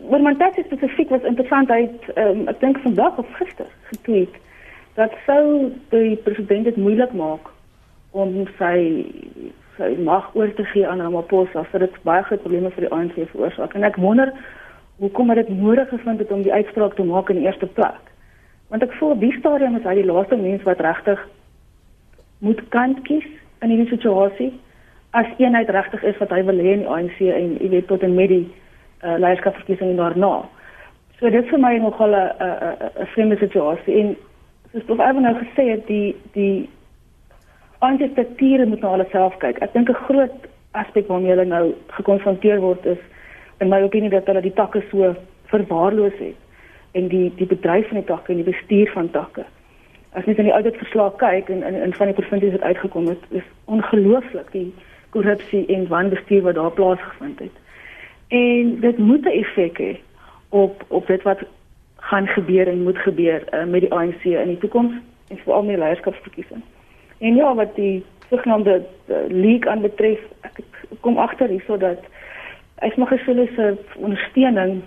oor 0.10 0.22
my 0.22 0.34
tyd 0.36 0.66
spesifiek 0.66 1.10
was 1.10 1.24
interessant 1.24 1.70
uit 1.70 2.02
um, 2.16 2.48
ek 2.48 2.60
dink 2.60 2.80
vandag 2.84 3.18
of 3.18 3.28
gister 3.40 3.68
getweet 3.92 4.36
dat 4.96 5.12
sou 5.26 5.72
die 5.90 6.16
president 6.16 6.64
dit 6.70 6.78
moeilik 6.80 7.14
maak 7.14 7.50
om 8.12 8.46
sy 8.60 8.76
sy 9.78 9.96
mag 10.00 10.30
oor 10.36 10.54
te 10.54 10.66
gee 10.72 10.88
aan 10.88 11.02
Ramaphosa 11.02 11.66
sodat 11.72 11.92
dit 11.94 12.04
baie 12.04 12.24
groot 12.24 12.42
probleme 12.42 12.72
vir 12.76 12.88
die 12.88 12.94
ANC 12.96 13.16
veroorsaak. 13.32 13.76
En 13.76 13.84
ek 13.84 13.96
wonder 13.96 14.32
hoekom 14.98 15.30
het 15.30 15.48
dit 15.48 15.58
nodig 15.58 15.90
gevind 15.90 16.20
het 16.20 16.32
om 16.32 16.42
die 16.42 16.54
uitspraak 16.54 16.96
te 16.96 17.04
maak 17.04 17.30
in 17.30 17.42
die 17.42 17.46
eerste 17.46 17.68
plek? 17.68 18.12
Want 18.68 18.84
ek 18.84 18.94
voel 19.00 19.18
die 19.20 19.34
stadium 19.40 19.76
is 19.76 19.84
hy 19.84 19.96
die 20.00 20.08
laaste 20.08 20.38
mens 20.40 20.64
wat 20.64 20.80
regtig 20.80 21.22
moet 22.40 22.62
kant 22.70 23.02
kies 23.08 23.26
in 23.62 23.72
hierdie 23.74 23.92
situasie 23.92 24.52
as 25.16 25.32
eenheid 25.40 25.70
regtig 25.72 26.04
is 26.04 26.18
wat 26.20 26.34
hy 26.36 26.42
wil 26.44 26.60
hê 26.60 26.76
in 26.76 26.84
die 26.84 26.92
ANC 26.92 27.20
en 27.24 27.56
jy 27.62 27.70
weet 27.72 27.88
tot 27.88 28.04
en 28.04 28.16
met 28.18 28.32
die 28.32 28.46
uh, 28.46 29.16
leierskapverkiesing 29.22 29.96
daarna. 30.00 30.34
So 31.20 31.32
dit 31.32 31.48
vir 31.48 31.62
my 31.64 31.78
nogal 31.80 32.16
'n 32.16 32.32
'n 32.40 32.76
'n 33.04 33.08
vreemde 33.14 33.38
situasie. 33.38 34.00
En 34.00 34.16
soos 34.72 34.84
prof 34.84 35.00
Evan 35.00 35.24
nou 35.24 35.36
gesê 35.36 35.70
het 35.72 35.88
die 35.88 36.16
die 36.34 36.70
antiteture 37.88 38.66
moet 38.66 38.82
na 38.82 38.94
hulle 38.96 39.08
self 39.12 39.38
kyk. 39.44 39.62
Ek 39.66 39.74
dink 39.74 39.90
'n 39.90 40.04
groot 40.08 40.48
aspek 40.72 41.08
waarmee 41.08 41.34
hulle 41.34 41.46
nou 41.46 41.66
gekonfronteer 41.98 42.60
word 42.60 42.86
is 42.86 43.02
in 43.60 43.70
my 43.70 43.82
opinie 43.82 44.10
dat 44.10 44.26
hulle 44.26 44.42
die 44.42 44.58
takke 44.62 44.84
so 44.92 45.16
verwaarloos 45.52 46.18
het 46.20 46.40
en 46.92 47.08
die 47.08 47.32
die 47.36 47.48
bedryf 47.48 47.88
van 47.88 48.02
die 48.02 48.10
takke 48.14 48.32
en 48.32 48.44
die 48.44 48.52
bestuur 48.52 48.92
van 48.92 49.12
takke 49.12 49.46
as 50.16 50.26
net 50.26 50.38
in 50.40 50.48
die 50.48 50.56
auditverslag 50.56 51.16
kyk 51.20 51.50
en 51.50 51.64
in 51.64 51.76
in 51.76 51.94
van 51.94 52.12
die 52.12 52.16
provinsies 52.16 52.56
wat 52.56 52.68
uitgekom 52.72 53.08
het 53.12 53.24
is 53.40 53.48
ongelooflik 53.66 54.52
die 54.52 54.74
korrupsie 55.16 55.66
en 55.76 55.88
wanbestuur 55.88 56.42
wat 56.42 56.56
daar 56.56 56.72
plaasgevind 56.72 57.40
het. 57.40 57.58
En 58.28 58.80
dit 58.80 58.98
moet 58.98 59.26
'n 59.26 59.38
effek 59.44 59.78
hê 59.80 59.94
op 60.50 60.86
op 60.88 61.08
dit 61.08 61.24
wat 61.24 61.40
gaan 61.96 62.28
gebeur 62.28 62.68
en 62.68 62.84
moet 62.84 62.98
gebeur 62.98 63.44
uh, 63.54 63.64
met 63.64 63.82
die 63.82 63.94
ANC 63.94 64.24
in 64.24 64.48
die 64.48 64.58
toekoms 64.58 64.94
en 65.28 65.38
veral 65.38 65.64
met 65.64 65.76
die 65.76 65.84
leierskapsverkiesing. 65.84 66.64
En 67.20 67.36
ja, 67.36 67.54
wat 67.56 67.76
die 67.76 68.06
sogenaamde 68.30 68.82
uh, 69.08 69.16
leak 69.28 69.68
aanbetref, 69.68 70.20
ek 70.42 70.60
kom 71.02 71.18
agter 71.18 71.48
hierso 71.48 71.78
dat 71.78 72.04
Esmagashule 72.84 73.48
se 73.56 73.78
ondersteuning 73.96 74.82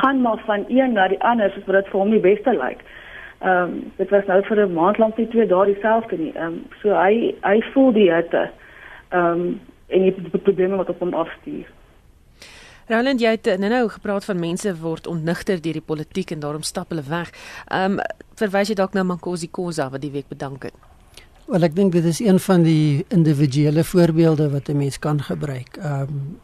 gaan 0.00 0.20
maar 0.20 0.38
van 0.46 0.64
een 0.68 0.92
na 0.92 1.08
die 1.08 1.22
ander 1.22 1.50
soos 1.50 1.64
wat 1.64 1.74
dit 1.82 1.90
vir 1.90 2.00
hom 2.00 2.10
die 2.10 2.22
beste 2.22 2.54
lyk. 2.54 2.84
Ehm 3.40 3.62
um, 3.62 3.92
dit 3.96 4.10
was 4.10 4.26
nou 4.26 4.42
vir 4.42 4.60
'n 4.66 4.72
maand 4.72 4.98
lank 4.98 5.16
nie 5.16 5.28
twee 5.28 5.46
dae 5.46 5.72
dieselfde 5.72 6.18
nie. 6.18 6.32
Ehm 6.34 6.46
um, 6.46 6.62
so 6.82 6.94
hy 6.94 7.34
hy 7.42 7.62
voel 7.72 7.92
die 7.92 8.12
hitte. 8.12 8.50
Ehm 9.08 9.40
um, 9.40 9.60
en 9.88 10.02
die 10.02 10.38
probleme 10.38 10.76
wat 10.76 10.88
op 10.88 10.98
hom 10.98 11.14
afstuur. 11.14 11.66
Roland, 12.86 13.20
jy 13.20 13.32
het 13.34 13.48
nou 13.58 13.70
nou 13.70 13.88
gepraat 13.90 14.24
van 14.24 14.38
mense 14.38 14.70
word 14.78 15.06
ontnigter 15.10 15.58
deur 15.62 15.80
die 15.80 15.82
politiek 15.82 16.30
en 16.30 16.42
daarom 16.44 16.62
stap 16.62 16.92
hulle 16.94 17.02
weg. 17.02 17.32
Ehm 17.66 17.98
um, 17.98 18.04
verwys 18.36 18.68
jy 18.68 18.76
dalk 18.78 18.92
na 18.94 19.02
Mankosi 19.02 19.48
Khoza 19.50 19.88
wat 19.90 20.02
die 20.04 20.12
week 20.12 20.28
bedank 20.28 20.68
het? 20.68 20.74
Wel 21.46 21.66
ek 21.66 21.74
dink 21.74 21.92
dit 21.96 22.04
is 22.04 22.20
een 22.20 22.38
van 22.42 22.62
die 22.62 23.04
individuele 23.08 23.84
voorbeelde 23.84 24.50
wat 24.50 24.68
'n 24.68 24.76
mens 24.76 24.98
kan 24.98 25.22
gebruik. 25.22 25.76
Ehm 25.76 26.02
um, 26.02 26.38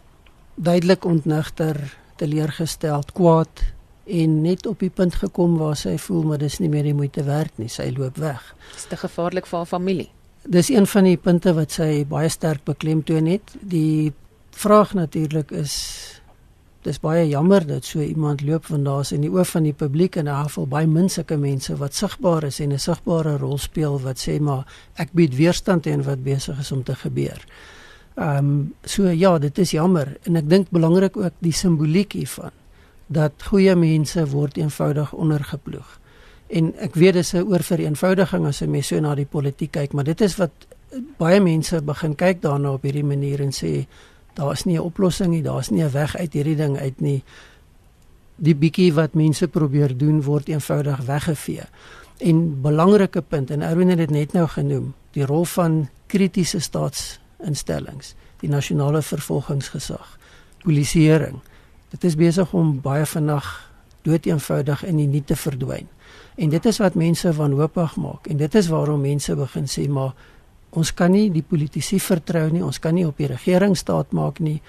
duidelik 0.54 1.04
ontnigter, 1.04 1.98
teleurgesteld, 2.16 3.12
kwaad 3.12 3.62
en 4.04 4.42
net 4.42 4.66
op 4.66 4.78
die 4.78 4.90
punt 4.90 5.14
gekom 5.14 5.56
waar 5.58 5.76
sy 5.76 5.98
voel 5.98 6.22
maar 6.22 6.38
dis 6.38 6.58
nie 6.58 6.68
meer 6.68 6.82
die 6.82 6.94
moeite 6.94 7.22
werd 7.24 7.58
nie. 7.58 7.68
Sy 7.68 7.94
loop 7.96 8.16
weg. 8.16 8.54
Dis 8.72 8.84
te 8.84 8.96
gevaarlik 8.96 9.46
vir 9.46 9.58
haar 9.58 9.66
familie. 9.66 10.10
Dis 10.42 10.68
een 10.68 10.86
van 10.86 11.04
die 11.04 11.16
punte 11.16 11.54
wat 11.54 11.70
sy 11.70 12.04
baie 12.04 12.28
sterk 12.28 12.64
beklemtoon 12.64 13.26
het. 13.26 13.54
Die 13.60 14.12
vraag 14.50 14.94
natuurlik 14.94 15.50
is 15.50 16.11
dis 16.82 16.98
baie 17.00 17.28
jammer 17.28 17.66
dat 17.66 17.84
so 17.86 18.00
iemand 18.00 18.42
loop 18.42 18.66
want 18.66 18.84
daar's 18.84 19.12
in 19.14 19.22
die 19.22 19.30
oë 19.30 19.44
van 19.46 19.62
die 19.68 19.74
publiek 19.74 20.16
en 20.18 20.30
daar 20.30 20.48
val 20.50 20.66
baie 20.66 20.86
min 20.86 21.08
sulke 21.10 21.36
mense 21.38 21.76
wat 21.78 21.94
sigbaar 21.94 22.44
is 22.44 22.60
en 22.60 22.72
'n 22.72 22.78
sigbare 22.78 23.36
rol 23.38 23.58
speel 23.58 24.00
wat 24.00 24.18
sê 24.18 24.40
maar 24.40 24.66
ek 24.96 25.12
bied 25.12 25.36
weerstand 25.36 25.82
teen 25.82 26.02
wat 26.02 26.24
besig 26.24 26.58
is 26.58 26.72
om 26.72 26.82
te 26.82 26.94
gebeur. 26.94 27.38
Ehm 28.16 28.38
um, 28.38 28.74
so 28.84 29.08
ja, 29.08 29.38
dit 29.38 29.58
is 29.58 29.70
jammer 29.70 30.16
en 30.22 30.36
ek 30.36 30.48
dink 30.48 30.70
belangrik 30.70 31.16
ook 31.16 31.32
die 31.38 31.52
simboliek 31.52 32.12
hiervan 32.12 32.50
dat 33.06 33.32
goeie 33.42 33.74
mense 33.76 34.26
word 34.26 34.56
eenvoudig 34.56 35.12
ondergeploeg. 35.12 35.98
En 36.48 36.74
ek 36.78 36.94
weet 36.94 37.14
dis 37.14 37.32
'n 37.34 37.46
oorvereenvoudiging 37.46 38.46
as 38.46 38.62
'n 38.62 38.70
mens 38.70 38.86
so 38.86 39.00
na 39.00 39.14
die 39.14 39.26
politiek 39.26 39.70
kyk, 39.70 39.92
maar 39.92 40.04
dit 40.04 40.20
is 40.20 40.36
wat 40.36 40.50
baie 41.18 41.40
mense 41.40 41.82
begin 41.82 42.14
kyk 42.14 42.42
daarna 42.42 42.72
op 42.72 42.82
hierdie 42.82 43.04
manier 43.04 43.40
en 43.40 43.52
sê 43.52 43.86
daar's 44.34 44.64
nie 44.64 44.76
'n 44.76 44.82
oplossing 44.82 45.30
nie, 45.30 45.42
daar's 45.42 45.70
nie 45.70 45.82
'n 45.82 45.90
weg 45.90 46.16
uit 46.16 46.32
hierdie 46.32 46.56
ding 46.56 46.78
uit 46.78 47.00
nie. 47.00 47.22
Die 48.36 48.54
bietjie 48.54 48.92
wat 48.92 49.14
mense 49.14 49.48
probeer 49.48 49.96
doen 49.96 50.22
word 50.22 50.48
eenvoudig 50.48 50.98
weggevee. 50.98 51.64
En 52.18 52.60
belangrike 52.60 53.22
punt 53.22 53.50
en 53.50 53.62
Erwin 53.62 53.88
het 53.88 53.98
dit 53.98 54.10
net 54.10 54.32
nou 54.32 54.48
genoem, 54.48 54.94
die 55.10 55.26
rol 55.26 55.44
van 55.44 55.88
kritiese 56.06 56.58
staatsinstellings, 56.58 58.14
die 58.40 58.48
nasionale 58.48 59.02
vervolgingsgesag, 59.02 60.18
polisieering. 60.62 61.40
Dit 61.88 62.04
is 62.04 62.16
besig 62.16 62.52
om 62.52 62.80
baie 62.80 63.06
vinnig 63.06 63.70
dood 64.02 64.26
eenvoudig 64.26 64.84
in 64.84 64.96
die 64.96 65.06
nie 65.06 65.24
te 65.24 65.36
verdwyn. 65.36 65.88
En 66.34 66.48
dit 66.48 66.66
is 66.66 66.78
wat 66.78 66.94
mense 66.94 67.32
wanhoopig 67.32 67.96
maak 67.96 68.26
en 68.26 68.36
dit 68.36 68.54
is 68.54 68.68
waarom 68.68 69.00
mense 69.00 69.34
begin 69.36 69.68
sê 69.68 69.88
maar 69.88 70.14
ons 70.72 70.92
kan 70.96 71.12
nie 71.12 71.28
die 71.30 71.44
politici 71.44 71.98
vertrou 72.00 72.48
nie, 72.50 72.64
ons 72.64 72.80
kan 72.80 72.94
nie 72.94 73.06
op 73.06 73.18
die 73.20 73.28
regering 73.28 73.76
staat 73.76 74.12
maak 74.16 74.40
nie. 74.40 74.60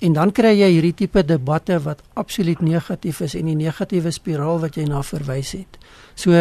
En 0.00 0.14
dan 0.16 0.32
kry 0.32 0.54
jy 0.56 0.70
hierdie 0.72 0.94
tipe 0.96 1.22
debatte 1.22 1.76
wat 1.84 2.00
absoluut 2.16 2.62
negatief 2.64 3.20
is 3.20 3.34
en 3.36 3.50
die 3.50 3.58
negatiewe 3.58 4.12
spiraal 4.16 4.62
wat 4.62 4.78
jy 4.80 4.86
na 4.88 5.02
verwys 5.04 5.52
het. 5.58 5.76
So 6.16 6.32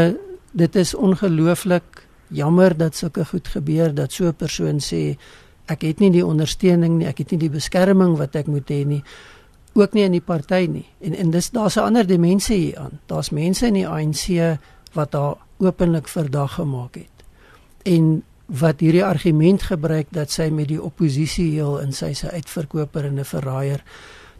dit 0.51 0.75
is 0.79 0.95
ongelooflik 0.95 2.05
jammer 2.29 2.77
dat 2.77 2.95
sulke 2.95 3.25
goed 3.25 3.47
gebeur 3.47 3.93
dat 3.93 4.11
so 4.11 4.27
'n 4.27 4.33
persoon 4.33 4.79
sê 4.79 5.17
ek 5.67 5.81
het 5.81 5.99
nie 5.99 6.11
die 6.11 6.25
ondersteuning 6.25 6.97
nie, 6.97 7.07
ek 7.07 7.17
het 7.17 7.31
nie 7.31 7.39
die 7.39 7.49
beskerming 7.49 8.17
wat 8.17 8.35
ek 8.35 8.47
moet 8.47 8.69
hê 8.69 8.85
nie 8.85 9.03
ook 9.73 9.93
nie 9.93 10.03
in 10.03 10.11
die 10.11 10.23
party 10.23 10.67
nie. 10.69 10.85
En 10.99 11.15
en 11.15 11.31
dis 11.31 11.49
daar's 11.49 11.75
'n 11.75 11.79
ander 11.79 12.07
dimensie 12.07 12.57
hier 12.57 12.77
aan. 12.77 12.99
Daar's 13.05 13.29
mense 13.29 13.67
in 13.67 13.73
die 13.73 13.87
ANC 13.87 14.57
wat 14.93 15.13
haar 15.13 15.37
openlik 15.57 16.07
verdag 16.07 16.53
gemaak 16.53 16.95
het. 16.95 17.17
En 17.83 18.23
wat 18.49 18.81
hierdie 18.81 19.05
argument 19.05 19.63
gebruik 19.69 20.07
dat 20.09 20.31
sy 20.33 20.49
met 20.49 20.71
die 20.71 20.81
oppositie 20.81 21.51
heel 21.53 21.77
in 21.83 21.93
sy 21.93 22.13
se 22.17 22.31
uitverkoper 22.31 23.05
en 23.05 23.19
'n 23.19 23.25
verraaier. 23.25 23.83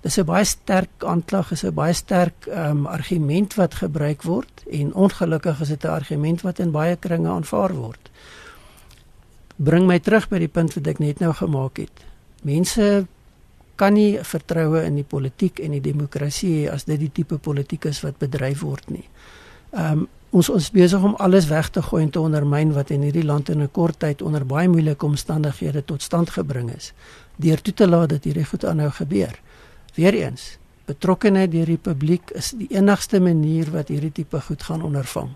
Dis 0.02 0.18
'n 0.18 0.26
baie 0.26 0.46
sterk 0.46 1.04
aanklag, 1.04 1.52
is 1.52 1.64
'n 1.64 1.74
baie 1.74 1.94
sterk 1.94 2.48
um, 2.48 2.86
argument 2.86 3.54
wat 3.54 3.74
gebruik 3.76 4.24
word 4.24 4.64
en 4.72 4.94
ongelukkig 4.94 5.62
is 5.62 5.68
dit 5.68 5.84
'n 5.84 5.88
argument 5.88 6.42
wat 6.42 6.60
in 6.60 6.72
baie 6.72 6.96
kringe 6.96 7.30
aanvaar 7.30 7.74
word. 7.74 8.10
Bring 9.56 9.86
my 9.88 10.00
terug 10.00 10.30
by 10.30 10.40
die 10.40 10.48
punt 10.48 10.74
wat 10.74 10.88
ek 10.88 11.00
net 11.00 11.20
nou 11.20 11.34
gemaak 11.34 11.78
het. 11.78 12.06
Mense 12.44 13.08
kan 13.76 13.94
nie 13.94 14.20
vertroue 14.24 14.84
in 14.84 14.96
die 14.96 15.04
politiek 15.08 15.60
en 15.60 15.72
die 15.72 15.82
demokrasie 15.82 16.72
as 16.72 16.84
dit 16.84 17.00
die 17.00 17.12
tipe 17.12 17.38
politiek 17.38 17.86
is 17.86 18.02
wat 18.02 18.18
bedryf 18.18 18.62
word 18.62 18.90
nie. 18.90 19.08
Ehm 19.72 19.92
um, 19.92 20.08
ons 20.32 20.50
ons 20.50 20.72
besig 20.72 21.04
om 21.04 21.16
alles 21.18 21.48
weg 21.48 21.70
te 21.70 21.82
gooi 21.82 22.04
en 22.04 22.10
te 22.10 22.20
ondermyn 22.20 22.74
wat 22.74 22.90
in 22.90 23.02
hierdie 23.02 23.26
land 23.26 23.50
in 23.50 23.62
'n 23.62 23.72
kort 23.72 24.00
tyd 24.00 24.22
onder 24.22 24.46
baie 24.46 24.68
moeilike 24.68 25.06
omstandighede 25.06 25.86
tot 25.86 26.02
stand 26.02 26.30
gebring 26.30 26.76
is 26.76 26.94
deur 27.36 27.62
toe 27.62 27.74
te 27.74 27.88
laat 27.88 28.10
dat 28.10 28.24
hierdie 28.24 28.46
goed 28.46 28.66
aanhou 28.66 28.90
gebeur. 28.92 29.40
Weereens, 29.96 30.58
betrokkenheid 30.86 31.52
deur 31.52 31.66
die 31.66 31.78
publiek 31.78 32.32
is 32.36 32.52
die 32.52 32.68
enigste 32.76 33.20
manier 33.20 33.72
wat 33.72 33.88
hierdie 33.88 34.12
tipe 34.12 34.42
goed 34.42 34.64
gaan 34.64 34.84
ondervang. 34.84 35.30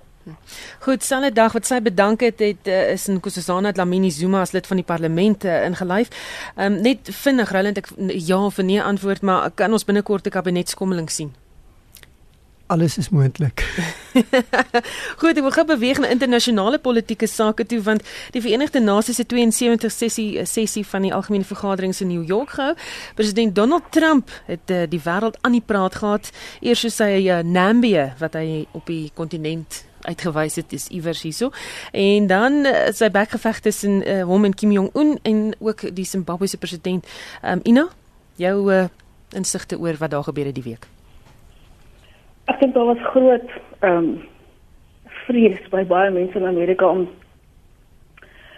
Goed, 0.79 1.03
sande 1.03 1.31
dag 1.35 1.51
wat 1.51 1.67
sy 1.67 1.81
bedank 1.83 2.21
het, 2.23 2.39
het 2.39 2.67
uh, 2.71 2.93
is 2.93 3.09
in 3.11 3.19
Kusasana 3.19 3.73
Dlamini 3.75 4.11
Zuma 4.11 4.41
as 4.41 4.53
lid 4.55 4.67
van 4.67 4.79
die 4.79 4.87
parlement 4.87 5.43
uh, 5.43 5.65
ingelyf. 5.67 6.11
Um, 6.55 6.79
net 6.85 7.11
vinnig, 7.11 7.51
Roland, 7.51 7.81
ek 7.83 7.89
ja 8.23 8.39
of 8.45 8.61
nee 8.63 8.79
antwoord, 8.81 9.21
maar 9.27 9.51
kan 9.51 9.71
ons 9.75 9.83
binnekort 9.87 10.27
'n 10.27 10.35
kabinetskommeling 10.37 11.11
sien? 11.11 11.33
Alles 12.73 12.97
is 12.97 13.09
moontlik. 13.13 13.61
Goed, 15.21 15.37
ek 15.37 15.43
wil 15.45 15.53
gou 15.53 15.65
beweeg 15.69 15.99
na 16.01 16.09
internasionale 16.13 16.79
politieke 16.81 17.27
sake 17.29 17.65
toe 17.69 17.79
want 17.85 18.01
die 18.33 18.41
Verenigde 18.41 18.81
Nasies 18.81 19.19
se 19.21 19.25
72 19.29 19.93
sessie 19.93 20.45
sessie 20.49 20.85
van 20.89 21.05
die 21.05 21.13
algemene 21.13 21.45
vergadering 21.45 21.93
in 22.01 22.09
New 22.09 22.25
York 22.25 22.55
gehou. 22.57 22.73
President 23.15 23.55
Donald 23.55 23.91
Trump 23.93 24.33
het 24.49 24.73
uh, 24.73 24.83
die 24.89 25.01
wêreld 25.05 25.37
aan 25.41 25.57
die 25.57 25.65
praat 25.65 25.99
gehad 26.01 26.31
eers 26.61 26.81
so 26.81 26.93
sy 26.93 27.11
uh, 27.27 27.43
Namibië 27.45 28.13
wat 28.21 28.37
hy 28.39 28.63
op 28.73 28.89
die 28.89 29.11
kontinent 29.13 29.83
uitgewys 30.09 30.57
het 30.59 30.73
is 30.75 30.89
iewers 30.91 31.21
hierso 31.23 31.51
en 31.95 32.27
dan 32.27 32.65
uh, 32.65 32.89
sy 32.95 33.11
bekgeveg 33.13 33.61
tussen 33.63 34.01
uh, 34.01 34.23
hom 34.27 34.49
en 34.49 34.57
Kim 34.57 34.73
Jong 34.75 34.89
Un 34.99 35.15
en 35.21 35.45
ook 35.59 35.85
die 35.95 36.07
Zimbabwe 36.09 36.49
se 36.49 36.57
president 36.57 37.07
um, 37.45 37.61
Ina 37.63 37.87
jou 38.41 38.57
uh, 38.73 38.89
insigte 39.37 39.79
oor 39.79 40.01
wat 40.01 40.11
daar 40.11 40.27
gebeur 40.27 40.51
het 40.51 40.59
die 40.59 40.67
week 40.73 40.92
Ek 42.51 42.59
dink 42.59 42.73
daar 42.73 42.85
was 42.91 43.09
groot 43.13 43.49
ehm 43.79 43.97
um, 43.97 44.13
vrees 45.23 45.69
by 45.71 45.85
baie 45.87 46.11
mense 46.11 46.37
in 46.37 46.45
Amerika 46.45 46.87
om 46.87 47.07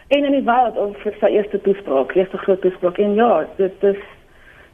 en 0.07 0.25
in 0.25 0.31
die 0.31 0.45
wêreld 0.45 0.77
om 0.81 0.93
vir 1.01 1.13
sy 1.19 1.29
eerste 1.33 1.59
toespraak, 1.61 2.13
eerste 2.15 2.37
groot 2.37 2.61
toespraak. 2.61 2.97
En 3.01 3.13
ja, 3.17 3.45
dit 3.57 3.83
is 3.83 4.01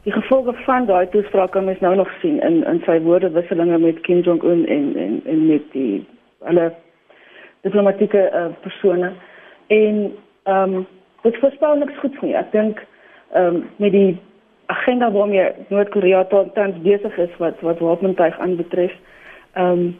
die 0.02 0.12
gevolge 0.12 0.54
van 0.64 0.86
daai 0.86 1.06
toespraak 1.12 1.52
kan 1.52 1.64
mens 1.64 1.80
nou 1.80 1.94
nog 1.96 2.10
sien 2.20 2.40
in 2.40 2.64
in 2.64 2.80
sy 2.86 2.98
woordewisselinge 3.04 3.78
met 3.78 4.00
Kim 4.08 4.24
Jong 4.26 4.42
Un 4.42 4.66
en 4.66 4.96
en 4.96 5.20
en 5.24 5.46
met 5.46 5.68
die 5.72 6.06
alle 6.44 6.72
diplomatieke 7.60 8.30
uh, 8.34 8.46
persone. 8.60 9.12
En 9.66 10.02
ehm 10.42 10.74
um, 10.74 10.86
dit 11.22 11.38
voorspel 11.38 11.76
niks 11.76 11.98
goeds 11.98 12.20
nie. 12.20 12.34
Ek 12.34 12.52
dink 12.52 12.84
ehm 13.32 13.56
um, 13.56 13.64
met 13.76 13.92
die 13.92 14.20
agenda 14.74 15.10
waarmee 15.10 15.52
Noord-Korea 15.68 16.24
tans 16.54 16.78
besig 16.82 17.16
is 17.16 17.36
wat 17.38 17.60
wat 17.60 17.78
wapentuig 17.78 18.38
aanbetref. 18.38 18.92
Ehm 19.52 19.68
um, 19.68 19.98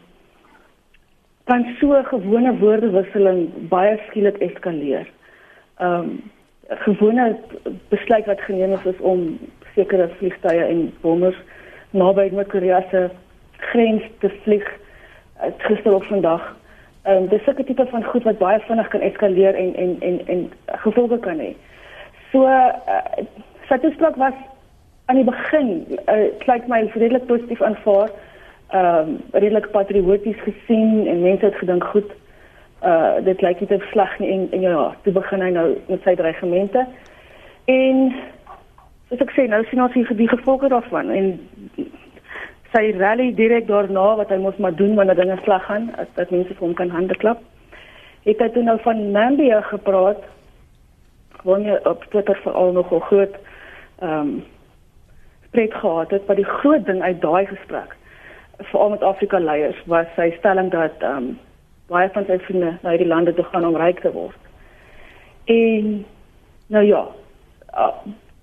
kan 1.43 1.65
so 1.79 1.93
'n 1.97 2.05
gewone 2.05 2.57
woordewisseling 2.57 3.67
baie 3.69 3.99
skielik 4.07 4.37
eskaleer. 4.37 5.07
Ehm 5.77 5.99
um, 5.99 6.31
gewone 6.85 7.39
besluit 7.89 8.25
wat 8.25 8.41
geneem 8.41 8.73
is, 8.73 8.85
is 8.85 8.99
om 8.99 9.39
sekere 9.75 10.09
vliegtye 10.17 10.63
en 10.63 10.93
bommers 11.01 11.39
naby 11.91 12.29
Noord-Korea 12.31 12.83
se 12.89 13.09
grens 13.57 14.03
te 14.19 14.29
vlieg 14.43 14.67
uh, 15.43 15.51
gister 15.57 15.93
of 15.93 16.07
vandag. 16.07 16.55
Ehm 17.03 17.23
um, 17.23 17.27
dis 17.27 17.45
'n 17.47 17.63
tipe 17.63 17.85
van 17.85 18.03
goed 18.03 18.23
wat 18.23 18.37
baie 18.37 18.59
vinnig 18.59 18.87
kan 18.87 19.01
eskaleer 19.01 19.55
en 19.55 19.75
en 19.75 19.95
en 19.99 20.27
en 20.27 20.51
gevolge 20.65 21.19
kan 21.19 21.39
hê. 21.39 21.55
So 22.31 22.47
uh, 22.47 23.03
sy 23.67 23.77
toespraak 23.77 24.15
was 24.15 24.33
aan 25.13 25.21
die 25.21 25.31
begin 25.31 25.97
uh, 26.09 26.29
klink 26.41 26.67
my 26.67 26.81
redelik 26.93 27.25
positief 27.29 27.61
aanvaar. 27.61 28.09
Ehm 28.73 29.09
um, 29.09 29.17
redelik 29.31 29.69
patrioties 29.71 30.39
gesien 30.41 31.07
en 31.07 31.21
mense 31.21 31.45
het 31.45 31.55
gedink 31.55 31.83
goed. 31.83 32.09
Uh 32.81 33.21
dit 33.21 33.41
lyk 33.41 33.59
nie 33.59 33.67
te 33.69 33.77
sleg 33.91 34.19
nie 34.19 34.31
en, 34.33 34.47
en 34.51 34.61
ja, 34.61 34.95
toe 35.03 35.13
begin 35.13 35.41
hy 35.45 35.49
nou 35.53 35.67
met 35.87 36.01
sy 36.03 36.15
dreigemente. 36.17 36.85
En 37.69 37.99
soos 39.09 39.21
ek 39.21 39.35
sê, 39.35 39.45
nou 39.47 39.61
sien 39.69 39.83
ons 39.83 39.93
hier 39.93 40.09
die 40.17 40.29
gevolge 40.31 40.71
daarvan 40.73 41.11
en 41.13 41.29
sy 42.73 42.83
rally 42.97 43.29
direk 43.37 43.67
daarna 43.69 44.07
wat 44.17 44.33
hy 44.33 44.39
mos 44.41 44.57
maar 44.57 44.73
doen 44.73 44.95
wanneer 44.97 45.19
dinge 45.21 45.37
sleg 45.43 45.67
gaan, 45.69 45.91
dat, 45.93 46.09
dat 46.17 46.33
mense 46.33 46.55
vir 46.55 46.65
hom 46.65 46.73
kan 46.73 46.89
hande 46.89 47.17
klap. 47.21 47.43
het 48.25 48.39
hy 48.39 48.49
toe 48.49 48.63
nou 48.63 48.79
van 48.81 49.11
Nambia 49.11 49.61
gepraat. 49.61 50.25
Gewoon 51.43 51.69
op 51.85 52.03
Twitter 52.09 52.39
veral 52.41 52.71
nogal 52.71 53.05
groot 53.11 53.37
ehm 53.99 54.19
um, 54.19 54.43
spreek 55.53 55.73
gehad 55.73 56.09
het, 56.11 56.25
maar 56.27 56.39
die 56.41 56.53
groot 56.59 56.85
ding 56.85 57.01
uit 57.01 57.21
daai 57.21 57.45
gesprek 57.45 57.93
veral 58.57 58.89
met 58.89 59.01
Afrika 59.01 59.39
leiers 59.39 59.81
was 59.85 60.07
sy 60.15 60.31
stelling 60.37 60.71
dat 60.71 61.01
ehm 61.01 61.17
um, 61.17 61.39
baie 61.91 62.09
van 62.13 62.25
sy 62.25 62.37
vriende 62.45 62.77
na 62.81 62.93
hierdie 62.93 63.07
lande 63.07 63.33
toe 63.33 63.43
gaan 63.51 63.65
om 63.67 63.75
ryk 63.77 63.99
te 63.99 64.11
word. 64.11 64.37
En 65.51 66.05
nou 66.67 66.83
ja, 66.85 67.01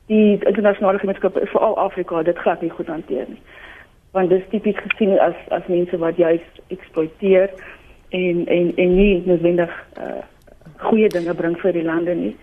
die 0.07 0.39
internasionale 0.45 0.99
gemeenskap 0.99 1.39
veral 1.43 1.77
Afrika 1.79 2.23
dit 2.23 2.39
glad 2.39 2.61
nie 2.61 2.71
goed 2.71 2.87
hanteer 2.87 3.25
nie. 3.29 3.41
Want 4.13 4.29
dit 4.29 4.43
is 4.43 4.51
tipies 4.51 4.79
gesien 4.85 5.17
as 5.19 5.39
as 5.49 5.67
mense 5.67 5.99
wat 5.99 6.17
juist 6.17 6.61
eksploiteer 6.69 7.51
en 8.09 8.47
en 8.47 8.73
en 8.77 8.95
nie 8.97 9.23
noodwendig 9.27 9.73
uh 9.99 10.21
goeie 10.81 11.09
dinge 11.13 11.35
bring 11.35 11.59
vir 11.61 11.73
die 11.77 11.85
lande 11.85 12.15
nie. 12.15 12.37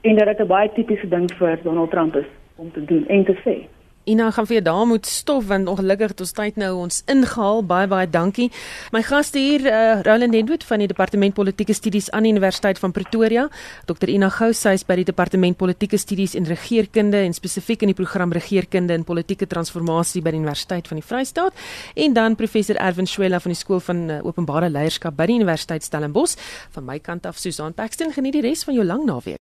En 0.00 0.16
dat 0.16 0.26
dit 0.26 0.40
'n 0.40 0.46
baie 0.46 0.70
tipiese 0.72 1.08
ding 1.08 1.30
vir 1.38 1.58
Donald 1.62 1.90
Trump 1.90 2.16
is 2.16 2.30
om 2.56 2.72
te 2.72 2.84
doen 2.84 3.08
en 3.08 3.24
te 3.24 3.36
sê. 3.44 3.75
Ina 4.06 4.28
gaan 4.30 4.46
vir 4.46 4.60
jou 4.60 4.62
daar 4.62 4.86
moet 4.86 5.06
stof 5.06 5.48
want 5.50 5.66
ongelukkig 5.66 6.12
het 6.12 6.20
ons 6.22 6.32
tyd 6.32 6.58
nou 6.62 6.68
ons 6.78 7.00
ingehaal. 7.10 7.64
Baie 7.66 7.88
baie 7.90 8.06
dankie. 8.06 8.52
My 8.94 9.00
gaste 9.02 9.40
hier, 9.42 9.64
uh, 9.66 10.02
Roland 10.06 10.34
Hendwood 10.34 10.62
van 10.68 10.78
die 10.78 10.86
Departement 10.86 11.34
Politieke 11.34 11.74
Studies 11.74 12.06
aan 12.14 12.22
die 12.22 12.30
Universiteit 12.30 12.78
van 12.78 12.94
Pretoria, 12.94 13.48
Dr 13.90 14.12
Ina 14.12 14.28
Gou, 14.30 14.52
sy 14.54 14.76
is 14.78 14.86
by 14.86 14.94
die 15.00 15.06
Departement 15.08 15.58
Politieke 15.58 15.98
Studies 15.98 16.36
en 16.38 16.46
Regeringskunde 16.46 17.24
en 17.26 17.34
spesifiek 17.34 17.82
in 17.82 17.90
die 17.90 17.98
program 17.98 18.30
Regeringskunde 18.30 18.94
en 18.94 19.06
Politieke 19.08 19.50
Transformasie 19.50 20.22
by 20.22 20.36
die 20.36 20.38
Universiteit 20.44 20.86
van 20.86 21.02
die 21.02 21.06
Vrystaat, 21.06 21.66
en 21.98 22.14
dan 22.14 22.38
professor 22.38 22.78
Erwin 22.78 23.10
Swela 23.10 23.42
van 23.42 23.56
die 23.56 23.58
Skool 23.58 23.82
van 23.82 24.06
uh, 24.06 24.20
Openbare 24.22 24.70
Leierskap 24.70 25.18
by 25.18 25.26
die 25.32 25.40
Universiteit 25.40 25.82
Stellenbosch. 25.82 26.38
Van 26.78 26.86
my 26.86 27.00
kant 27.02 27.26
af 27.26 27.42
Susan 27.42 27.74
Paxton, 27.74 28.14
geniet 28.14 28.38
die 28.38 28.46
res 28.46 28.62
van 28.68 28.78
jou 28.78 28.86
lang 28.86 29.02
naweek. 29.10 29.34